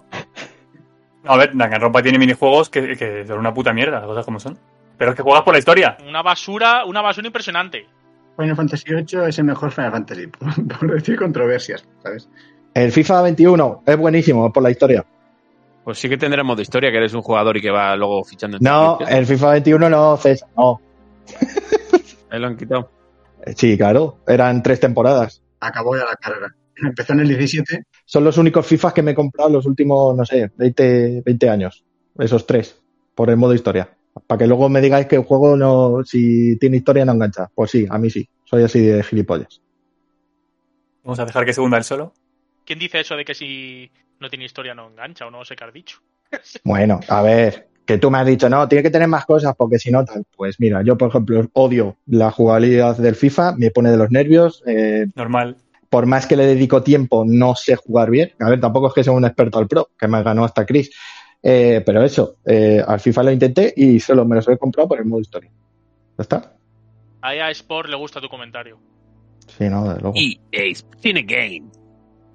No, 1.23 1.31
a 1.31 1.37
ver, 1.37 1.51
Danganronpa 1.53 2.01
tiene 2.01 2.17
minijuegos 2.17 2.69
que, 2.71 2.97
que 2.97 3.25
son 3.27 3.37
una 3.37 3.53
puta 3.53 3.71
mierda, 3.71 3.99
las 3.99 4.07
cosas 4.07 4.25
como 4.25 4.39
son. 4.39 4.57
Pero 4.97 5.11
es 5.11 5.15
que 5.17 5.23
juegas 5.23 5.43
por 5.43 5.53
la 5.53 5.59
historia. 5.59 5.95
Una 6.07 6.23
basura, 6.23 6.83
una 6.85 7.01
basura 7.01 7.27
impresionante. 7.27 7.87
Final 8.35 8.55
Fantasy 8.55 8.93
VIII 8.95 9.29
es 9.29 9.37
el 9.37 9.45
mejor 9.45 9.71
Final 9.71 9.91
Fantasy, 9.91 10.25
por, 10.25 10.67
por 10.79 10.91
decir 10.91 11.17
controversias, 11.19 11.87
¿sabes? 12.01 12.27
el 12.73 12.91
FIFA 12.91 13.21
21 13.21 13.83
es 13.85 13.97
buenísimo 13.97 14.51
por 14.51 14.63
la 14.63 14.71
historia. 14.71 15.05
Pues 15.83 15.99
sí 15.99 16.07
que 16.07 16.17
tendremos 16.17 16.55
de 16.55 16.63
historia 16.63 16.91
que 16.91 16.97
eres 16.97 17.13
un 17.13 17.21
jugador 17.21 17.57
y 17.57 17.61
que 17.61 17.69
va 17.69 17.95
luego 17.95 18.23
fichando 18.23 18.57
en 18.57 18.63
No, 18.63 18.99
el 19.07 19.25
FIFA 19.25 19.51
21 19.51 19.89
no, 19.89 20.17
César, 20.17 20.49
no. 20.55 20.79
Ahí 22.29 22.39
lo 22.39 22.47
han 22.47 22.57
quitado. 22.57 22.89
Eh, 23.45 23.53
Sí, 23.55 23.77
claro, 23.77 24.19
eran 24.25 24.63
tres 24.63 24.79
temporadas. 24.79 25.41
Acabó 25.59 25.95
ya 25.95 26.05
la 26.05 26.15
carrera. 26.15 26.55
Empezó 26.75 27.13
en 27.13 27.19
el 27.21 27.27
17, 27.27 27.83
Son 28.05 28.23
los 28.23 28.37
únicos 28.37 28.65
FIFAs 28.65 28.93
que 28.93 29.03
me 29.03 29.11
he 29.11 29.15
comprado 29.15 29.49
los 29.49 29.65
últimos, 29.65 30.15
no 30.15 30.25
sé, 30.25 30.51
20, 30.57 31.21
20 31.25 31.49
años. 31.49 31.83
Esos 32.17 32.47
tres, 32.47 32.81
por 33.13 33.29
el 33.29 33.37
modo 33.37 33.53
historia. 33.53 33.89
Para 34.27 34.39
que 34.39 34.47
luego 34.47 34.69
me 34.69 34.81
digáis 34.81 35.07
que 35.07 35.15
el 35.15 35.23
juego 35.23 35.55
no, 35.55 36.03
si 36.03 36.57
tiene 36.57 36.77
historia 36.77 37.05
no 37.05 37.13
engancha. 37.13 37.49
Pues 37.53 37.71
sí, 37.71 37.85
a 37.89 37.97
mí 37.97 38.09
sí. 38.09 38.27
Soy 38.45 38.63
así 38.63 38.81
de 38.81 39.03
gilipollas. 39.03 39.61
Vamos 41.03 41.19
a 41.19 41.25
dejar 41.25 41.45
que 41.45 41.53
se 41.53 41.61
hunda 41.61 41.77
él 41.77 41.83
solo. 41.83 42.13
¿Quién 42.65 42.79
dice 42.79 42.99
eso 42.99 43.15
de 43.15 43.25
que 43.25 43.33
si 43.33 43.91
no 44.19 44.29
tiene 44.29 44.45
historia 44.45 44.73
no 44.73 44.89
engancha 44.89 45.25
o 45.27 45.31
no 45.31 45.43
sé 45.45 45.55
qué 45.55 45.63
has 45.65 45.73
dicho? 45.73 45.99
Bueno, 46.63 46.99
a 47.09 47.21
ver, 47.21 47.67
que 47.85 47.97
tú 47.97 48.09
me 48.09 48.17
has 48.17 48.25
dicho, 48.25 48.49
no, 48.49 48.67
tiene 48.67 48.81
que 48.83 48.89
tener 48.89 49.07
más 49.07 49.25
cosas 49.25 49.53
porque 49.57 49.77
si 49.79 49.91
no, 49.91 50.03
tal. 50.05 50.23
Pues 50.35 50.59
mira, 50.59 50.81
yo 50.83 50.97
por 50.97 51.09
ejemplo 51.09 51.45
odio 51.53 51.97
la 52.07 52.31
jugabilidad 52.31 52.97
del 52.97 53.15
FIFA, 53.15 53.55
me 53.57 53.69
pone 53.71 53.91
de 53.91 53.97
los 53.97 54.09
nervios. 54.11 54.63
eh, 54.65 55.05
Normal. 55.15 55.57
por 55.89 56.05
más 56.07 56.25
que 56.25 56.35
le 56.35 56.45
dedico 56.47 56.81
tiempo, 56.81 57.23
no 57.27 57.53
sé 57.55 57.75
jugar 57.75 58.09
bien. 58.09 58.31
A 58.39 58.49
ver, 58.49 58.59
tampoco 58.59 58.87
es 58.87 58.93
que 58.93 59.03
sea 59.03 59.13
un 59.13 59.25
experto 59.25 59.59
al 59.59 59.67
pro, 59.67 59.89
que 59.99 60.07
me 60.07 60.23
ganó 60.23 60.43
hasta 60.43 60.65
Chris. 60.65 60.89
Eh, 61.43 61.83
pero 61.85 62.01
eso, 62.03 62.37
eh, 62.45 62.81
al 62.87 62.99
FIFA 62.99 63.23
lo 63.23 63.31
intenté 63.31 63.73
y 63.75 63.99
solo 63.99 64.25
me 64.25 64.37
los 64.37 64.47
he 64.47 64.57
comprado 64.57 64.87
por 64.89 64.97
el 64.99 65.05
modo 65.05 65.19
historia. 65.21 65.51
¿Ya 66.17 66.21
está? 66.21 66.53
A 67.21 67.35
EA 67.35 67.51
Sport 67.51 67.89
le 67.89 67.95
gusta 67.97 68.19
tu 68.21 68.29
comentario. 68.29 68.79
Sí, 69.57 69.65
no, 69.69 69.93
de 69.93 69.99
luego. 70.01 70.13
EA 70.15 70.71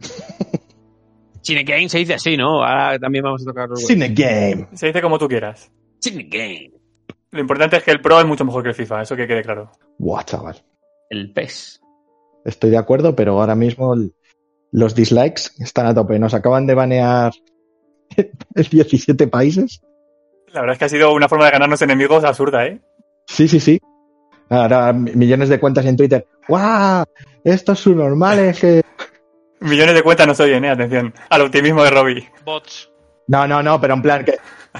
Cinegame. 1.43 1.43
Cinegame 1.43 1.89
se 1.89 1.99
dice 1.99 2.15
así, 2.15 2.37
¿no? 2.37 2.63
Ahora 2.65 2.99
también 2.99 3.25
vamos 3.25 3.43
a 3.43 3.45
tocar 3.47 3.69
los 3.69 3.81
Cine 3.87 4.09
Game. 4.11 4.69
Se 4.75 4.87
dice 4.87 5.01
como 5.01 5.19
tú 5.19 5.29
quieras. 5.29 5.71
Cinegame. 6.03 6.73
Lo 7.31 7.41
importante 7.41 7.77
es 7.77 7.83
que 7.83 7.91
el 7.91 8.01
Pro 8.01 8.19
es 8.21 8.27
mucho 8.27 8.45
mejor 8.45 8.63
que 8.63 8.71
el 8.71 8.75
FIFA, 8.75 9.03
eso 9.03 9.17
que 9.17 9.27
quede 9.27 9.43
claro. 9.43 9.71
Buah, 9.99 10.25
chaval. 10.25 10.57
El 11.11 11.33
PES. 11.33 11.81
Estoy 12.45 12.71
de 12.71 12.79
acuerdo, 12.79 13.15
pero 13.15 13.39
ahora 13.41 13.55
mismo 13.55 13.95
el- 13.95 14.15
los 14.73 14.95
dislikes 14.95 15.43
están 15.59 15.87
a 15.87 15.95
tope. 15.95 16.19
Nos 16.19 16.35
acaban 16.35 16.67
de 16.67 16.75
banear 16.75 17.33
en 18.17 18.31
17 18.71 19.27
países. 19.29 19.81
La 20.53 20.61
verdad 20.61 20.75
es 20.75 20.79
que 20.79 20.85
ha 20.87 20.89
sido 20.89 21.13
una 21.15 21.29
forma 21.29 21.45
de 21.47 21.51
ganarnos 21.53 21.83
enemigos 21.83 22.25
absurda, 22.25 22.67
¿eh? 22.67 22.81
Sí, 23.27 23.49
sí, 23.49 23.61
sí. 23.61 23.79
Ahora 24.51 24.93
mi- 24.95 25.13
millones 25.13 25.51
de 25.51 25.61
cuentas 25.61 25.85
en 25.87 25.97
Twitter. 25.97 26.27
¡Guau! 26.49 27.05
Estos 27.45 27.79
subnormales 27.81 28.59
que... 28.61 28.83
Millones 29.69 29.95
de 29.95 30.03
cuentas 30.03 30.27
nos 30.27 30.41
oyen, 30.41 30.65
¿eh? 30.65 30.71
Atención. 30.71 31.13
Al 31.31 31.43
optimismo 31.43 31.83
de 31.85 31.91
Robbie. 31.91 32.29
Bots. 32.45 32.91
No, 33.29 33.47
no, 33.47 33.63
no, 33.63 33.81
pero 33.81 33.95
en 33.95 34.03
plan 34.03 34.25
que 34.25 34.39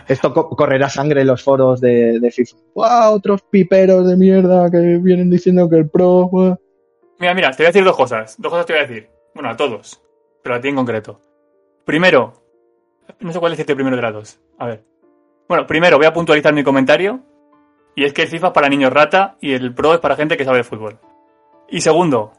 esto 0.09 0.33
co- 0.33 0.49
correrá 0.51 0.89
sangre 0.89 1.21
en 1.21 1.27
los 1.27 1.43
foros 1.43 1.81
de, 1.81 2.19
de 2.19 2.31
FIFA. 2.31 2.57
¡Wow! 2.75 3.15
Otros 3.15 3.43
piperos 3.43 4.07
de 4.09 4.17
mierda 4.17 4.71
que 4.71 4.79
vienen 5.03 5.29
diciendo 5.31 5.69
que 5.69 5.77
el 5.77 5.89
pro. 5.91 6.29
guau". 6.31 6.57
Mira, 7.19 7.35
mira, 7.35 7.51
te 7.51 7.59
voy 7.59 7.67
a 7.67 7.69
decir 7.71 7.85
dos 7.85 7.97
cosas. 7.97 8.37
Dos 8.39 8.51
cosas 8.51 8.65
te 8.67 8.73
voy 8.73 8.83
a 8.83 8.87
decir. 8.87 9.09
Bueno, 9.35 9.51
a 9.51 9.57
todos. 9.57 10.01
Pero 10.43 10.55
a 10.55 10.61
ti 10.61 10.69
en 10.69 10.77
concreto. 10.77 11.21
Primero, 11.85 12.35
no 13.21 13.33
sé 13.33 13.39
cuál 13.41 13.53
decirte 13.53 13.75
primero 13.75 13.97
de 13.97 14.03
las 14.03 14.13
dos. 14.13 14.41
A 14.59 14.67
ver. 14.67 14.85
Bueno, 15.49 15.67
primero 15.67 15.97
voy 15.97 16.07
a 16.07 16.13
puntualizar 16.13 16.53
mi 16.55 16.63
comentario. 16.65 17.21
Y 17.95 18.05
es 18.05 18.13
que 18.13 18.23
el 18.23 18.29
FIFA 18.29 18.49
es 18.49 18.53
para 18.53 18.69
niños 18.69 18.93
rata 18.93 19.37
y 19.41 19.53
el 19.55 19.75
Pro 19.75 19.93
es 19.95 20.01
para 20.01 20.15
gente 20.17 20.37
que 20.37 20.45
sabe 20.45 20.59
de 20.59 20.65
fútbol. 20.65 20.99
Y 21.69 21.81
segundo, 21.81 22.33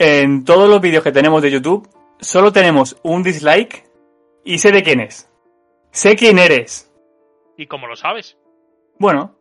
en 0.00 0.44
todos 0.46 0.66
los 0.68 0.80
vídeos 0.80 1.04
que 1.04 1.12
tenemos 1.12 1.42
de 1.42 1.50
YouTube, 1.50 1.86
solo 2.20 2.50
tenemos 2.52 2.96
un 3.02 3.22
dislike 3.22 3.84
y 4.44 4.58
sé 4.58 4.72
de 4.72 4.82
quién 4.82 5.00
es. 5.00 5.30
Sé 5.90 6.16
quién 6.16 6.38
eres. 6.38 6.90
¿Y 7.58 7.66
cómo 7.66 7.86
lo 7.86 7.96
sabes? 7.96 8.38
Bueno, 8.98 9.36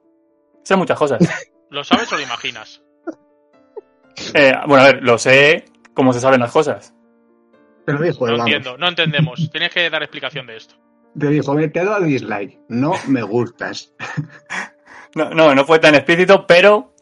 sé 0.64 0.76
muchas 0.76 1.00
cosas. 1.00 1.20
¿Lo 1.70 1.84
sabes 1.86 2.12
o 2.12 2.18
lo 2.18 2.24
imaginas? 2.24 2.82
Eh, 4.34 4.52
bueno, 4.68 4.84
a 4.84 4.88
ver, 4.88 5.02
lo 5.02 5.18
sé 5.18 5.64
como 5.94 6.12
se 6.12 6.20
saben 6.20 6.42
las 6.42 6.52
cosas. 6.52 6.94
te 7.86 7.94
lo 7.94 8.02
dijo, 8.02 8.26
No 8.28 8.34
vamos. 8.34 8.48
entiendo, 8.48 8.78
no 8.78 8.88
entendemos. 8.90 9.50
Tienes 9.52 9.72
que 9.74 9.90
dar 9.90 10.04
explicación 10.04 10.46
de 10.48 10.58
esto. 10.58 10.76
Te 11.18 11.28
dijo, 11.28 11.56
"Ve, 11.56 11.70
te 11.70 11.84
dado 11.86 12.02
dislike, 12.04 12.60
no 12.68 12.94
me 13.08 13.22
gustas. 13.24 13.94
No, 15.16 15.32
no, 15.32 15.56
no 15.56 15.66
fue 15.66 15.80
tan 15.80 15.96
explícito, 15.96 16.46
pero 16.46 16.94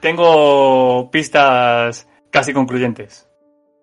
tengo 0.00 1.08
pistas 1.12 2.08
casi 2.40 2.52
concluyentes. 2.52 3.28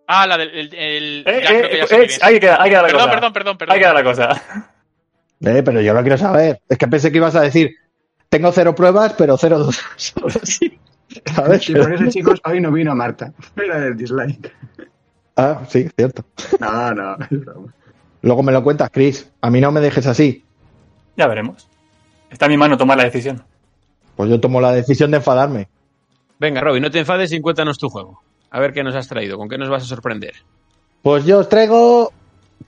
Ah, 0.08 0.28
la 0.28 0.38
del... 0.38 0.50
el- 0.50 0.74
el- 0.74 1.24
Eh, 1.28 1.42
ya 1.44 1.50
eh, 1.52 1.58
creo 1.60 1.70
que 1.70 1.78
ya 1.78 1.88
sé 1.88 1.96
eh, 1.96 2.04
es. 2.06 2.24
ahí 2.24 2.40
queda, 2.40 2.62
ahí 2.62 2.70
queda 2.70 2.82
la 2.82 2.88
Perdón, 2.88 3.02
cosa. 3.02 3.12
perdón, 3.14 3.34
perdón, 3.34 3.58
perdón. 3.58 3.74
Ahí 3.76 3.80
queda 3.82 3.94
la 3.94 4.04
cosa. 4.04 4.44
Eh, 5.46 5.62
pero 5.62 5.82
yo 5.82 5.94
lo 5.94 6.00
quiero 6.04 6.18
saber. 6.18 6.62
Es 6.70 6.78
que 6.78 6.88
pensé 6.88 7.12
que 7.12 7.18
ibas 7.18 7.36
a 7.36 7.42
decir, 7.42 7.76
tengo 8.30 8.50
cero 8.54 8.74
pruebas, 8.74 9.14
pero 9.18 9.36
cero 9.38 9.60
dudas. 9.60 9.84
Sí. 10.44 10.80
¿Sabes? 11.36 11.70
Y 11.70 11.74
por 11.76 11.94
eso, 11.94 12.06
chicos, 12.10 12.40
hoy 12.46 12.62
no 12.62 12.72
vino 12.72 12.96
Marta. 12.96 13.34
Era 13.58 13.88
el 13.88 13.98
dislike. 13.98 14.56
Ah, 15.36 15.62
sí, 15.68 15.90
cierto. 15.98 16.24
No, 16.62 16.94
no, 16.94 17.18
es 17.30 17.30
broma. 17.42 17.74
Luego 18.22 18.42
me 18.42 18.54
lo 18.54 18.64
cuentas, 18.64 18.90
Chris. 18.90 19.30
A 19.42 19.50
mí 19.50 19.60
no 19.60 19.70
me 19.74 19.82
dejes 19.82 20.08
así. 20.08 20.46
Ya 21.18 21.28
veremos. 21.28 21.68
Está 22.30 22.46
en 22.46 22.52
mi 22.52 22.58
mano 22.58 22.78
tomar 22.78 22.96
la 22.98 23.04
decisión. 23.04 23.44
Pues 24.16 24.30
yo 24.30 24.40
tomo 24.40 24.62
la 24.62 24.72
decisión 24.72 25.12
de 25.12 25.18
enfadarme. 25.18 25.68
Venga, 26.40 26.62
Robby, 26.62 26.80
no 26.80 26.90
te 26.90 27.00
enfades 27.00 27.34
y 27.34 27.42
cuéntanos 27.42 27.78
tu 27.78 27.90
juego. 27.90 28.22
A 28.54 28.60
ver 28.60 28.72
qué 28.72 28.84
nos 28.84 28.94
has 28.94 29.08
traído, 29.08 29.40
con 29.40 29.50
qué 29.50 29.58
nos 29.58 29.68
vas 29.68 29.82
a 29.82 29.88
sorprender. 29.88 30.34
Pues 31.02 31.26
yo 31.26 31.40
os 31.40 31.50
traigo 31.50 32.14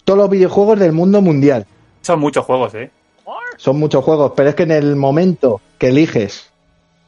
todos 0.03 0.17
los 0.17 0.29
videojuegos 0.31 0.79
del 0.79 0.93
mundo 0.93 1.21
mundial. 1.21 1.67
Son 2.01 2.19
muchos 2.19 2.43
juegos, 2.43 2.73
¿eh? 2.73 2.89
Son 3.57 3.77
muchos 3.77 4.03
juegos, 4.03 4.33
pero 4.35 4.49
es 4.49 4.55
que 4.55 4.63
en 4.63 4.71
el 4.71 4.95
momento 4.95 5.61
que 5.77 5.89
eliges 5.89 6.49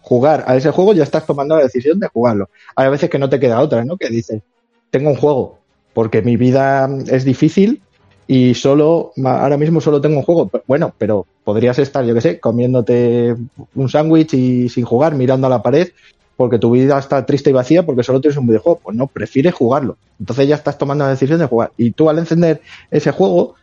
jugar 0.01 0.43
a 0.45 0.55
ese 0.55 0.69
juego 0.69 0.93
ya 0.93 1.01
estás 1.01 1.25
tomando 1.25 1.55
la 1.57 1.63
decisión 1.63 1.99
de 1.99 2.07
jugarlo. 2.07 2.49
Hay 2.75 2.91
veces 2.91 3.09
que 3.09 3.17
no 3.17 3.27
te 3.27 3.39
queda 3.39 3.61
otra, 3.61 3.83
¿no? 3.83 3.97
Que 3.97 4.09
dices, 4.09 4.43
tengo 4.91 5.09
un 5.09 5.15
juego, 5.15 5.57
porque 5.95 6.21
mi 6.21 6.37
vida 6.37 6.87
es 7.07 7.25
difícil 7.25 7.81
y 8.27 8.53
solo, 8.53 9.11
ahora 9.25 9.57
mismo 9.57 9.81
solo 9.81 9.99
tengo 9.99 10.17
un 10.17 10.23
juego. 10.23 10.51
Bueno, 10.67 10.93
pero 10.99 11.25
podrías 11.43 11.79
estar, 11.79 12.05
yo 12.05 12.13
qué 12.13 12.21
sé, 12.21 12.39
comiéndote 12.39 13.35
un 13.73 13.89
sándwich 13.89 14.35
y 14.35 14.69
sin 14.69 14.85
jugar, 14.85 15.15
mirando 15.15 15.47
a 15.47 15.49
la 15.49 15.63
pared, 15.63 15.89
porque 16.37 16.59
tu 16.59 16.71
vida 16.71 16.97
está 16.97 17.25
triste 17.25 17.49
y 17.49 17.53
vacía 17.53 17.85
porque 17.85 18.03
solo 18.03 18.21
tienes 18.21 18.37
un 18.37 18.47
videojuego. 18.47 18.79
Pues 18.83 18.95
no, 18.95 19.07
prefieres 19.07 19.53
jugarlo. 19.55 19.97
Entonces 20.19 20.47
ya 20.47 20.55
estás 20.55 20.77
tomando 20.77 21.03
la 21.03 21.09
decisión 21.09 21.39
de 21.39 21.47
jugar. 21.47 21.71
Y 21.75 21.91
tú 21.91 22.09
al 22.09 22.19
encender 22.19 22.61
ese 22.91 23.11
juego, 23.11 23.55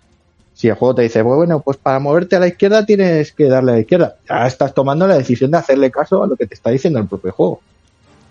si 0.53 0.69
el 0.69 0.75
juego 0.75 0.97
te 0.97 1.03
dice, 1.03 1.23
"Pues 1.23 1.37
bueno, 1.37 1.61
pues 1.61 1.77
para 1.77 1.99
moverte 2.01 2.37
a 2.37 2.41
la 2.41 2.49
izquierda 2.49 2.85
tienes 2.85 3.33
que 3.33 3.45
darle 3.45 3.73
a 3.73 3.75
la 3.77 3.81
izquierda, 3.81 4.17
ya 4.29 4.47
estás 4.47 4.75
tomando 4.75 5.07
la 5.07 5.17
decisión 5.17 5.53
de 5.53 5.59
hacerle 5.59 5.91
caso 5.91 6.23
a 6.23 6.27
lo 6.27 6.37
que 6.37 6.47
te 6.47 6.55
está 6.55 6.71
diciendo 6.71 6.99
el 6.99 7.07
propio 7.07 7.33
juego. 7.33 7.61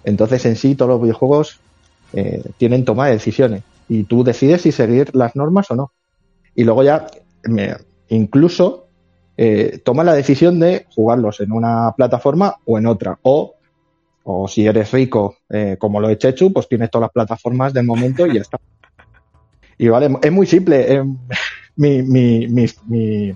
Entonces, 0.04 0.46
en 0.46 0.56
sí, 0.56 0.76
todos 0.76 0.90
los 0.90 1.02
videojuegos 1.02 1.60
eh, 2.14 2.44
tienen 2.58 2.86
toma 2.86 3.08
de 3.08 3.14
decisiones 3.14 3.64
y 3.88 4.04
tú 4.04 4.24
decides 4.24 4.62
si 4.62 4.72
seguir 4.72 5.16
las 5.16 5.36
normas 5.36 5.72
o 5.72 5.76
no. 5.76 5.92
Y 6.56 6.64
luego 6.64 6.84
ya, 6.84 7.08
incluso, 8.10 8.88
eh, 9.38 9.82
toma 9.84 10.04
la 10.04 10.14
decisión 10.14 10.60
de 10.60 10.86
jugarlos 10.94 11.40
en 11.40 11.52
una 11.52 11.94
plataforma 11.96 12.58
o 12.66 12.78
en 12.78 12.86
otra. 12.86 13.18
O, 13.24 13.56
o 14.24 14.48
si 14.48 14.66
eres 14.66 14.92
rico, 14.92 15.38
eh, 15.50 15.78
como 15.78 16.00
lo 16.00 16.10
he 16.10 16.18
Chechu, 16.18 16.52
pues 16.54 16.68
tienes 16.68 16.90
todas 16.90 17.04
las 17.04 17.12
plataformas 17.12 17.74
del 17.74 17.86
momento 17.86 18.26
y 18.26 18.36
ya 18.36 18.42
está. 18.42 18.60
Y 19.78 19.88
vale, 19.88 20.18
es 20.22 20.32
muy 20.32 20.46
simple. 20.46 21.04
mi, 21.76 22.02
mi, 22.04 23.36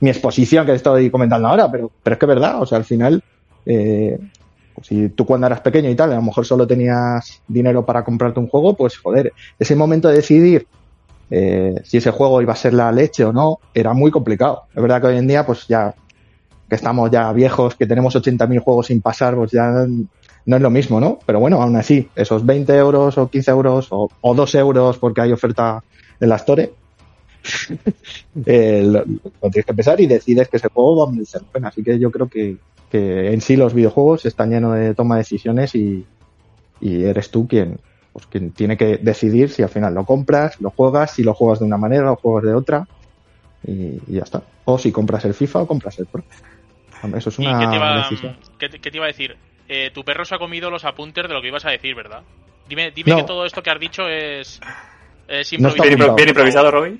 exposición 0.00 0.64
que 0.64 0.74
estoy 0.74 1.10
comentando 1.10 1.48
ahora, 1.48 1.70
pero, 1.70 1.90
pero 2.02 2.14
es 2.14 2.20
que 2.20 2.26
es 2.26 2.28
verdad, 2.28 2.62
o 2.62 2.66
sea, 2.66 2.78
al 2.78 2.84
final, 2.84 3.22
eh, 3.66 4.18
pues 4.74 4.86
si 4.86 5.08
tú 5.10 5.26
cuando 5.26 5.46
eras 5.46 5.60
pequeño 5.60 5.90
y 5.90 5.94
tal, 5.94 6.12
a 6.12 6.16
lo 6.16 6.22
mejor 6.22 6.46
solo 6.46 6.66
tenías 6.66 7.42
dinero 7.48 7.84
para 7.84 8.04
comprarte 8.04 8.40
un 8.40 8.48
juego, 8.48 8.74
pues 8.74 8.96
joder, 8.96 9.32
ese 9.58 9.74
momento 9.74 10.08
de 10.08 10.16
decidir 10.16 10.66
eh, 11.30 11.74
si 11.84 11.98
ese 11.98 12.10
juego 12.10 12.40
iba 12.40 12.52
a 12.52 12.56
ser 12.56 12.74
la 12.74 12.90
leche 12.92 13.24
o 13.24 13.32
no, 13.32 13.58
era 13.74 13.92
muy 13.92 14.10
complicado. 14.10 14.64
Es 14.74 14.80
verdad 14.80 15.00
que 15.00 15.08
hoy 15.08 15.18
en 15.18 15.26
día, 15.26 15.44
pues 15.44 15.66
ya 15.66 15.94
que 16.68 16.74
estamos 16.74 17.10
ya 17.10 17.32
viejos, 17.32 17.74
que 17.74 17.86
tenemos 17.86 18.14
80.000 18.14 18.60
juegos 18.60 18.86
sin 18.86 19.00
pasar, 19.00 19.34
pues 19.34 19.50
ya 19.52 19.86
no 20.48 20.56
es 20.56 20.62
lo 20.62 20.70
mismo, 20.70 20.98
¿no? 20.98 21.18
Pero 21.26 21.40
bueno, 21.40 21.60
aún 21.60 21.76
así, 21.76 22.08
esos 22.16 22.44
20 22.44 22.74
euros 22.74 23.18
o 23.18 23.28
15 23.28 23.50
euros 23.50 23.88
o, 23.90 24.08
o 24.20 24.34
2 24.34 24.54
euros 24.54 24.98
porque 24.98 25.20
hay 25.20 25.32
oferta 25.32 25.82
en 26.20 26.28
la 26.28 26.36
Store, 26.36 26.72
eh, 28.46 28.82
lo, 28.82 29.04
tienes 29.50 29.66
que 29.66 29.74
pensar 29.74 30.00
y 30.00 30.06
decides 30.06 30.48
que 30.48 30.56
ese 30.56 30.68
juego 30.68 30.96
va 30.96 31.10
a 31.10 31.12
merecer 31.12 31.42
la 31.42 31.48
pena. 31.48 31.68
Así 31.68 31.82
que 31.82 31.98
yo 31.98 32.10
creo 32.10 32.28
que, 32.28 32.56
que 32.90 33.32
en 33.32 33.40
sí 33.40 33.56
los 33.56 33.74
videojuegos 33.74 34.26
están 34.26 34.50
llenos 34.50 34.74
de 34.74 34.94
toma 34.94 35.16
de 35.16 35.20
decisiones 35.20 35.74
y, 35.74 36.06
y 36.80 37.04
eres 37.04 37.30
tú 37.30 37.46
quien, 37.46 37.78
pues, 38.12 38.26
quien 38.26 38.50
tiene 38.50 38.76
que 38.76 38.96
decidir 38.98 39.50
si 39.50 39.62
al 39.62 39.68
final 39.68 39.94
lo 39.94 40.04
compras, 40.04 40.60
lo 40.60 40.70
juegas, 40.70 41.12
si 41.12 41.22
lo 41.22 41.34
juegas 41.34 41.58
de 41.58 41.66
una 41.66 41.76
manera 41.76 42.04
o 42.04 42.06
lo 42.06 42.16
juegas 42.16 42.44
de 42.44 42.54
otra 42.54 42.88
y, 43.66 44.00
y 44.06 44.14
ya 44.14 44.22
está. 44.22 44.42
O 44.64 44.78
si 44.78 44.92
compras 44.92 45.24
el 45.24 45.34
FIFA 45.34 45.62
o 45.62 45.66
compras 45.66 45.98
el 45.98 46.06
Pro. 46.06 46.24
Eso 47.16 47.28
es 47.30 47.38
¿Y 47.38 47.46
una 47.46 47.58
qué 47.60 47.66
te, 47.66 47.76
iba, 47.76 47.96
decisión. 47.98 48.36
qué 48.58 48.68
te- 48.68 48.78
qué 48.80 48.90
te 48.90 48.96
iba 48.96 49.04
a 49.06 49.08
decir? 49.08 49.36
Eh, 49.68 49.90
tu 49.92 50.04
perro 50.04 50.24
se 50.24 50.34
ha 50.34 50.38
comido 50.38 50.70
los 50.70 50.84
apunters 50.84 51.28
de 51.28 51.34
lo 51.34 51.40
que 51.42 51.48
ibas 51.48 51.64
a 51.64 51.70
decir, 51.70 51.94
¿verdad? 51.94 52.22
Dime, 52.68 52.90
dime 52.90 53.10
No. 53.12 53.16
que 53.18 53.22
todo 53.24 53.44
esto 53.46 53.62
que 53.62 53.70
has 53.70 53.78
dicho 53.80 54.08
es, 54.08 54.60
es 55.28 55.52
No 55.60 55.68
está 55.68 55.82
Bien, 55.82 55.92
improvisado. 55.94 56.12
impro- 56.12 56.16
bien 56.16 56.28
improvisado, 56.28 56.70
Robbie. 56.70 56.98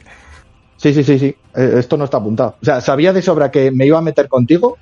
Sí, 0.76 0.94
sí, 0.94 1.02
sí, 1.02 1.18
sí. 1.18 1.36
Eh, 1.56 1.74
Esto 1.78 1.96
no 1.96 2.04
está 2.04 2.18
apuntado. 2.18 2.56
O 2.60 2.64
sea, 2.64 2.80
sabía 2.80 3.12
de 3.12 3.20
sobra 3.22 3.50
que 3.50 3.70
me 3.70 3.84
iba 3.86 3.98
a 3.98 4.02
meter 4.02 4.28
contigo. 4.28 4.78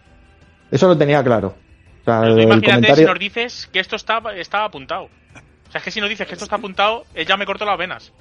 Eso 0.71 0.89
lo 0.89 0.99
tenía 0.99 1.23
claro. 1.25 1.55
O 2.03 2.05
sea, 2.05 2.23
el 2.25 2.41
imagínate 2.43 2.61
si 2.61 2.67
comentario. 2.73 3.09
nos 3.09 3.19
dices 3.19 3.69
que 3.73 3.81
esto 3.81 3.97
está, 3.97 4.21
está 4.37 4.65
apuntado. 4.65 5.05
O 5.05 5.71
sea, 5.73 5.79
es 5.79 5.83
que 5.85 5.91
si 5.91 6.01
nos 6.01 6.09
dices 6.11 6.27
que 6.27 6.35
esto 6.35 6.45
está 6.45 6.57
apuntado, 6.57 7.05
eh, 7.15 7.25
ya 7.25 7.37
me 7.37 7.47
corto 7.47 7.65
las 7.65 7.79
venas. 7.79 8.13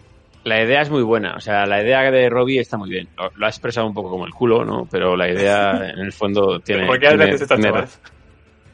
La 0.45 0.63
idea 0.63 0.81
es 0.81 0.89
muy 0.91 1.01
buena, 1.01 1.33
o 1.35 1.39
sea, 1.41 1.65
la 1.65 1.81
idea 1.83 2.09
de 2.11 2.29
Robbie 2.29 2.59
está 2.59 2.77
muy 2.77 2.89
bien. 2.89 3.07
Lo, 3.17 3.31
lo 3.35 3.45
ha 3.45 3.49
expresado 3.49 3.87
un 3.87 3.93
poco 3.93 4.11
como 4.11 4.25
el 4.27 4.31
culo, 4.33 4.63
¿no? 4.63 4.87
Pero 4.89 5.17
la 5.17 5.27
idea, 5.29 5.71
en 5.91 5.99
el 5.99 6.13
fondo, 6.13 6.59
tiene. 6.59 6.85
¿Por 6.85 6.99
qué 6.99 7.07
tiene, 7.07 7.25
veces 7.25 7.41
estas 7.41 7.59
tiene. 7.59 7.83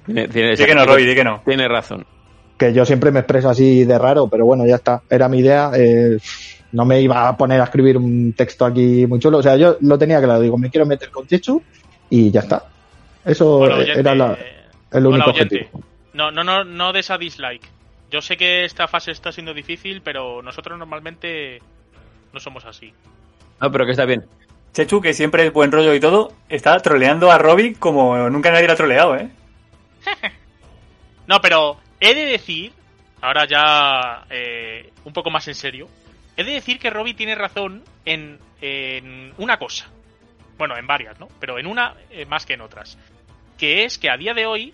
Tiene, 0.06 0.28
tiene- 0.28 0.56
que 0.58 0.76
no, 0.76 0.86
Robbie, 0.86 1.06
di 1.06 1.16
que 1.16 1.24
no. 1.24 1.42
Tiene 1.46 1.68
razón. 1.68 2.06
que 2.58 2.74
yo 2.74 2.86
siempre 2.86 3.10
me 3.12 3.20
expreso 3.22 3.50
así 3.50 3.86
de 3.86 3.98
raro, 3.98 4.28
pero 4.28 4.46
bueno, 4.46 4.66
ya 4.68 4.76
está. 4.76 5.02
Era 5.10 5.28
mi 5.30 5.40
idea. 5.40 5.72
eh, 5.76 6.18
no 6.74 6.86
me 6.86 7.02
iba 7.02 7.28
a 7.28 7.36
poner 7.38 7.60
a 7.60 7.66
escribir 7.66 7.98
un 7.98 8.34
texto 8.34 8.66
aquí 8.66 9.06
muy 9.08 9.20
chulo. 9.20 9.38
O 9.40 9.44
sea, 9.44 9.56
yo 9.58 9.78
lo 9.82 9.98
tenía 9.98 10.22
claro. 10.22 10.40
Digo, 10.42 10.58
me 10.58 10.70
quiero 10.70 10.86
meter 10.86 11.10
con 11.10 11.26
Chechu 11.28 11.62
y 12.10 12.32
ya 12.32 12.42
está. 12.42 12.64
Eso 13.26 13.60
oyente. 13.60 14.00
era 14.00 14.14
la- 14.16 14.38
el 14.92 15.06
único 15.06 15.32
oyente. 15.32 15.56
objetivo. 15.56 15.84
No, 16.14 16.32
no, 16.32 16.44
no, 16.44 16.64
no 16.66 16.92
des 16.94 17.10
a 17.12 17.18
dislike. 17.18 17.64
Yo 18.12 18.22
sé 18.22 18.36
que 18.36 18.66
esta 18.66 18.90
fase 18.90 19.12
está 19.12 19.32
siendo 19.32 19.54
difícil, 19.54 20.02
pero 20.02 20.42
nosotros 20.42 20.78
normalmente 20.78 21.62
no 22.34 22.42
somos 22.42 22.66
así. 22.66 22.94
No, 23.62 23.72
pero 23.72 23.86
que 23.86 23.92
está 23.92 24.04
bien. 24.06 24.26
Chechu, 24.74 25.00
que 25.00 25.14
siempre 25.14 25.46
es 25.46 25.54
buen 25.54 25.72
rollo 25.72 25.94
y 25.94 26.00
todo, 26.02 26.34
está 26.50 26.78
troleando 26.80 27.32
a 27.32 27.38
Robbie 27.38 27.76
como 27.76 28.30
nunca 28.30 28.52
nadie 28.52 28.68
lo 28.68 28.74
ha 28.74 28.78
troleado, 28.78 29.16
¿eh? 29.16 29.30
No, 31.28 31.40
pero 31.40 31.78
he 32.02 32.14
de 32.14 32.26
decir, 32.26 32.74
ahora 33.22 33.46
ya 33.46 34.26
eh, 34.30 34.92
un 35.06 35.14
poco 35.14 35.30
más 35.30 35.48
en 35.48 35.56
serio, 35.56 35.88
he 36.36 36.44
de 36.44 36.52
decir 36.52 36.80
que 36.80 36.90
Robbie 36.90 37.14
tiene 37.14 37.36
razón 37.36 37.84
en, 38.04 38.40
en 38.60 39.34
una 39.38 39.58
cosa. 39.58 39.90
Bueno, 40.58 40.76
en 40.78 40.86
varias, 40.88 41.18
¿no? 41.20 41.30
Pero 41.40 41.58
en 41.58 41.68
una 41.68 41.96
eh, 42.10 42.26
más 42.26 42.46
que 42.46 42.56
en 42.56 42.62
otras. 42.62 42.98
Que 43.58 43.86
es 43.86 43.98
que 43.98 44.10
a 44.10 44.18
día 44.18 44.34
de 44.34 44.46
hoy, 44.46 44.74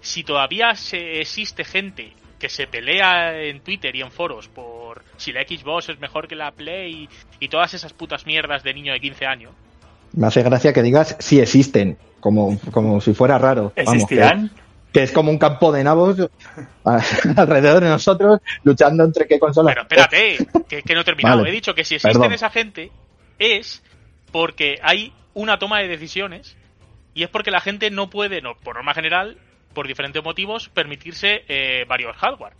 si 0.00 0.24
todavía 0.24 0.74
se, 0.74 1.20
existe 1.20 1.64
gente 1.64 2.14
que 2.42 2.48
se 2.48 2.66
pelea 2.66 3.40
en 3.40 3.60
Twitter 3.60 3.94
y 3.94 4.00
en 4.02 4.10
foros 4.10 4.48
por 4.48 5.04
si 5.16 5.32
la 5.32 5.42
Xbox 5.42 5.90
es 5.90 6.00
mejor 6.00 6.26
que 6.26 6.34
la 6.34 6.50
Play 6.50 7.08
y 7.38 7.48
todas 7.48 7.72
esas 7.72 7.92
putas 7.92 8.26
mierdas 8.26 8.64
de 8.64 8.74
niño 8.74 8.92
de 8.92 8.98
15 8.98 9.26
años, 9.26 9.52
Me 10.12 10.26
hace 10.26 10.42
gracia 10.42 10.72
que 10.72 10.82
digas 10.82 11.14
si 11.20 11.38
existen, 11.38 11.96
como, 12.18 12.58
como 12.72 13.00
si 13.00 13.14
fuera 13.14 13.38
raro. 13.38 13.72
Vamos, 13.76 13.84
que- 14.08 14.16
¿Existirán? 14.16 14.50
que, 14.92 15.04
es 15.04 15.12
como 15.12 15.30
un 15.30 15.38
campo 15.38 15.70
de 15.70 15.84
nabos 15.84 16.16
alrededor 17.36 17.84
de 17.84 17.88
nosotros 17.90 18.40
luchando 18.64 19.04
entre 19.04 19.28
qué 19.28 19.38
consolas. 19.38 19.72
Pero 19.72 19.82
espérate, 19.82 20.64
que, 20.68 20.82
que 20.82 20.94
no 20.94 21.02
he 21.02 21.04
terminado. 21.04 21.38
Vale. 21.38 21.50
He 21.50 21.52
dicho 21.52 21.76
que 21.76 21.84
si 21.84 21.94
existen 21.94 22.20
Perdón. 22.20 22.32
esa 22.34 22.50
gente 22.50 22.90
es 23.38 23.84
porque 24.32 24.80
hay 24.82 25.12
una 25.32 25.60
toma 25.60 25.78
de 25.78 25.86
decisiones 25.86 26.56
y 27.14 27.22
es 27.22 27.28
porque 27.28 27.52
la 27.52 27.60
gente 27.60 27.88
no 27.92 28.10
puede, 28.10 28.42
no, 28.42 28.56
por 28.56 28.74
norma 28.74 28.94
general, 28.94 29.38
por 29.74 29.86
diferentes 29.86 30.22
motivos, 30.22 30.68
permitirse 30.68 31.44
eh, 31.48 31.84
varios 31.88 32.16
hardware. 32.16 32.54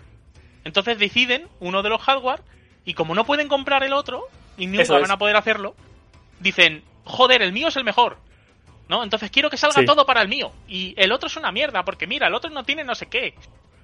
Entonces 0.65 0.99
deciden 0.99 1.49
uno 1.61 1.83
de 1.83 1.89
los 1.91 2.01
hardware 2.03 2.41
y 2.85 2.95
como 2.95 3.15
no 3.15 3.25
pueden 3.25 3.49
comprar 3.49 3.83
el 3.83 3.93
otro 3.93 4.25
y 4.57 4.67
nunca 4.67 4.83
Eso 4.83 4.95
van 4.95 5.05
es. 5.05 5.11
a 5.11 5.19
poder 5.19 5.37
hacerlo, 5.37 5.75
dicen, 6.41 6.83
joder, 7.05 7.43
el 7.43 7.53
mío 7.53 7.69
es 7.69 7.77
el 7.77 7.85
mejor. 7.85 8.19
¿No? 8.89 9.03
Entonces 9.03 9.31
quiero 9.31 9.49
que 9.49 9.57
salga 9.57 9.81
Sí. 9.81 9.87
todo 9.87 10.05
para 10.05 10.21
el 10.21 10.29
mío. 10.29 10.53
Y 10.69 10.93
el 10.99 11.13
otro 11.13 11.29
es 11.29 11.37
una 11.37 11.51
mierda, 11.53 11.83
porque 11.85 12.07
mira, 12.07 12.27
el 12.27 12.35
otro 12.35 12.51
no 12.51 12.65
tiene 12.65 12.85
no 12.85 12.95
sé 12.95 13.07
qué. 13.07 13.35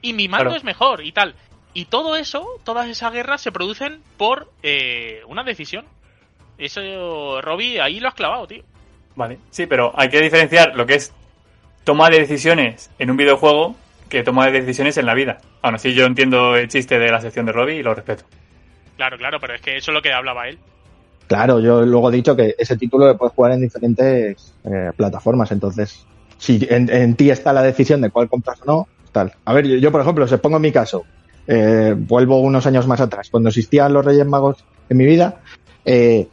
Y 0.02 0.12
mi 0.12 0.28
mando 0.28 0.46
Claro. 0.46 0.56
es 0.56 0.64
mejor 0.64 1.02
y 1.04 1.12
tal. 1.12 1.34
Y 1.72 1.86
todo 1.86 2.16
eso, 2.16 2.46
todas 2.64 2.88
esas 2.88 3.12
guerras 3.12 3.40
se 3.40 3.50
producen 3.52 4.02
por 4.18 4.52
eh, 4.62 5.22
una 5.26 5.44
decisión. 5.44 5.86
Eso, 6.58 7.40
Robbie, 7.40 7.80
ahí 7.80 8.00
lo 8.00 8.08
has 8.08 8.14
clavado, 8.14 8.46
tío. 8.46 8.64
Vale, 9.14 9.38
sí, 9.50 9.66
pero 9.66 9.92
hay 9.96 10.08
que 10.08 10.20
diferenciar 10.20 10.74
lo 10.74 10.84
que 10.86 10.94
es 10.94 11.14
toma 11.88 12.10
de 12.10 12.18
decisiones 12.18 12.90
en 12.98 13.10
un 13.10 13.16
videojuego 13.16 13.74
que 14.10 14.22
toma 14.22 14.44
de 14.44 14.60
decisiones 14.60 14.98
en 14.98 15.06
la 15.06 15.14
vida. 15.14 15.38
Aún 15.62 15.76
así, 15.76 15.94
yo 15.94 16.04
entiendo 16.04 16.54
el 16.54 16.68
chiste 16.68 16.98
de 16.98 17.10
la 17.10 17.18
sección 17.22 17.46
de 17.46 17.52
Robbie 17.52 17.76
y 17.76 17.82
lo 17.82 17.94
respeto. 17.94 18.24
Claro, 18.98 19.16
claro, 19.16 19.38
pero 19.40 19.54
es 19.54 19.62
que 19.62 19.78
eso 19.78 19.90
es 19.90 19.94
lo 19.94 20.02
que 20.02 20.12
hablaba 20.12 20.48
él. 20.48 20.58
Claro, 21.28 21.60
yo 21.60 21.86
luego 21.86 22.10
he 22.10 22.16
dicho 22.16 22.36
que 22.36 22.54
ese 22.58 22.76
título 22.76 23.06
lo 23.06 23.16
puedes 23.16 23.34
jugar 23.34 23.52
en 23.52 23.62
diferentes 23.62 24.54
eh, 24.64 24.92
plataformas, 24.98 25.50
entonces 25.50 26.04
si 26.36 26.66
en, 26.68 26.90
en 26.90 27.14
ti 27.14 27.30
está 27.30 27.54
la 27.54 27.62
decisión 27.62 28.02
de 28.02 28.10
cuál 28.10 28.28
compras 28.28 28.60
o 28.60 28.66
no, 28.66 28.88
tal. 29.10 29.32
A 29.46 29.54
ver, 29.54 29.66
yo, 29.66 29.76
yo, 29.76 29.90
por 29.90 30.02
ejemplo, 30.02 30.28
si 30.28 30.34
os 30.34 30.40
pongo 30.40 30.56
en 30.56 30.62
mi 30.62 30.72
caso, 30.72 31.06
eh, 31.46 31.94
vuelvo 31.96 32.38
unos 32.42 32.66
años 32.66 32.86
más 32.86 33.00
atrás, 33.00 33.30
cuando 33.30 33.48
existían 33.48 33.94
los 33.94 34.04
Reyes 34.04 34.26
Magos 34.26 34.62
en 34.90 34.96
mi 34.98 35.06
vida, 35.06 35.40
eh, 35.86 36.28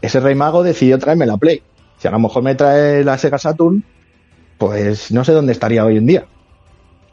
ese 0.00 0.20
Rey 0.20 0.36
Mago 0.36 0.62
decidió 0.62 1.00
traerme 1.00 1.26
la 1.26 1.36
Play. 1.36 1.62
Si 1.98 2.06
a 2.06 2.12
lo 2.12 2.20
mejor 2.20 2.44
me 2.44 2.54
trae 2.54 3.02
la 3.02 3.18
Sega 3.18 3.38
Saturn, 3.38 3.82
pues 4.60 5.10
no 5.10 5.24
sé 5.24 5.32
dónde 5.32 5.52
estaría 5.52 5.84
hoy 5.84 5.96
en 5.96 6.06
día. 6.06 6.26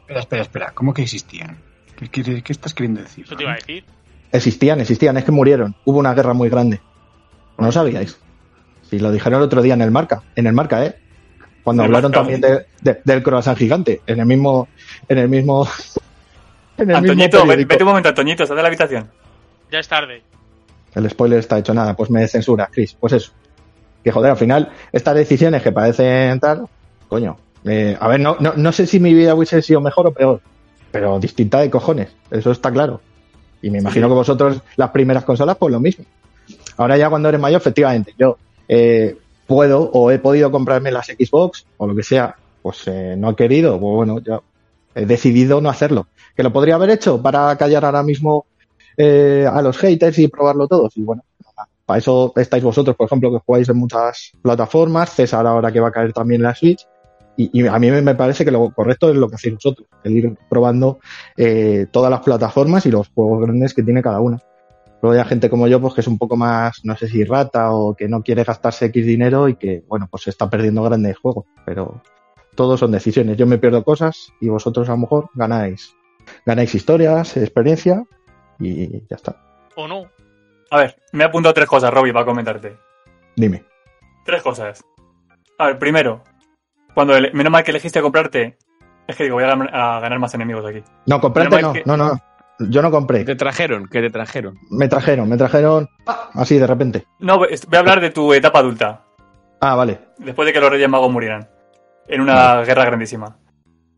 Espera, 0.02 0.20
espera, 0.20 0.42
espera. 0.42 0.70
¿Cómo 0.74 0.92
que 0.94 1.02
existían? 1.02 1.56
¿Qué, 1.96 2.08
qué, 2.08 2.42
qué 2.42 2.52
estás 2.52 2.74
queriendo 2.74 3.00
decir? 3.00 3.24
Eso 3.24 3.34
te 3.36 3.42
iba 3.42 3.52
a 3.52 3.56
decir. 3.56 3.84
Existían, 4.30 4.80
existían, 4.80 5.16
es 5.16 5.24
que 5.24 5.32
murieron. 5.32 5.74
Hubo 5.86 5.98
una 5.98 6.12
guerra 6.14 6.34
muy 6.34 6.50
grande. 6.50 6.80
¿No 7.56 7.64
lo 7.66 7.72
sabíais? 7.72 8.18
Sí, 8.90 8.98
lo 8.98 9.10
dijeron 9.10 9.38
el 9.40 9.46
otro 9.46 9.62
día 9.62 9.72
en 9.74 9.80
el 9.82 9.90
marca, 9.90 10.22
en 10.36 10.46
el 10.46 10.52
marca, 10.52 10.84
¿eh? 10.84 10.94
Cuando 11.64 11.82
el 11.82 11.86
hablaron 11.86 12.10
Marca. 12.10 12.20
también 12.20 12.40
de, 12.42 12.66
de- 12.82 13.00
del 13.04 13.22
croissant 13.22 13.56
gigante, 13.58 14.02
en 14.06 14.20
el 14.20 14.26
mismo, 14.26 14.68
en 15.08 15.18
el 15.18 15.28
mismo, 15.28 15.66
en 16.78 16.90
el 16.90 16.96
mismo 16.96 16.96
Antoñito, 17.12 17.40
periódico. 17.40 17.68
vete 17.70 17.82
un 17.82 17.88
momento, 17.88 18.08
Antoñito, 18.10 18.46
sal 18.46 18.56
de 18.56 18.62
la 18.62 18.68
habitación. 18.68 19.10
Ya 19.72 19.78
es 19.80 19.88
tarde. 19.88 20.22
El 20.94 21.08
spoiler 21.10 21.38
está 21.40 21.58
hecho 21.58 21.74
nada, 21.74 21.94
pues 21.94 22.10
me 22.10 22.26
censura, 22.28 22.68
Chris. 22.72 22.94
Pues 22.94 23.12
eso. 23.14 23.32
Que 24.04 24.10
joder, 24.10 24.30
al 24.30 24.36
final, 24.36 24.70
estas 24.92 25.14
decisiones 25.14 25.62
que 25.62 25.72
parecen 25.72 26.38
tal, 26.40 26.66
coño. 27.08 27.36
eh, 27.64 27.96
a 27.98 28.08
ver, 28.08 28.20
no, 28.20 28.36
no, 28.40 28.52
no 28.56 28.72
sé 28.72 28.86
si 28.86 29.00
mi 29.00 29.14
vida 29.14 29.34
hubiese 29.34 29.62
sido 29.62 29.80
mejor 29.80 30.06
o 30.06 30.12
peor, 30.12 30.40
pero 30.90 31.18
distinta 31.18 31.60
de 31.60 31.70
cojones, 31.70 32.08
eso 32.30 32.50
está 32.50 32.70
claro. 32.70 33.00
Y 33.60 33.70
me 33.70 33.78
imagino 33.78 34.08
que 34.08 34.14
vosotros, 34.14 34.60
las 34.76 34.90
primeras 34.90 35.24
consolas, 35.24 35.56
pues 35.56 35.72
lo 35.72 35.80
mismo. 35.80 36.04
Ahora 36.76 36.96
ya 36.96 37.10
cuando 37.10 37.28
eres 37.28 37.40
mayor, 37.40 37.60
efectivamente, 37.60 38.14
yo 38.16 38.38
eh, 38.68 39.16
puedo 39.46 39.90
o 39.92 40.10
he 40.10 40.18
podido 40.18 40.50
comprarme 40.50 40.92
las 40.92 41.06
Xbox 41.06 41.66
o 41.76 41.86
lo 41.86 41.94
que 41.94 42.02
sea, 42.02 42.36
pues 42.62 42.86
eh, 42.86 43.16
no 43.18 43.30
he 43.30 43.34
querido, 43.34 43.80
pues 43.80 43.94
bueno, 43.94 44.20
ya 44.20 44.40
he 44.94 45.06
decidido 45.06 45.60
no 45.60 45.70
hacerlo. 45.70 46.06
Que 46.36 46.42
lo 46.42 46.52
podría 46.52 46.76
haber 46.76 46.90
hecho 46.90 47.20
para 47.20 47.56
callar 47.56 47.84
ahora 47.84 48.02
mismo 48.02 48.46
eh, 48.96 49.46
a 49.50 49.60
los 49.60 49.76
haters 49.78 50.18
y 50.18 50.28
probarlo 50.28 50.68
todos. 50.68 50.96
Y 50.96 51.02
bueno, 51.02 51.24
para 51.84 51.98
eso 51.98 52.32
estáis 52.36 52.62
vosotros, 52.62 52.94
por 52.94 53.06
ejemplo, 53.06 53.32
que 53.32 53.38
jugáis 53.44 53.68
en 53.68 53.76
muchas 53.76 54.32
plataformas, 54.40 55.10
César 55.10 55.46
ahora 55.46 55.72
que 55.72 55.80
va 55.80 55.88
a 55.88 55.92
caer 55.92 56.12
también 56.12 56.42
la 56.42 56.54
Switch. 56.54 56.86
Y, 57.38 57.62
y 57.62 57.66
a 57.66 57.78
mí 57.78 57.90
me 57.90 58.02
me 58.02 58.16
parece 58.16 58.44
que 58.44 58.50
lo 58.50 58.70
correcto 58.74 59.08
es 59.08 59.16
lo 59.16 59.28
que 59.28 59.36
hacéis 59.36 59.54
vosotros, 59.54 59.88
el 60.02 60.16
ir 60.16 60.36
probando 60.50 60.98
eh, 61.36 61.86
todas 61.90 62.10
las 62.10 62.20
plataformas 62.20 62.84
y 62.84 62.90
los 62.90 63.08
juegos 63.08 63.42
grandes 63.42 63.72
que 63.72 63.84
tiene 63.84 64.02
cada 64.02 64.20
una. 64.20 64.42
Luego 65.00 65.16
hay 65.16 65.24
gente 65.28 65.48
como 65.48 65.68
yo, 65.68 65.80
pues 65.80 65.94
que 65.94 66.00
es 66.00 66.08
un 66.08 66.18
poco 66.18 66.36
más, 66.36 66.80
no 66.82 66.96
sé 66.96 67.06
si 67.06 67.24
rata 67.24 67.70
o 67.70 67.94
que 67.94 68.08
no 68.08 68.22
quiere 68.22 68.42
gastarse 68.42 68.86
X 68.86 69.06
dinero 69.06 69.48
y 69.48 69.54
que, 69.54 69.84
bueno, 69.86 70.08
pues 70.10 70.24
se 70.24 70.30
está 70.30 70.50
perdiendo 70.50 70.82
grandes 70.82 71.16
juegos. 71.16 71.46
Pero 71.64 72.02
todos 72.56 72.80
son 72.80 72.90
decisiones. 72.90 73.36
Yo 73.36 73.46
me 73.46 73.58
pierdo 73.58 73.84
cosas 73.84 74.32
y 74.40 74.48
vosotros 74.48 74.88
a 74.88 74.92
lo 74.92 74.98
mejor 74.98 75.30
ganáis. 75.34 75.94
Ganáis 76.44 76.74
historias, 76.74 77.36
experiencia 77.36 78.04
y 78.58 79.06
ya 79.08 79.14
está. 79.14 79.40
¿O 79.76 79.86
no? 79.86 80.06
A 80.70 80.78
ver, 80.78 80.96
me 81.12 81.22
he 81.22 81.26
apuntado 81.26 81.54
tres 81.54 81.68
cosas, 81.68 81.94
Robbie, 81.94 82.12
para 82.12 82.24
comentarte. 82.24 82.76
Dime. 83.36 83.64
Tres 84.24 84.42
cosas. 84.42 84.82
A 85.58 85.66
ver, 85.66 85.78
primero, 85.78 86.24
cuando 87.06 87.14
menos 87.32 87.52
mal 87.52 87.62
que 87.62 87.70
elegiste 87.70 88.00
comprarte. 88.02 88.58
Es 89.06 89.14
que 89.14 89.22
digo, 89.24 89.36
voy 89.36 89.44
a, 89.44 89.54
gan- 89.54 89.70
a 89.72 90.00
ganar 90.00 90.18
más 90.18 90.34
enemigos 90.34 90.66
aquí. 90.66 90.82
No, 91.06 91.20
comprarte 91.20 91.62
no, 91.62 91.72
que- 91.72 91.82
no, 91.86 91.96
no. 91.96 92.18
Yo 92.58 92.82
no 92.82 92.88
¿Qué 92.88 92.92
compré. 92.92 93.24
te 93.24 93.36
trajeron? 93.36 93.86
¿Qué 93.86 94.00
te 94.00 94.10
trajeron? 94.10 94.58
Me 94.70 94.88
trajeron, 94.88 95.28
me 95.28 95.36
trajeron 95.36 95.88
¡ah! 96.08 96.30
así 96.34 96.58
de 96.58 96.66
repente. 96.66 97.06
No, 97.20 97.38
voy 97.38 97.48
voy 97.68 97.76
a 97.76 97.78
hablar 97.78 98.00
de 98.00 98.10
tu 98.10 98.32
etapa 98.34 98.58
adulta, 98.58 99.04
Ah, 99.60 99.76
vale. 99.76 100.00
después 100.18 100.44
de 100.46 100.52
que 100.52 100.60
los 100.60 100.68
Reyes 100.70 100.88
Magos 100.88 101.10
murieran. 101.12 101.48
En 102.08 102.20
una 102.20 102.62
guerra 102.64 102.84
grandísima. 102.84 103.36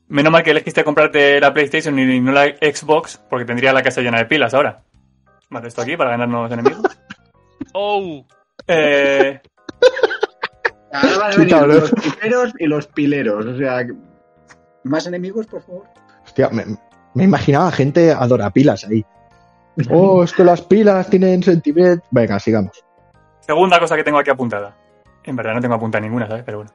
Menos 0.09 0.31
mal 0.33 0.43
que 0.43 0.51
elegiste 0.51 0.85
comprarte 0.85 1.41
la 1.41 1.55
PlayStation 1.55 1.99
y 1.99 2.21
no 2.21 2.33
la 2.33 2.47
Xbox, 2.49 3.17
porque 3.31 3.47
tendría 3.47 3.73
la 3.73 3.83
casa 3.83 4.03
llena 4.03 4.19
de 4.19 4.27
pilas 4.27 4.53
ahora. 4.53 4.83
Mate 5.49 5.69
esto 5.69 5.81
aquí 5.81 5.97
para 5.97 6.11
ganar 6.11 6.29
nuevos 6.29 6.53
enemigos. 6.53 6.83
Oh, 7.73 8.27
Eh, 8.67 9.41
Ahora 10.93 11.19
van 11.19 11.29
a 11.29 11.33
Sí, 11.33 11.39
venir 11.41 11.55
cabrón. 11.55 11.77
los 11.81 11.91
piperos 11.93 12.53
y 12.59 12.67
los 12.67 12.87
pileros. 12.89 13.47
O 13.47 13.57
sea, 13.57 13.87
más 14.85 15.07
enemigos, 15.07 15.47
por 15.47 15.63
favor. 15.63 15.85
Hostia, 16.25 16.49
me, 16.51 16.65
me 17.15 17.25
imaginaba 17.25 17.71
gente 17.71 18.13
adorapilas 18.13 18.85
ahí. 18.85 19.05
Oh, 19.91 20.23
es 20.25 20.33
que 20.33 20.45
las 20.45 20.61
pilas 20.63 21.09
tienen 21.09 21.43
sentimiento. 21.43 22.05
Venga, 22.11 22.39
sigamos. 22.39 22.85
segunda 23.41 23.79
cosa 23.79 23.97
que 23.97 24.05
tengo 24.05 24.19
aquí 24.19 24.31
apuntada. 24.31 24.77
En 25.25 25.37
verdad 25.37 25.55
no 25.55 25.61
tengo 25.61 25.75
apuntada 25.75 26.03
ninguna, 26.03 26.27
¿sabes? 26.27 26.43
Pero 26.45 26.59
bueno. 26.59 26.73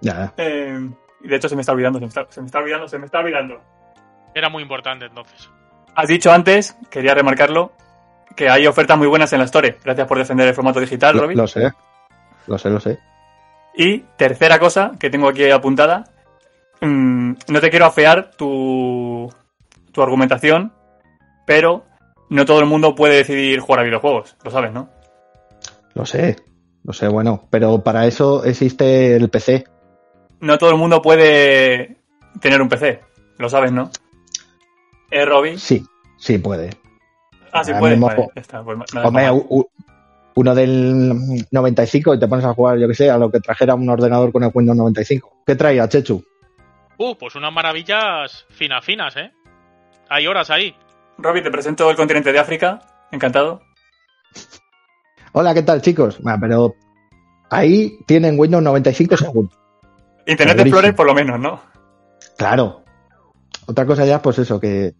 Ya, 0.00 0.14
ya. 0.14 0.32
Eh, 0.36 0.90
y 1.22 1.28
de 1.28 1.36
hecho 1.36 1.48
se 1.48 1.56
me 1.56 1.62
está 1.62 1.72
olvidando, 1.72 1.98
se 1.98 2.04
me 2.04 2.08
está, 2.08 2.26
se 2.28 2.40
me 2.40 2.46
está 2.46 2.58
olvidando, 2.60 2.86
se 2.88 2.98
me 2.98 3.06
está 3.06 3.18
olvidando. 3.18 3.60
era 4.34 4.48
muy 4.48 4.62
importante 4.62 5.06
entonces. 5.06 5.50
Has 5.96 6.06
dicho 6.06 6.30
antes, 6.30 6.76
quería 6.90 7.12
remarcarlo, 7.14 7.72
que 8.36 8.48
hay 8.48 8.66
ofertas 8.68 8.96
muy 8.96 9.08
buenas 9.08 9.32
en 9.32 9.40
la 9.40 9.46
Store. 9.46 9.78
Gracias 9.84 10.06
por 10.06 10.16
defender 10.18 10.46
el 10.46 10.54
formato 10.54 10.78
digital, 10.78 11.16
Lo, 11.16 11.22
Robin. 11.22 11.36
lo 11.36 11.46
sé. 11.48 11.72
Lo 12.46 12.56
sé, 12.56 12.70
lo 12.70 12.78
sé. 12.78 12.98
Y 13.78 14.00
tercera 14.16 14.58
cosa 14.58 14.92
que 14.98 15.08
tengo 15.08 15.28
aquí 15.28 15.48
apuntada, 15.50 16.04
mm, 16.80 17.32
no 17.48 17.60
te 17.60 17.70
quiero 17.70 17.86
afear 17.86 18.32
tu, 18.32 19.32
tu 19.92 20.02
argumentación, 20.02 20.72
pero 21.46 21.84
no 22.28 22.44
todo 22.44 22.58
el 22.60 22.66
mundo 22.66 22.94
puede 22.96 23.16
decidir 23.18 23.60
jugar 23.60 23.80
a 23.80 23.84
videojuegos, 23.84 24.36
lo 24.42 24.50
sabes, 24.50 24.72
¿no? 24.72 24.90
Lo 25.94 26.04
sé. 26.04 26.36
Lo 26.84 26.92
sé, 26.92 27.06
bueno. 27.08 27.46
Pero 27.50 27.82
para 27.82 28.06
eso 28.06 28.44
existe 28.44 29.14
el 29.16 29.28
PC. 29.30 29.64
No 30.40 30.58
todo 30.58 30.70
el 30.70 30.76
mundo 30.76 31.00
puede 31.02 31.98
tener 32.40 32.60
un 32.62 32.68
PC, 32.68 33.00
lo 33.38 33.48
sabes, 33.48 33.72
¿no? 33.72 33.90
¿Eh, 35.10 35.24
Robin? 35.24 35.58
Sí, 35.58 35.84
sí 36.16 36.38
puede. 36.38 36.70
Ah, 37.52 37.62
sí 37.64 37.70
Ahora 37.70 37.80
puede. 37.80 37.92
mismo 37.94 38.06
Vale, 38.08 38.22
jo- 38.24 38.32
ya 38.34 38.40
está, 38.42 38.62
pues 38.62 38.78
Hombre, 39.04 39.30
uno 40.38 40.54
del 40.54 41.46
95 41.50 42.14
y 42.14 42.20
te 42.20 42.28
pones 42.28 42.44
a 42.44 42.54
jugar, 42.54 42.78
yo 42.78 42.86
que 42.86 42.94
sé, 42.94 43.10
a 43.10 43.18
lo 43.18 43.28
que 43.28 43.40
trajera 43.40 43.74
un 43.74 43.90
ordenador 43.90 44.30
con 44.30 44.44
el 44.44 44.52
Windows 44.54 44.78
95. 44.78 45.42
¿Qué 45.44 45.56
traía, 45.56 45.88
Chechu? 45.88 46.24
Uh, 46.96 47.16
pues 47.16 47.34
unas 47.34 47.52
maravillas 47.52 48.46
finas, 48.48 48.84
finas, 48.84 49.16
¿eh? 49.16 49.32
Hay 50.08 50.28
horas 50.28 50.50
ahí. 50.50 50.76
Robin, 51.18 51.42
te 51.42 51.50
presento 51.50 51.90
el 51.90 51.96
continente 51.96 52.32
de 52.32 52.38
África. 52.38 52.78
Encantado. 53.10 53.62
Hola, 55.32 55.54
¿qué 55.54 55.62
tal, 55.62 55.82
chicos? 55.82 56.20
Bueno, 56.22 56.38
pero 56.40 56.74
ahí 57.50 57.98
tienen 58.06 58.38
Windows 58.38 58.62
95 58.62 59.16
según. 59.16 59.50
Internet. 60.24 60.60
Explorer, 60.60 60.94
por 60.94 61.06
lo 61.06 61.14
menos, 61.14 61.40
¿no? 61.40 61.60
Claro. 62.36 62.84
Otra 63.66 63.86
cosa 63.86 64.06
ya, 64.06 64.22
pues 64.22 64.38
eso, 64.38 64.60
que 64.60 64.94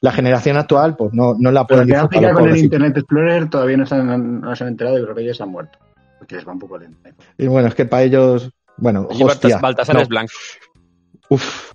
la 0.00 0.12
generación 0.12 0.56
actual, 0.56 0.96
pues 0.96 1.12
no, 1.14 1.34
no 1.38 1.50
la 1.50 1.66
Pero 1.66 1.78
pueden 1.78 1.88
que 1.88 1.94
disfrutar 1.94 2.18
África 2.18 2.32
los 2.32 2.40
con 2.40 2.48
el. 2.50 2.56
Internet 2.58 2.96
Explorer 2.98 3.50
todavía 3.50 3.76
no 3.78 3.86
se 3.86 3.94
han, 3.94 4.40
no 4.40 4.54
se 4.56 4.64
han 4.64 4.68
enterado 4.68 4.96
de 4.96 5.02
que 5.02 5.06
los 5.08 5.16
reyes 5.16 5.40
han 5.40 5.48
muerto. 5.50 5.78
Porque 6.18 6.36
les 6.36 6.46
va 6.46 6.52
un 6.52 6.58
poco 6.58 6.78
lento. 6.78 6.98
Y 7.38 7.46
bueno, 7.46 7.68
es 7.68 7.74
que 7.74 7.84
para 7.86 8.02
ellos, 8.02 8.50
bueno, 8.76 9.08
Y 9.10 9.22
hostia. 9.22 9.56
Baltas- 9.56 9.60
Baltasar 9.62 9.94
no, 9.96 10.02
es 10.02 10.08
blanco. 10.08 10.32
uf, 11.30 11.72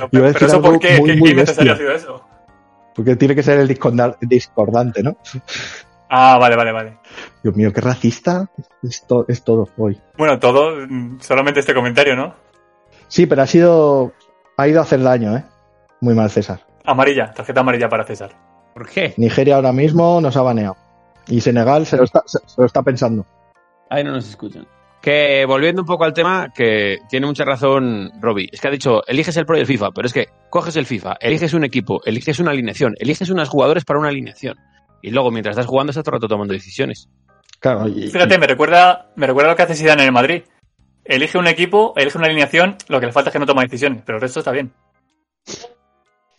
No, 0.00 0.08
pero 0.10 0.26
eso 0.26 0.62
por 0.62 0.78
qué, 0.78 0.98
muy, 0.98 1.10
¿Qué, 1.10 1.16
muy 1.16 1.28
qué 1.28 1.34
innecesario 1.34 1.72
ha 1.72 1.76
sido 1.76 1.92
eso? 1.92 2.24
porque 2.94 3.16
tiene 3.16 3.34
que 3.34 3.42
ser 3.42 3.58
el 3.60 3.68
discorda- 3.68 4.16
discordante, 4.20 5.02
¿no? 5.02 5.16
Ah, 6.10 6.38
vale, 6.40 6.56
vale, 6.56 6.72
vale. 6.72 6.98
Dios 7.42 7.54
mío, 7.56 7.72
qué 7.72 7.80
racista 7.80 8.50
es, 8.82 9.06
to- 9.06 9.24
es 9.28 9.42
todo 9.44 9.68
hoy. 9.78 9.98
Bueno, 10.18 10.38
todo, 10.38 10.74
solamente 11.20 11.60
este 11.60 11.72
comentario, 11.72 12.16
¿no? 12.16 12.34
Sí, 13.08 13.26
pero 13.26 13.42
ha 13.42 13.46
sido, 13.46 14.12
ha 14.56 14.68
ido 14.68 14.80
a 14.80 14.82
hacer 14.82 15.00
daño, 15.02 15.36
¿eh? 15.36 15.44
Muy 16.00 16.14
mal, 16.14 16.30
César. 16.30 16.60
Amarilla, 16.84 17.32
tarjeta 17.32 17.60
amarilla 17.60 17.88
para 17.88 18.04
César. 18.04 18.30
¿Por 18.74 18.88
qué? 18.88 19.14
Nigeria 19.16 19.56
ahora 19.56 19.72
mismo 19.72 20.20
nos 20.20 20.36
ha 20.36 20.42
baneado. 20.42 20.76
Y 21.28 21.40
Senegal 21.40 21.86
se 21.86 21.96
lo 21.96 22.04
está, 22.04 22.22
se, 22.26 22.38
se 22.46 22.60
lo 22.60 22.66
está 22.66 22.82
pensando. 22.82 23.26
Ahí 23.88 24.04
no 24.04 24.12
nos 24.12 24.28
escuchan. 24.28 24.66
Que 25.00 25.46
volviendo 25.46 25.82
un 25.82 25.86
poco 25.86 26.04
al 26.04 26.12
tema, 26.12 26.52
que 26.54 26.98
tiene 27.08 27.26
mucha 27.26 27.44
razón 27.44 28.12
Robbie. 28.20 28.50
Es 28.52 28.60
que 28.60 28.68
ha 28.68 28.70
dicho, 28.70 29.02
eliges 29.06 29.36
el 29.36 29.46
Pro 29.46 29.56
y 29.56 29.60
el 29.60 29.66
FIFA, 29.66 29.90
pero 29.92 30.06
es 30.06 30.12
que 30.12 30.28
coges 30.50 30.76
el 30.76 30.84
FIFA, 30.84 31.16
eliges 31.20 31.54
un 31.54 31.64
equipo, 31.64 32.02
eliges 32.04 32.38
una 32.38 32.50
alineación, 32.50 32.94
eliges 32.98 33.30
unos 33.30 33.48
jugadores 33.48 33.84
para 33.84 33.98
una 33.98 34.10
alineación. 34.10 34.56
Y 35.02 35.10
luego, 35.10 35.30
mientras 35.30 35.54
estás 35.54 35.66
jugando, 35.66 35.90
estás 35.90 36.04
todo 36.04 36.16
el 36.16 36.20
rato 36.20 36.28
tomando 36.28 36.52
decisiones. 36.52 37.08
Claro, 37.60 37.88
y, 37.88 38.08
Fíjate, 38.08 38.38
me 38.38 38.46
recuerda, 38.46 39.10
me 39.16 39.26
recuerda 39.26 39.50
lo 39.50 39.56
que 39.56 39.62
hace 39.62 39.74
Zidane 39.74 40.02
en 40.02 40.08
el 40.08 40.12
Madrid. 40.12 40.42
Elige 41.04 41.38
un 41.38 41.46
equipo, 41.46 41.94
elige 41.96 42.18
una 42.18 42.26
alineación, 42.26 42.76
lo 42.88 43.00
que 43.00 43.06
le 43.06 43.12
falta 43.12 43.30
es 43.30 43.32
que 43.32 43.38
no 43.38 43.46
toma 43.46 43.62
decisiones, 43.62 44.02
pero 44.04 44.16
el 44.18 44.22
resto 44.22 44.40
está 44.40 44.52
bien. 44.52 44.72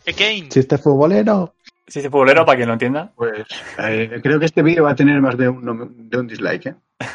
Again. 0.06 0.48
chiste 0.48 0.78
futbolero. 0.78 1.54
Si 1.86 1.98
es 1.98 2.06
futbolero, 2.08 2.44
para 2.46 2.56
quien 2.56 2.68
lo 2.68 2.72
entienda. 2.74 3.12
Pues 3.14 3.44
eh, 3.78 4.20
creo 4.22 4.38
que 4.38 4.46
este 4.46 4.62
vídeo 4.62 4.84
va 4.84 4.92
a 4.92 4.94
tener 4.94 5.20
más 5.20 5.36
de 5.36 5.48
un, 5.48 6.08
de 6.08 6.18
un 6.18 6.26
dislike, 6.26 6.66
¿eh? 6.66 6.74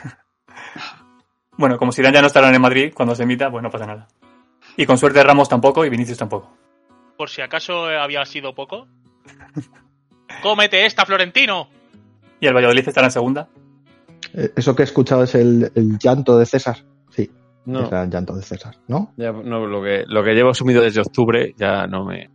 Bueno, 1.58 1.78
como 1.80 1.92
Zidane 1.92 2.14
ya 2.16 2.22
no 2.22 2.28
estará 2.28 2.54
en 2.54 2.62
Madrid 2.62 2.94
cuando 2.94 3.16
se 3.16 3.24
emita, 3.24 3.50
pues 3.50 3.64
no 3.64 3.72
pasa 3.72 3.88
nada. 3.88 4.08
Y 4.76 4.86
con 4.86 4.98
suerte 5.00 5.24
Ramos 5.24 5.50
tampoco 5.50 5.84
y 5.86 5.90
Vinicius 5.90 6.20
tampoco. 6.20 6.56
Por 7.18 7.30
si 7.32 7.42
acaso 7.42 7.86
había 7.88 8.24
sido 8.26 8.54
poco. 8.54 8.88
¡Cómete 10.44 10.86
esta, 10.86 11.04
Florentino! 11.06 11.68
Y 12.40 12.46
el 12.46 12.54
Valladolid 12.54 12.88
estará 12.88 13.08
en 13.08 13.12
segunda. 13.12 13.48
Eh, 14.36 14.52
Eso 14.56 14.76
que 14.76 14.84
he 14.84 14.86
escuchado 14.86 15.24
es 15.24 15.34
el, 15.34 15.72
el 15.74 15.98
llanto 15.98 16.38
de 16.38 16.46
César. 16.46 16.78
Sí, 17.10 17.32
No, 17.66 17.90
el 17.90 18.10
llanto 18.12 18.36
de 18.36 18.44
César, 18.44 18.76
¿no? 18.88 19.14
ya, 19.18 19.32
no 19.32 19.66
lo, 19.66 19.82
que, 19.82 20.04
lo 20.06 20.24
que 20.24 20.36
llevo 20.36 20.54
sumido 20.54 20.84
desde 20.84 21.02
octubre 21.02 21.56
ya 21.58 21.88
no 21.88 22.06
me... 22.06 22.30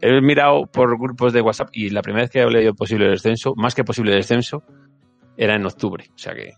He 0.00 0.20
mirado 0.20 0.66
por 0.66 0.98
grupos 0.98 1.32
de 1.32 1.40
WhatsApp 1.40 1.70
y 1.72 1.90
la 1.90 2.02
primera 2.02 2.22
vez 2.24 2.30
que 2.30 2.40
hablé 2.40 2.62
de 2.64 2.72
posible 2.74 3.08
descenso, 3.08 3.54
más 3.56 3.74
que 3.74 3.84
posible 3.84 4.14
descenso, 4.14 4.62
era 5.36 5.54
en 5.56 5.66
octubre. 5.66 6.04
O 6.14 6.18
sea 6.18 6.34
que... 6.34 6.52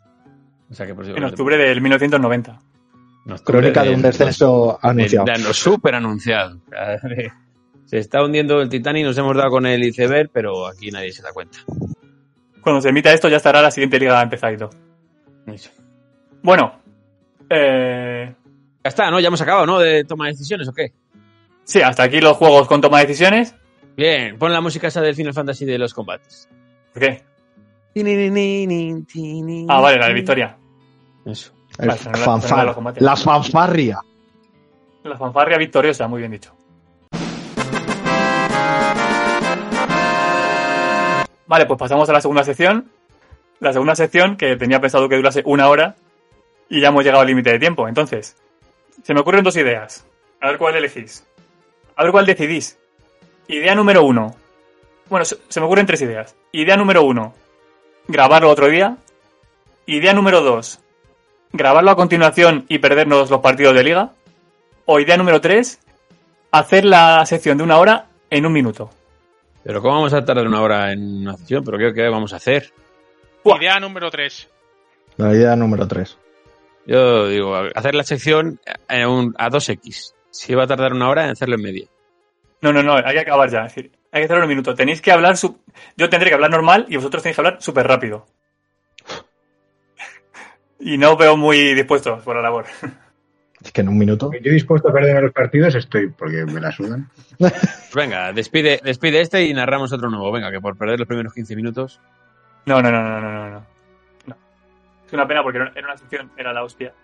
O 0.71 0.75
sea 0.75 0.87
que 0.87 0.93
En 0.93 1.25
octubre 1.25 1.57
del 1.57 1.81
1990. 1.81 2.61
en 3.27 3.33
octubre 3.33 3.61
Crónica 3.61 3.83
de 3.83 3.95
un 3.95 4.03
descenso 4.03 4.79
anunciado. 4.83 5.25
De, 5.27 5.33
de- 5.33 5.55
súper 5.55 5.95
anunciado. 5.97 6.61
Se 7.87 7.99
está 7.99 8.23
hundiendo 8.23 8.61
el 8.61 8.69
Titanic, 8.69 9.05
nos 9.05 9.19
hemos 9.19 9.37
dado 9.37 9.51
con 9.51 9.67
el 9.67 9.83
iceberg, 9.83 10.31
pero 10.33 10.69
aquí 10.69 10.91
nadie 10.91 11.11
se 11.13 11.23
da 11.23 11.33
cuenta. 11.33 11.59
Cuando 12.61 12.81
se 12.81 12.91
emita 12.91 13.13
esto 13.13 13.29
ya 13.29 13.39
estará 13.39 13.63
la 13.63 13.71
siguiente 13.71 13.99
liga 13.99 14.23
empezado. 14.23 14.71
Bueno, 16.43 16.81
eh, 17.49 18.35
Ya 18.85 18.89
está, 18.89 19.11
¿no? 19.11 19.19
Ya 19.21 19.29
hemos 19.29 19.41
acabado, 19.41 19.67
¿no? 19.67 19.79
De 19.79 20.05
toma 20.05 20.27
de 20.27 20.33
decisiones, 20.33 20.69
¿o 20.69 20.73
qué? 20.73 20.93
Sí, 21.65 21.81
hasta 21.83 22.03
aquí 22.05 22.21
los 22.21 22.37
juegos 22.37 22.67
con 22.69 22.81
toma 22.81 23.01
de 23.01 23.07
decisiones. 23.07 23.55
Bien, 23.97 24.39
pon 24.39 24.53
la 24.53 24.61
música 24.61 24.89
esa 24.89 25.01
del 25.01 25.15
Final 25.15 25.35
Fantasy 25.35 25.65
de 25.65 25.79
los 25.79 25.93
combates. 25.95 26.49
¿Por 26.93 27.03
qué? 27.03 27.23
Ah, 29.69 29.81
vale, 29.81 29.99
la 29.99 30.07
de 30.09 30.15
Victoria. 30.15 30.57
Eso. 31.27 31.53
Vale, 31.79 31.93
la- 31.93 31.97
fanfar- 32.17 32.57
la 32.57 32.65
los 32.65 32.75
combates. 32.75 33.03
la 33.03 33.17
fanfarria. 33.17 33.99
La 35.05 35.17
fanfarria 35.17 35.59
victoriosa, 35.59 36.07
muy 36.09 36.21
bien 36.21 36.33
dicho. 36.33 36.55
Vale, 41.47 41.67
pues 41.67 41.79
pasamos 41.79 42.09
a 42.09 42.13
la 42.13 42.21
segunda 42.21 42.45
sección. 42.45 42.91
La 43.59 43.73
segunda 43.73 43.95
sección 43.97 44.37
que 44.37 44.57
tenía 44.57 44.81
pensado 44.81 45.09
que 45.09 45.17
durase 45.17 45.43
una 45.45 45.69
hora 45.69 45.97
y 46.69 46.81
ya 46.81 46.89
hemos 46.89 47.03
llegado 47.05 47.23
al 47.23 47.27
límite 47.27 47.51
de 47.53 47.59
tiempo. 47.59 47.89
Entonces, 47.89 48.37
se 49.03 49.13
me 49.15 49.21
ocurren 49.21 49.43
dos 49.43 49.57
ideas. 49.57 50.07
A 50.41 50.49
ver 50.49 50.59
cuál 50.59 50.77
elegís. 50.77 51.27
A 52.01 52.03
ver 52.03 52.13
cuál 52.13 52.25
decidís. 52.25 52.79
Idea 53.47 53.75
número 53.75 54.03
uno. 54.05 54.35
Bueno, 55.11 55.27
se, 55.27 55.37
se 55.51 55.61
me 55.61 55.67
ocurren 55.67 55.85
tres 55.85 56.01
ideas. 56.01 56.35
Idea 56.51 56.75
número 56.79 57.03
uno. 57.03 57.35
Grabarlo 58.09 58.49
otro 58.49 58.69
día. 58.69 58.97
Idea 59.85 60.15
número 60.15 60.41
dos. 60.41 60.81
Grabarlo 61.53 61.91
a 61.91 61.97
continuación 61.97 62.65
y 62.69 62.79
perdernos 62.79 63.29
los 63.29 63.41
partidos 63.41 63.75
de 63.75 63.85
liga. 63.85 64.13
O 64.87 64.99
idea 64.99 65.17
número 65.19 65.41
3, 65.43 65.79
hacer 66.53 66.85
la 66.87 67.25
sección 67.27 67.59
de 67.59 67.65
una 67.65 67.77
hora 67.79 68.07
en 68.31 68.47
un 68.47 68.53
minuto. 68.53 68.91
Pero 69.63 69.83
¿cómo 69.83 69.97
vamos 69.97 70.15
a 70.15 70.25
tardar 70.25 70.47
una 70.47 70.63
hora 70.63 70.91
en 70.93 71.23
una 71.23 71.37
sesión? 71.37 71.63
¿Pero 71.65 71.77
qué, 71.77 71.93
qué 71.93 72.09
vamos 72.09 72.33
a 72.33 72.37
hacer? 72.37 72.73
Buah. 73.45 73.59
Idea 73.59 73.79
número 73.79 74.11
3. 74.11 74.49
La 75.19 75.33
idea 75.35 75.55
número 75.55 75.87
3. 75.87 76.17
Yo 76.87 77.29
digo, 77.29 77.55
hacer 77.75 77.95
la 77.95 78.05
sección 78.05 78.59
a, 78.89 79.07
un- 79.07 79.35
a 79.39 79.51
2X. 79.51 80.15
Si 80.31 80.55
va 80.55 80.65
a 80.65 80.67
tardar 80.67 80.93
una 80.93 81.09
hora, 81.09 81.25
en 81.25 81.31
hacerlo 81.31 81.57
en 81.57 81.63
media. 81.63 81.87
No, 82.63 82.73
no, 82.73 82.83
no, 82.83 82.95
hay 82.97 83.15
que 83.15 83.21
acabar 83.21 83.49
ya. 83.51 83.67
Es 83.67 83.75
decir, 83.75 83.91
hay 84.13 84.21
que 84.21 84.25
hacerlo 84.25 84.39
en 84.39 84.45
un 84.45 84.49
minuto. 84.51 84.75
Tenéis 84.75 85.01
que 85.01 85.13
hablar. 85.13 85.37
su- 85.37 85.59
Yo 85.97 86.09
tendré 86.11 86.29
que 86.31 86.35
hablar 86.35 86.51
normal 86.51 86.87
y 86.89 86.97
vosotros 86.97 87.23
tenéis 87.23 87.37
que 87.37 87.41
hablar 87.41 87.57
súper 87.63 87.87
rápido. 87.87 88.27
Y 90.83 90.97
no 90.97 91.17
veo 91.17 91.37
muy 91.37 91.75
dispuestos 91.75 92.23
por 92.23 92.37
la 92.37 92.43
labor. 92.43 92.67
Es 93.63 93.73
que 93.73 93.83
en 93.83 93.91
un 93.91 93.99
minuto. 93.99 94.31
Yo 94.43 94.51
dispuesto 94.53 94.89
a 94.89 94.93
perder 94.95 95.23
los 95.23 95.33
partidos 95.35 95.75
estoy, 95.75 96.09
porque 96.09 96.47
me 96.47 96.63
la 96.63 96.73
sudan. 96.73 97.11
Venga, 97.95 98.33
despide, 98.33 98.81
despide 98.83 99.21
este 99.21 99.45
y 99.45 99.53
narramos 99.53 99.93
otro 99.93 100.09
nuevo. 100.09 100.33
Venga, 100.33 100.51
que 100.51 100.63
por 100.63 100.79
perder 100.79 100.99
los 100.99 101.07
primeros 101.07 101.35
15 101.35 101.55
minutos. 101.57 102.01
No, 102.65 102.81
no, 102.81 102.91
no, 102.91 103.03
no, 103.03 103.21
no, 103.21 103.51
no, 103.51 103.67
no. 104.25 104.37
Es 105.07 105.13
una 105.13 105.29
pena 105.29 105.43
porque 105.43 105.59
era 105.59 105.73
era 105.77 105.89
una 105.89 105.97
sección, 105.99 106.31
era 106.39 106.55
la 106.55 106.65
hostia. 106.65 106.95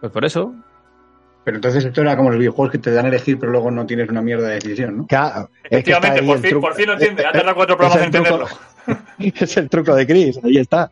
Pues 0.00 0.10
por 0.10 0.24
eso. 0.24 0.54
Pero 1.44 1.56
entonces 1.56 1.84
esto 1.84 2.00
era 2.02 2.16
como 2.16 2.30
los 2.30 2.38
videojuegos 2.38 2.70
que 2.72 2.78
te 2.78 2.92
dan 2.92 3.06
a 3.06 3.08
elegir, 3.08 3.38
pero 3.38 3.50
luego 3.50 3.70
no 3.70 3.84
tienes 3.84 4.08
una 4.08 4.22
mierda 4.22 4.46
de 4.48 4.54
decisión, 4.54 4.96
¿no? 4.96 5.06
Claro, 5.08 5.50
es 5.64 5.70
que 5.70 5.76
Efectivamente, 5.76 6.22
por 6.22 6.38
fin, 6.38 6.60
por 6.60 6.74
fin 6.74 6.86
lo 6.86 6.92
entiende. 6.92 7.24
Ha 7.24 7.28
Es- 7.28 7.32
tardado 7.32 7.54
cuatro 7.56 7.74
es 7.74 7.78
programas 7.78 7.98
en 7.98 8.04
entenderlo. 8.04 8.46
Es 9.40 9.56
el 9.56 9.68
truco 9.68 9.94
de 9.94 10.06
Chris, 10.06 10.38
ahí 10.42 10.58
está. 10.58 10.90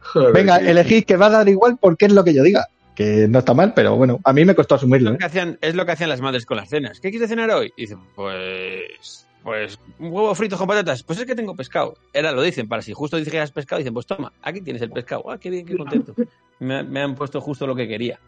Joder, 0.00 0.32
Venga, 0.32 0.58
tío. 0.60 0.68
elegid 0.70 1.04
que 1.04 1.16
va 1.16 1.26
a 1.26 1.30
dar 1.30 1.48
igual 1.48 1.76
porque 1.80 2.06
es 2.06 2.12
lo 2.12 2.22
que 2.24 2.32
yo 2.34 2.42
diga. 2.42 2.66
Que 2.94 3.26
no 3.28 3.40
está 3.40 3.52
mal, 3.52 3.74
pero 3.74 3.94
bueno, 3.96 4.20
a 4.24 4.32
mí 4.32 4.44
me 4.44 4.54
costó 4.54 4.74
asumirlo. 4.76 5.10
Lo 5.10 5.16
¿eh? 5.16 5.18
que 5.18 5.24
hacían, 5.26 5.58
es 5.60 5.74
lo 5.74 5.84
que 5.84 5.92
hacían 5.92 6.08
las 6.08 6.20
madres 6.22 6.46
con 6.46 6.56
las 6.56 6.68
cenas. 6.70 6.98
¿Qué 7.00 7.10
quieres 7.10 7.28
cenar 7.28 7.50
hoy? 7.50 7.72
Y 7.76 7.82
dicen, 7.82 7.98
pues. 8.14 9.26
Pues 9.42 9.78
un 10.00 10.08
huevo 10.12 10.34
frito 10.34 10.56
con 10.58 10.66
patatas. 10.66 11.02
Pues 11.04 11.18
es 11.20 11.26
que 11.26 11.34
tengo 11.36 11.54
pescado. 11.54 11.94
Era 12.12 12.32
lo 12.32 12.42
dicen, 12.42 12.66
para 12.68 12.82
si 12.82 12.92
justo 12.92 13.16
dijeras 13.16 13.52
pescado, 13.52 13.78
dicen, 13.78 13.94
pues 13.94 14.06
toma, 14.06 14.32
aquí 14.42 14.60
tienes 14.60 14.82
el 14.82 14.90
pescado. 14.90 15.30
Ah, 15.30 15.38
qué 15.38 15.50
bien, 15.50 15.64
qué 15.66 15.76
contento. 15.76 16.14
Me, 16.58 16.82
me 16.82 17.00
han 17.02 17.14
puesto 17.14 17.40
justo 17.40 17.66
lo 17.66 17.76
que 17.76 17.86
quería. 17.86 18.18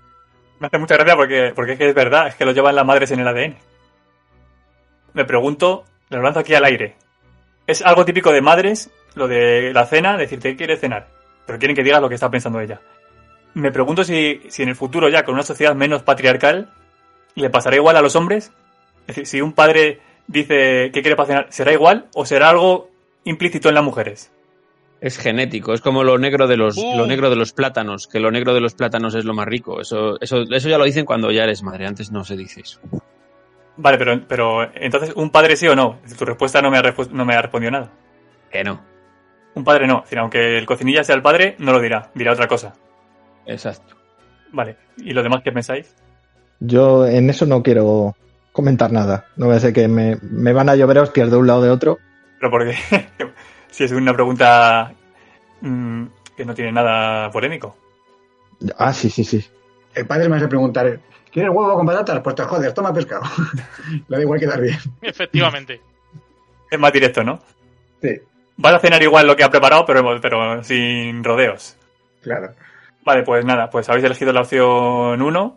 Me 0.61 0.67
hace 0.67 0.79
mucha 0.79 0.97
gracia 0.97 1.17
porque, 1.17 1.53
porque 1.55 1.73
es 1.73 1.79
que 1.79 1.89
es 1.89 1.95
verdad, 1.95 2.29
es 2.29 2.35
que 2.35 2.45
lo 2.45 2.53
llevan 2.53 2.75
las 2.75 2.85
madres 2.85 3.11
en 3.11 3.21
el 3.21 3.29
ADN. 3.29 3.57
Me 5.15 5.25
pregunto, 5.25 5.85
lo 6.11 6.23
lanzo 6.23 6.41
aquí 6.41 6.55
al 6.55 6.65
aire. 6.65 6.97
Es 7.67 7.83
algo 7.83 8.05
típico 8.05 8.33
de 8.33 8.41
madres, 8.41 8.91
lo 9.15 9.29
de 9.29 9.73
la 9.73 9.87
cena, 9.87 10.17
decirte, 10.17 10.51
¿qué 10.51 10.57
quieres 10.57 10.81
cenar? 10.81 11.09
Pero 11.47 11.59
quieren 11.59 11.77
que 11.77 11.85
digas 11.85 12.01
lo 12.01 12.09
que 12.09 12.15
está 12.15 12.31
pensando 12.31 12.61
ella. 12.61 12.81
Me 13.55 13.73
pregunto 13.73 14.05
si, 14.05 14.43
si 14.49 14.63
en 14.63 14.69
el 14.71 14.77
futuro 14.77 15.09
ya, 15.09 15.25
con 15.25 15.35
una 15.35 15.43
sociedad 15.43 15.75
menos 15.75 16.03
patriarcal, 16.03 16.71
le 17.35 17.51
pasará 17.51 17.77
igual 17.77 17.97
a 17.97 18.03
los 18.03 18.17
hombres. 18.17 18.53
Es 19.03 19.17
decir, 19.17 19.27
si 19.27 19.41
un 19.41 19.53
padre 19.53 20.01
dice 20.27 20.91
qué 20.93 21.03
quiere 21.03 21.17
para 21.17 21.27
cenar, 21.27 21.47
¿será 21.51 21.73
igual 21.73 22.07
o 22.15 22.27
será 22.27 22.51
algo 22.51 22.91
implícito 23.25 23.69
en 23.69 23.75
las 23.75 23.85
mujeres? 23.85 24.31
Es 25.01 25.17
genético, 25.17 25.75
es 25.75 25.81
como 25.81 26.03
lo 26.03 26.19
negro 26.19 26.49
de 26.49 26.57
los, 26.57 26.77
Uh. 26.77 26.97
lo 26.97 27.07
negro 27.07 27.31
de 27.31 27.37
los 27.37 27.53
plátanos, 27.53 28.09
que 28.09 28.19
lo 28.19 28.31
negro 28.33 28.53
de 28.53 28.61
los 28.61 28.75
plátanos 28.75 29.15
es 29.15 29.25
lo 29.25 29.33
más 29.33 29.47
rico. 29.47 29.81
Eso, 29.81 30.21
eso, 30.21 30.43
eso 30.51 30.69
ya 30.69 30.79
lo 30.79 30.85
dicen 30.85 31.05
cuando 31.05 31.31
ya 31.31 31.45
eres 31.45 31.63
madre, 31.63 31.87
antes 31.87 32.11
no 32.11 32.25
se 32.25 32.37
dice 32.37 32.63
eso. 32.63 32.81
Vale, 33.77 33.97
pero, 33.97 34.21
pero 34.27 34.75
entonces, 34.75 35.13
¿un 35.15 35.31
padre 35.31 35.55
sí 35.55 35.69
o 35.69 35.77
no? 35.77 36.01
Tu 36.19 36.25
respuesta 36.25 36.61
no 36.61 36.69
me 36.71 36.79
ha, 36.79 36.95
no 37.13 37.25
me 37.25 37.35
ha 37.35 37.43
respondido 37.43 37.71
nada. 37.71 37.93
Que 38.51 38.65
no. 38.65 38.81
Un 39.55 39.63
padre 39.63 39.87
no. 39.87 39.99
Es 39.99 40.05
decir, 40.05 40.19
aunque 40.19 40.59
el 40.59 40.67
cocinilla 40.67 41.05
sea 41.05 41.15
el 41.15 41.23
padre, 41.23 41.55
no 41.59 41.73
lo 41.73 41.81
dirá. 41.81 42.11
Dirá 42.15 42.33
otra 42.33 42.49
cosa. 42.49 42.75
Exacto. 43.47 43.95
Vale. 44.53 44.77
¿Y 44.97 45.13
lo 45.13 45.23
demás 45.23 45.43
qué 45.45 45.53
pensáis? 45.53 45.95
Yo 46.59 47.07
en 47.07 47.31
eso 47.31 47.47
no 47.47 47.63
quiero 47.63 48.17
comentar 48.51 48.91
nada. 48.91 49.27
No 49.37 49.47
voy 49.47 49.55
a 49.55 49.61
ser 49.61 49.73
que 49.73 49.87
me, 49.87 50.19
me 50.23 50.53
van 50.53 50.69
a 50.69 50.75
llover 50.75 50.99
hostias 50.99 51.31
de 51.31 51.37
un 51.37 51.47
lado 51.47 51.61
o 51.61 51.63
de 51.63 51.71
otro. 51.71 51.99
Pero 52.41 52.51
porque 52.51 52.75
si 53.71 53.85
es 53.85 53.93
una 53.93 54.13
pregunta 54.15 54.93
mm, 55.61 56.05
que 56.37 56.45
no 56.45 56.55
tiene 56.55 56.73
nada 56.73 57.31
polémico. 57.31 57.77
Ah, 58.79 58.93
sí, 58.93 59.09
sí, 59.11 59.25
sí. 59.25 59.45
El 59.95 60.07
padre 60.07 60.29
me 60.29 60.37
hace 60.37 60.49
preguntar, 60.49 61.01
¿quieres 61.33 61.51
huevo 61.53 61.75
con 61.75 61.87
patatas? 61.87 62.21
Pues 62.23 62.37
te 62.37 62.43
jodes, 62.45 62.75
toma 62.75 62.93
pescado. 62.93 63.23
Le 64.09 64.17
da 64.17 64.23
igual 64.23 64.41
quedar 64.41 64.61
bien. 64.61 64.79
Efectivamente. 65.03 65.81
Es 66.71 66.79
más 66.79 66.93
directo, 66.93 67.23
¿no? 67.25 67.41
Sí, 68.03 68.11
Vas 68.61 68.75
a 68.75 68.79
cenar 68.81 69.03
igual 69.03 69.27
lo 69.27 69.37
que 69.37 69.45
ha 69.45 69.51
preparado, 69.51 69.85
pero, 69.87 70.21
pero 70.21 70.63
sin 70.65 71.23
rodeos. 71.25 71.77
claro. 72.23 72.53
Vale, 73.05 73.23
pues 73.23 73.43
nada, 73.45 73.71
pues 73.71 73.89
habéis 73.89 74.05
elegido 74.05 74.33
la 74.35 74.43
opción 74.43 75.23
1, 75.23 75.57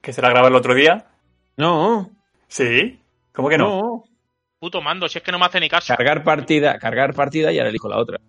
que 0.00 0.12
será 0.12 0.30
grabar 0.30 0.50
el 0.50 0.56
otro 0.56 0.74
día. 0.74 1.06
No, 1.56 2.10
Sí. 2.48 2.98
¿Cómo 3.32 3.48
que 3.48 3.56
no? 3.58 3.68
no. 3.68 3.91
Puto 4.62 4.80
mando, 4.80 5.08
si 5.08 5.18
es 5.18 5.24
que 5.24 5.32
no 5.32 5.40
me 5.40 5.46
hace 5.46 5.58
ni 5.58 5.68
caso. 5.68 5.92
Cargar 5.96 6.22
partida, 6.22 6.78
cargar 6.78 7.14
partida 7.14 7.50
y 7.50 7.58
ahora 7.58 7.70
elijo 7.70 7.88
la 7.88 7.98
otra. 7.98 8.20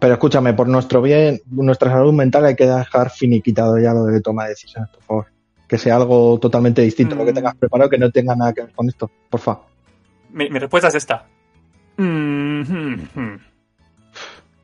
Pero 0.00 0.14
escúchame, 0.14 0.52
por 0.52 0.66
nuestro 0.66 1.00
bien, 1.00 1.40
nuestra 1.46 1.92
salud 1.92 2.12
mental 2.12 2.44
hay 2.46 2.56
que 2.56 2.66
dejar 2.66 3.08
finiquitado 3.08 3.78
ya 3.78 3.92
lo 3.94 4.02
de 4.06 4.20
toma 4.20 4.42
de 4.42 4.48
decisiones, 4.48 4.90
por 4.90 5.02
favor. 5.04 5.26
Que 5.68 5.78
sea 5.78 5.94
algo 5.94 6.40
totalmente 6.40 6.82
distinto 6.82 7.14
lo 7.14 7.24
que 7.24 7.30
Mm. 7.30 7.34
tengas 7.36 7.54
preparado, 7.54 7.88
que 7.88 7.98
no 7.98 8.10
tenga 8.10 8.34
nada 8.34 8.52
que 8.52 8.62
ver 8.62 8.72
con 8.72 8.88
esto, 8.88 9.08
por 9.30 9.38
favor. 9.38 9.62
Mi, 10.30 10.50
mi 10.50 10.58
respuesta 10.58 10.88
es 10.88 10.96
esta. 10.96 11.24
Mm, 11.98 12.62
hmm, 12.62 13.08
hmm. 13.14 13.38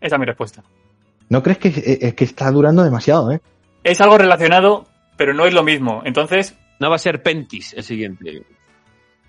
Esa 0.00 0.16
es 0.16 0.18
mi 0.18 0.26
respuesta. 0.26 0.64
¿No 1.28 1.40
crees 1.40 1.58
que, 1.58 1.68
eh, 1.68 1.98
es 2.02 2.14
que 2.14 2.24
está 2.24 2.50
durando 2.50 2.82
demasiado, 2.82 3.30
eh? 3.30 3.40
Es 3.84 4.00
algo 4.00 4.18
relacionado, 4.18 4.88
pero 5.16 5.34
no 5.34 5.46
es 5.46 5.54
lo 5.54 5.62
mismo. 5.62 6.02
Entonces, 6.04 6.56
No 6.80 6.88
va 6.88 6.96
a 6.96 6.98
ser 6.98 7.22
Pentis 7.22 7.74
el 7.74 7.84
siguiente. 7.84 8.42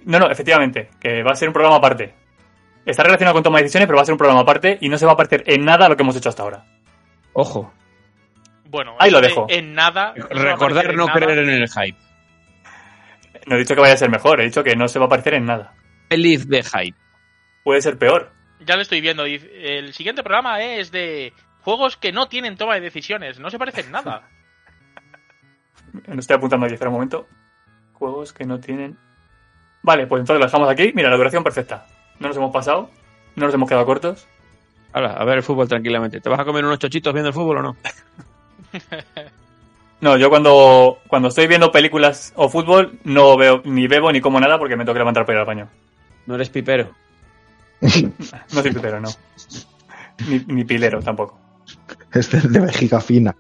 No, 0.06 0.20
no, 0.20 0.30
efectivamente, 0.30 0.90
que 1.00 1.24
va 1.24 1.32
a 1.32 1.36
ser 1.36 1.48
un 1.50 1.54
programa 1.54 1.78
aparte. 1.78 2.14
Está 2.86 3.04
relacionado 3.04 3.36
con 3.36 3.44
toma 3.44 3.58
de 3.60 3.64
decisiones, 3.64 3.88
pero 3.88 3.98
va 3.98 4.02
a 4.04 4.06
ser 4.06 4.14
un 4.14 4.18
programa 4.18 4.42
aparte 4.42 4.78
y 4.82 4.90
no 4.90 4.98
se 4.98 5.06
va 5.06 5.12
a 5.12 5.18
parecer 5.18 5.44
en 5.46 5.64
nada 5.64 5.86
a 5.86 5.90
lo 5.90 5.96
que 5.96 6.04
hemos 6.04 6.16
hecho 6.16 6.30
hasta 6.30 6.44
ahora. 6.44 6.66
Ojo, 7.34 7.72
Bueno, 8.66 8.96
Ahí 9.00 9.12
lo 9.12 9.18
este 9.20 9.30
dejo. 9.30 9.46
En 9.50 9.74
nada. 9.74 10.14
recordar 10.16 10.94
no 10.96 11.06
nada. 11.06 11.20
creer 11.20 11.40
en 11.40 11.50
el 11.50 11.70
hype. 11.70 11.98
No 13.46 13.56
he 13.56 13.60
dicho 13.60 13.76
que 13.76 13.82
vaya 13.82 13.94
a 13.94 13.98
ser 13.98 14.10
mejor, 14.10 14.42
he 14.42 14.46
dicho 14.46 14.64
que 14.64 14.76
no 14.76 14.88
se 14.88 15.00
va 15.00 15.06
a 15.06 15.10
parecer 15.10 15.36
en 15.36 15.46
nada. 15.46 15.74
Feliz 16.10 16.48
de 16.48 16.64
hype. 16.64 16.98
Puede 17.64 17.82
ser 17.82 17.98
peor. 17.98 18.32
Ya 18.66 18.76
lo 18.76 18.82
estoy 18.82 19.02
viendo. 19.02 19.26
El 19.26 19.94
siguiente 19.94 20.24
programa 20.24 20.62
es 20.62 20.92
de 20.92 21.34
juegos 21.62 21.98
que 21.98 22.12
no 22.12 22.28
tienen 22.28 22.58
toma 22.58 22.76
de 22.76 22.82
decisiones. 22.82 23.40
No 23.40 23.50
se 23.50 23.58
parecen 23.60 23.86
en 23.88 23.92
nada. 23.92 24.28
No 26.08 26.20
estoy 26.20 26.38
apuntando 26.38 26.66
aquí, 26.66 26.74
espera 26.76 26.90
un 26.90 26.96
momento. 26.96 27.28
Juegos 27.94 28.32
que 28.32 28.46
no 28.46 28.60
tienen. 28.62 28.98
Vale, 29.84 30.08
pues 30.08 30.22
entonces 30.22 30.40
lo 30.40 30.46
dejamos 30.46 30.70
aquí. 30.70 30.92
Mira, 30.96 31.10
la 31.10 31.18
duración 31.18 31.44
perfecta. 31.44 31.86
No 32.20 32.28
nos 32.28 32.38
hemos 32.38 32.52
pasado, 32.52 32.90
no 33.36 33.46
nos 33.46 33.54
hemos 33.54 33.68
quedado 33.68 33.86
cortos. 33.86 34.28
Ahora, 34.94 35.14
a 35.14 35.24
ver 35.24 35.38
el 35.38 35.44
fútbol 35.44 35.68
tranquilamente. 35.68 36.22
¿Te 36.22 36.30
vas 36.30 36.40
a 36.40 36.46
comer 36.46 36.66
unos 36.66 36.80
chochitos 36.80 37.14
viendo 37.14 37.30
el 37.30 37.34
fútbol 37.34 37.58
o 37.58 37.62
no? 37.62 37.78
No, 40.02 40.18
yo 40.18 40.32
cuando, 40.32 40.98
cuando 41.08 41.28
estoy 41.28 41.46
viendo 41.46 41.72
películas 41.72 42.34
o 42.36 42.50
fútbol 42.50 42.98
no 43.04 43.38
veo 43.38 43.62
ni 43.66 43.86
bebo 43.86 44.12
ni 44.12 44.20
como 44.20 44.40
nada 44.40 44.58
porque 44.58 44.76
me 44.76 44.84
tengo 44.84 44.94
que 44.94 45.00
levantar 45.00 45.28
para 45.28 45.36
ir 45.36 45.40
al 45.42 45.46
baño. 45.46 45.70
No 46.26 46.36
eres 46.36 46.50
pipero. 46.50 46.90
No 47.82 48.62
soy 48.62 48.74
pipero, 48.74 49.00
no. 49.00 49.10
Ni, 50.28 50.40
ni 50.48 50.64
pilero 50.64 51.02
tampoco. 51.02 51.40
Es 52.14 52.30
de, 52.32 52.60
vejiga 52.60 53.00
fina. 53.00 53.36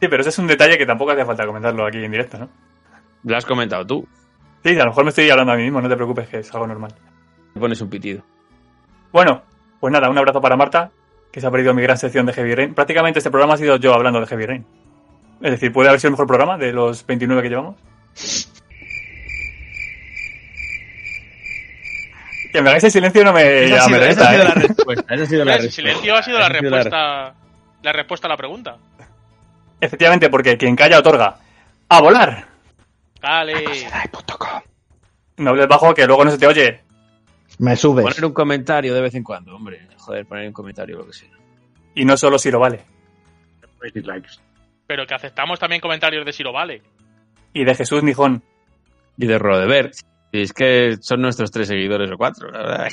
Sí, 0.00 0.08
pero 0.08 0.20
ese 0.20 0.28
es 0.28 0.38
un 0.38 0.46
detalle 0.46 0.78
que 0.78 0.86
tampoco 0.86 1.12
hace 1.12 1.24
falta 1.24 1.46
comentarlo 1.46 1.86
aquí 1.86 2.04
en 2.04 2.10
directo, 2.10 2.38
¿no? 2.38 2.48
Lo 3.24 3.36
has 3.36 3.44
comentado 3.44 3.86
tú. 3.86 4.08
Sí, 4.64 4.74
a 4.74 4.84
lo 4.84 4.86
mejor 4.86 5.04
me 5.04 5.10
estoy 5.10 5.30
hablando 5.30 5.52
a 5.52 5.56
mí 5.56 5.62
mismo, 5.62 5.80
no 5.80 5.88
te 5.88 5.96
preocupes, 5.96 6.28
que 6.28 6.38
es 6.38 6.52
algo 6.54 6.66
normal. 6.66 6.92
Te 7.54 7.60
pones 7.60 7.80
un 7.80 7.88
pitido. 7.88 8.22
Bueno, 9.12 9.42
pues 9.80 9.92
nada, 9.92 10.10
un 10.10 10.18
abrazo 10.18 10.40
para 10.40 10.56
Marta, 10.56 10.90
que 11.30 11.40
se 11.40 11.46
ha 11.46 11.50
perdido 11.50 11.72
mi 11.74 11.82
gran 11.82 11.96
sección 11.96 12.26
de 12.26 12.32
Heavy 12.32 12.54
Rain. 12.54 12.74
Prácticamente 12.74 13.18
este 13.20 13.30
programa 13.30 13.54
ha 13.54 13.58
sido 13.58 13.76
yo 13.76 13.94
hablando 13.94 14.20
de 14.20 14.26
Heavy 14.26 14.46
Rain. 14.46 14.66
Es 15.42 15.50
decir, 15.52 15.72
puede 15.72 15.88
haber 15.88 16.00
sido 16.00 16.08
el 16.08 16.12
mejor 16.12 16.26
programa 16.26 16.58
de 16.58 16.72
los 16.72 17.06
29 17.06 17.42
que 17.42 17.48
llevamos. 17.48 17.76
Que 22.52 22.62
me 22.62 22.70
hagáis 22.70 22.84
el 22.84 22.90
silencio 22.90 23.22
no 23.24 23.32
me 23.32 23.64
Esa 23.64 23.76
ya 23.76 23.84
ha 23.84 23.88
me 23.88 23.98
sido, 23.98 24.06
esa 24.08 24.30
renta, 24.30 24.30
ha 24.30 24.32
sido 24.32 24.42
¿eh? 24.42 24.48
la 24.48 24.54
respuesta. 24.54 25.14
Esa 25.14 25.22
ha 25.22 25.26
sido 25.26 25.44
la 25.44 25.54
El 25.56 25.70
silencio 25.70 26.16
ha 26.16 26.22
sido 26.22 26.38
la 26.38 26.48
respuesta. 26.48 27.34
La 27.82 27.92
respuesta 27.92 28.26
a 28.26 28.30
la 28.30 28.36
pregunta. 28.36 28.76
Efectivamente, 29.80 30.30
porque 30.30 30.56
quien 30.56 30.74
calla 30.74 30.98
otorga. 30.98 31.36
¡A 31.88 32.00
volar! 32.00 32.55
Vale. 33.26 33.64
No 35.38 35.50
hables 35.50 35.66
bajo 35.66 35.92
que 35.92 36.06
luego 36.06 36.24
no 36.24 36.30
se 36.30 36.38
te 36.38 36.46
oye. 36.46 36.80
Me 37.58 37.74
subes. 37.74 38.04
Poner 38.04 38.24
un 38.24 38.32
comentario 38.32 38.94
de 38.94 39.00
vez 39.00 39.16
en 39.16 39.24
cuando, 39.24 39.56
hombre. 39.56 39.88
Joder, 39.98 40.24
poner 40.26 40.46
un 40.46 40.52
comentario 40.52 40.98
lo 40.98 41.06
que 41.06 41.12
sea. 41.12 41.30
Y 41.96 42.04
no 42.04 42.16
solo 42.16 42.38
si 42.38 42.52
lo 42.52 42.60
vale. 42.60 42.84
Pero 44.86 45.06
que 45.06 45.14
aceptamos 45.14 45.58
también 45.58 45.80
comentarios 45.80 46.24
de 46.24 46.32
si 46.32 46.44
lo 46.44 46.52
vale. 46.52 46.82
Y 47.52 47.64
de 47.64 47.74
Jesús 47.74 48.04
Nijón. 48.04 48.44
Y 49.16 49.26
de 49.26 49.38
Rodebert. 49.40 49.94
Y 50.30 50.42
es 50.42 50.52
que 50.52 50.96
son 51.00 51.20
nuestros 51.20 51.50
tres 51.50 51.66
seguidores 51.66 52.08
o 52.12 52.16
cuatro, 52.16 52.48
la 52.52 52.58
verdad. 52.58 52.88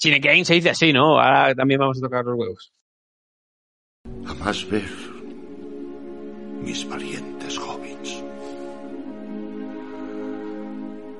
Chinegame 0.00 0.46
se 0.46 0.54
dice 0.54 0.70
así, 0.70 0.94
¿no? 0.94 1.20
Ahora 1.20 1.54
también 1.54 1.78
vamos 1.78 1.98
a 1.98 2.00
tocar 2.00 2.24
los 2.24 2.38
huevos. 2.38 2.72
A 4.26 4.32
más 4.32 4.66
ver, 4.70 4.88
mis 6.62 6.88
valientes 6.88 7.58
hobbits. 7.58 8.24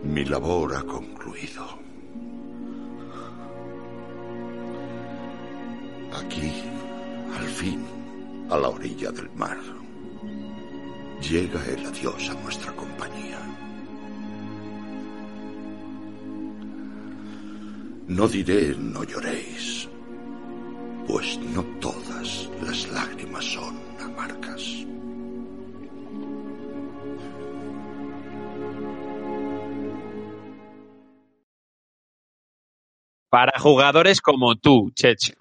Mi 0.03 0.25
labor 0.25 0.75
ha 0.75 0.83
concluido. 0.83 1.63
Aquí, 6.15 6.51
al 7.39 7.49
fin, 7.49 7.85
a 8.49 8.57
la 8.57 8.69
orilla 8.71 9.13
del 9.13 9.29
mar, 9.33 9.59
llega 11.21 11.63
el 11.67 11.85
adiós 11.85 12.31
a 12.31 12.35
nuestra 12.43 12.73
compañía. 12.73 13.41
No 18.11 18.27
diré 18.27 18.75
no 18.77 19.05
lloréis, 19.05 19.89
pues 21.07 21.39
no 21.55 21.63
todas 21.81 22.51
las 22.61 22.89
lágrimas 22.91 23.45
son 23.45 23.79
amargas. 24.01 24.85
Para 33.29 33.57
jugadores 33.61 34.21
como 34.21 34.57
tú, 34.57 34.91
Cheche. 34.93 35.35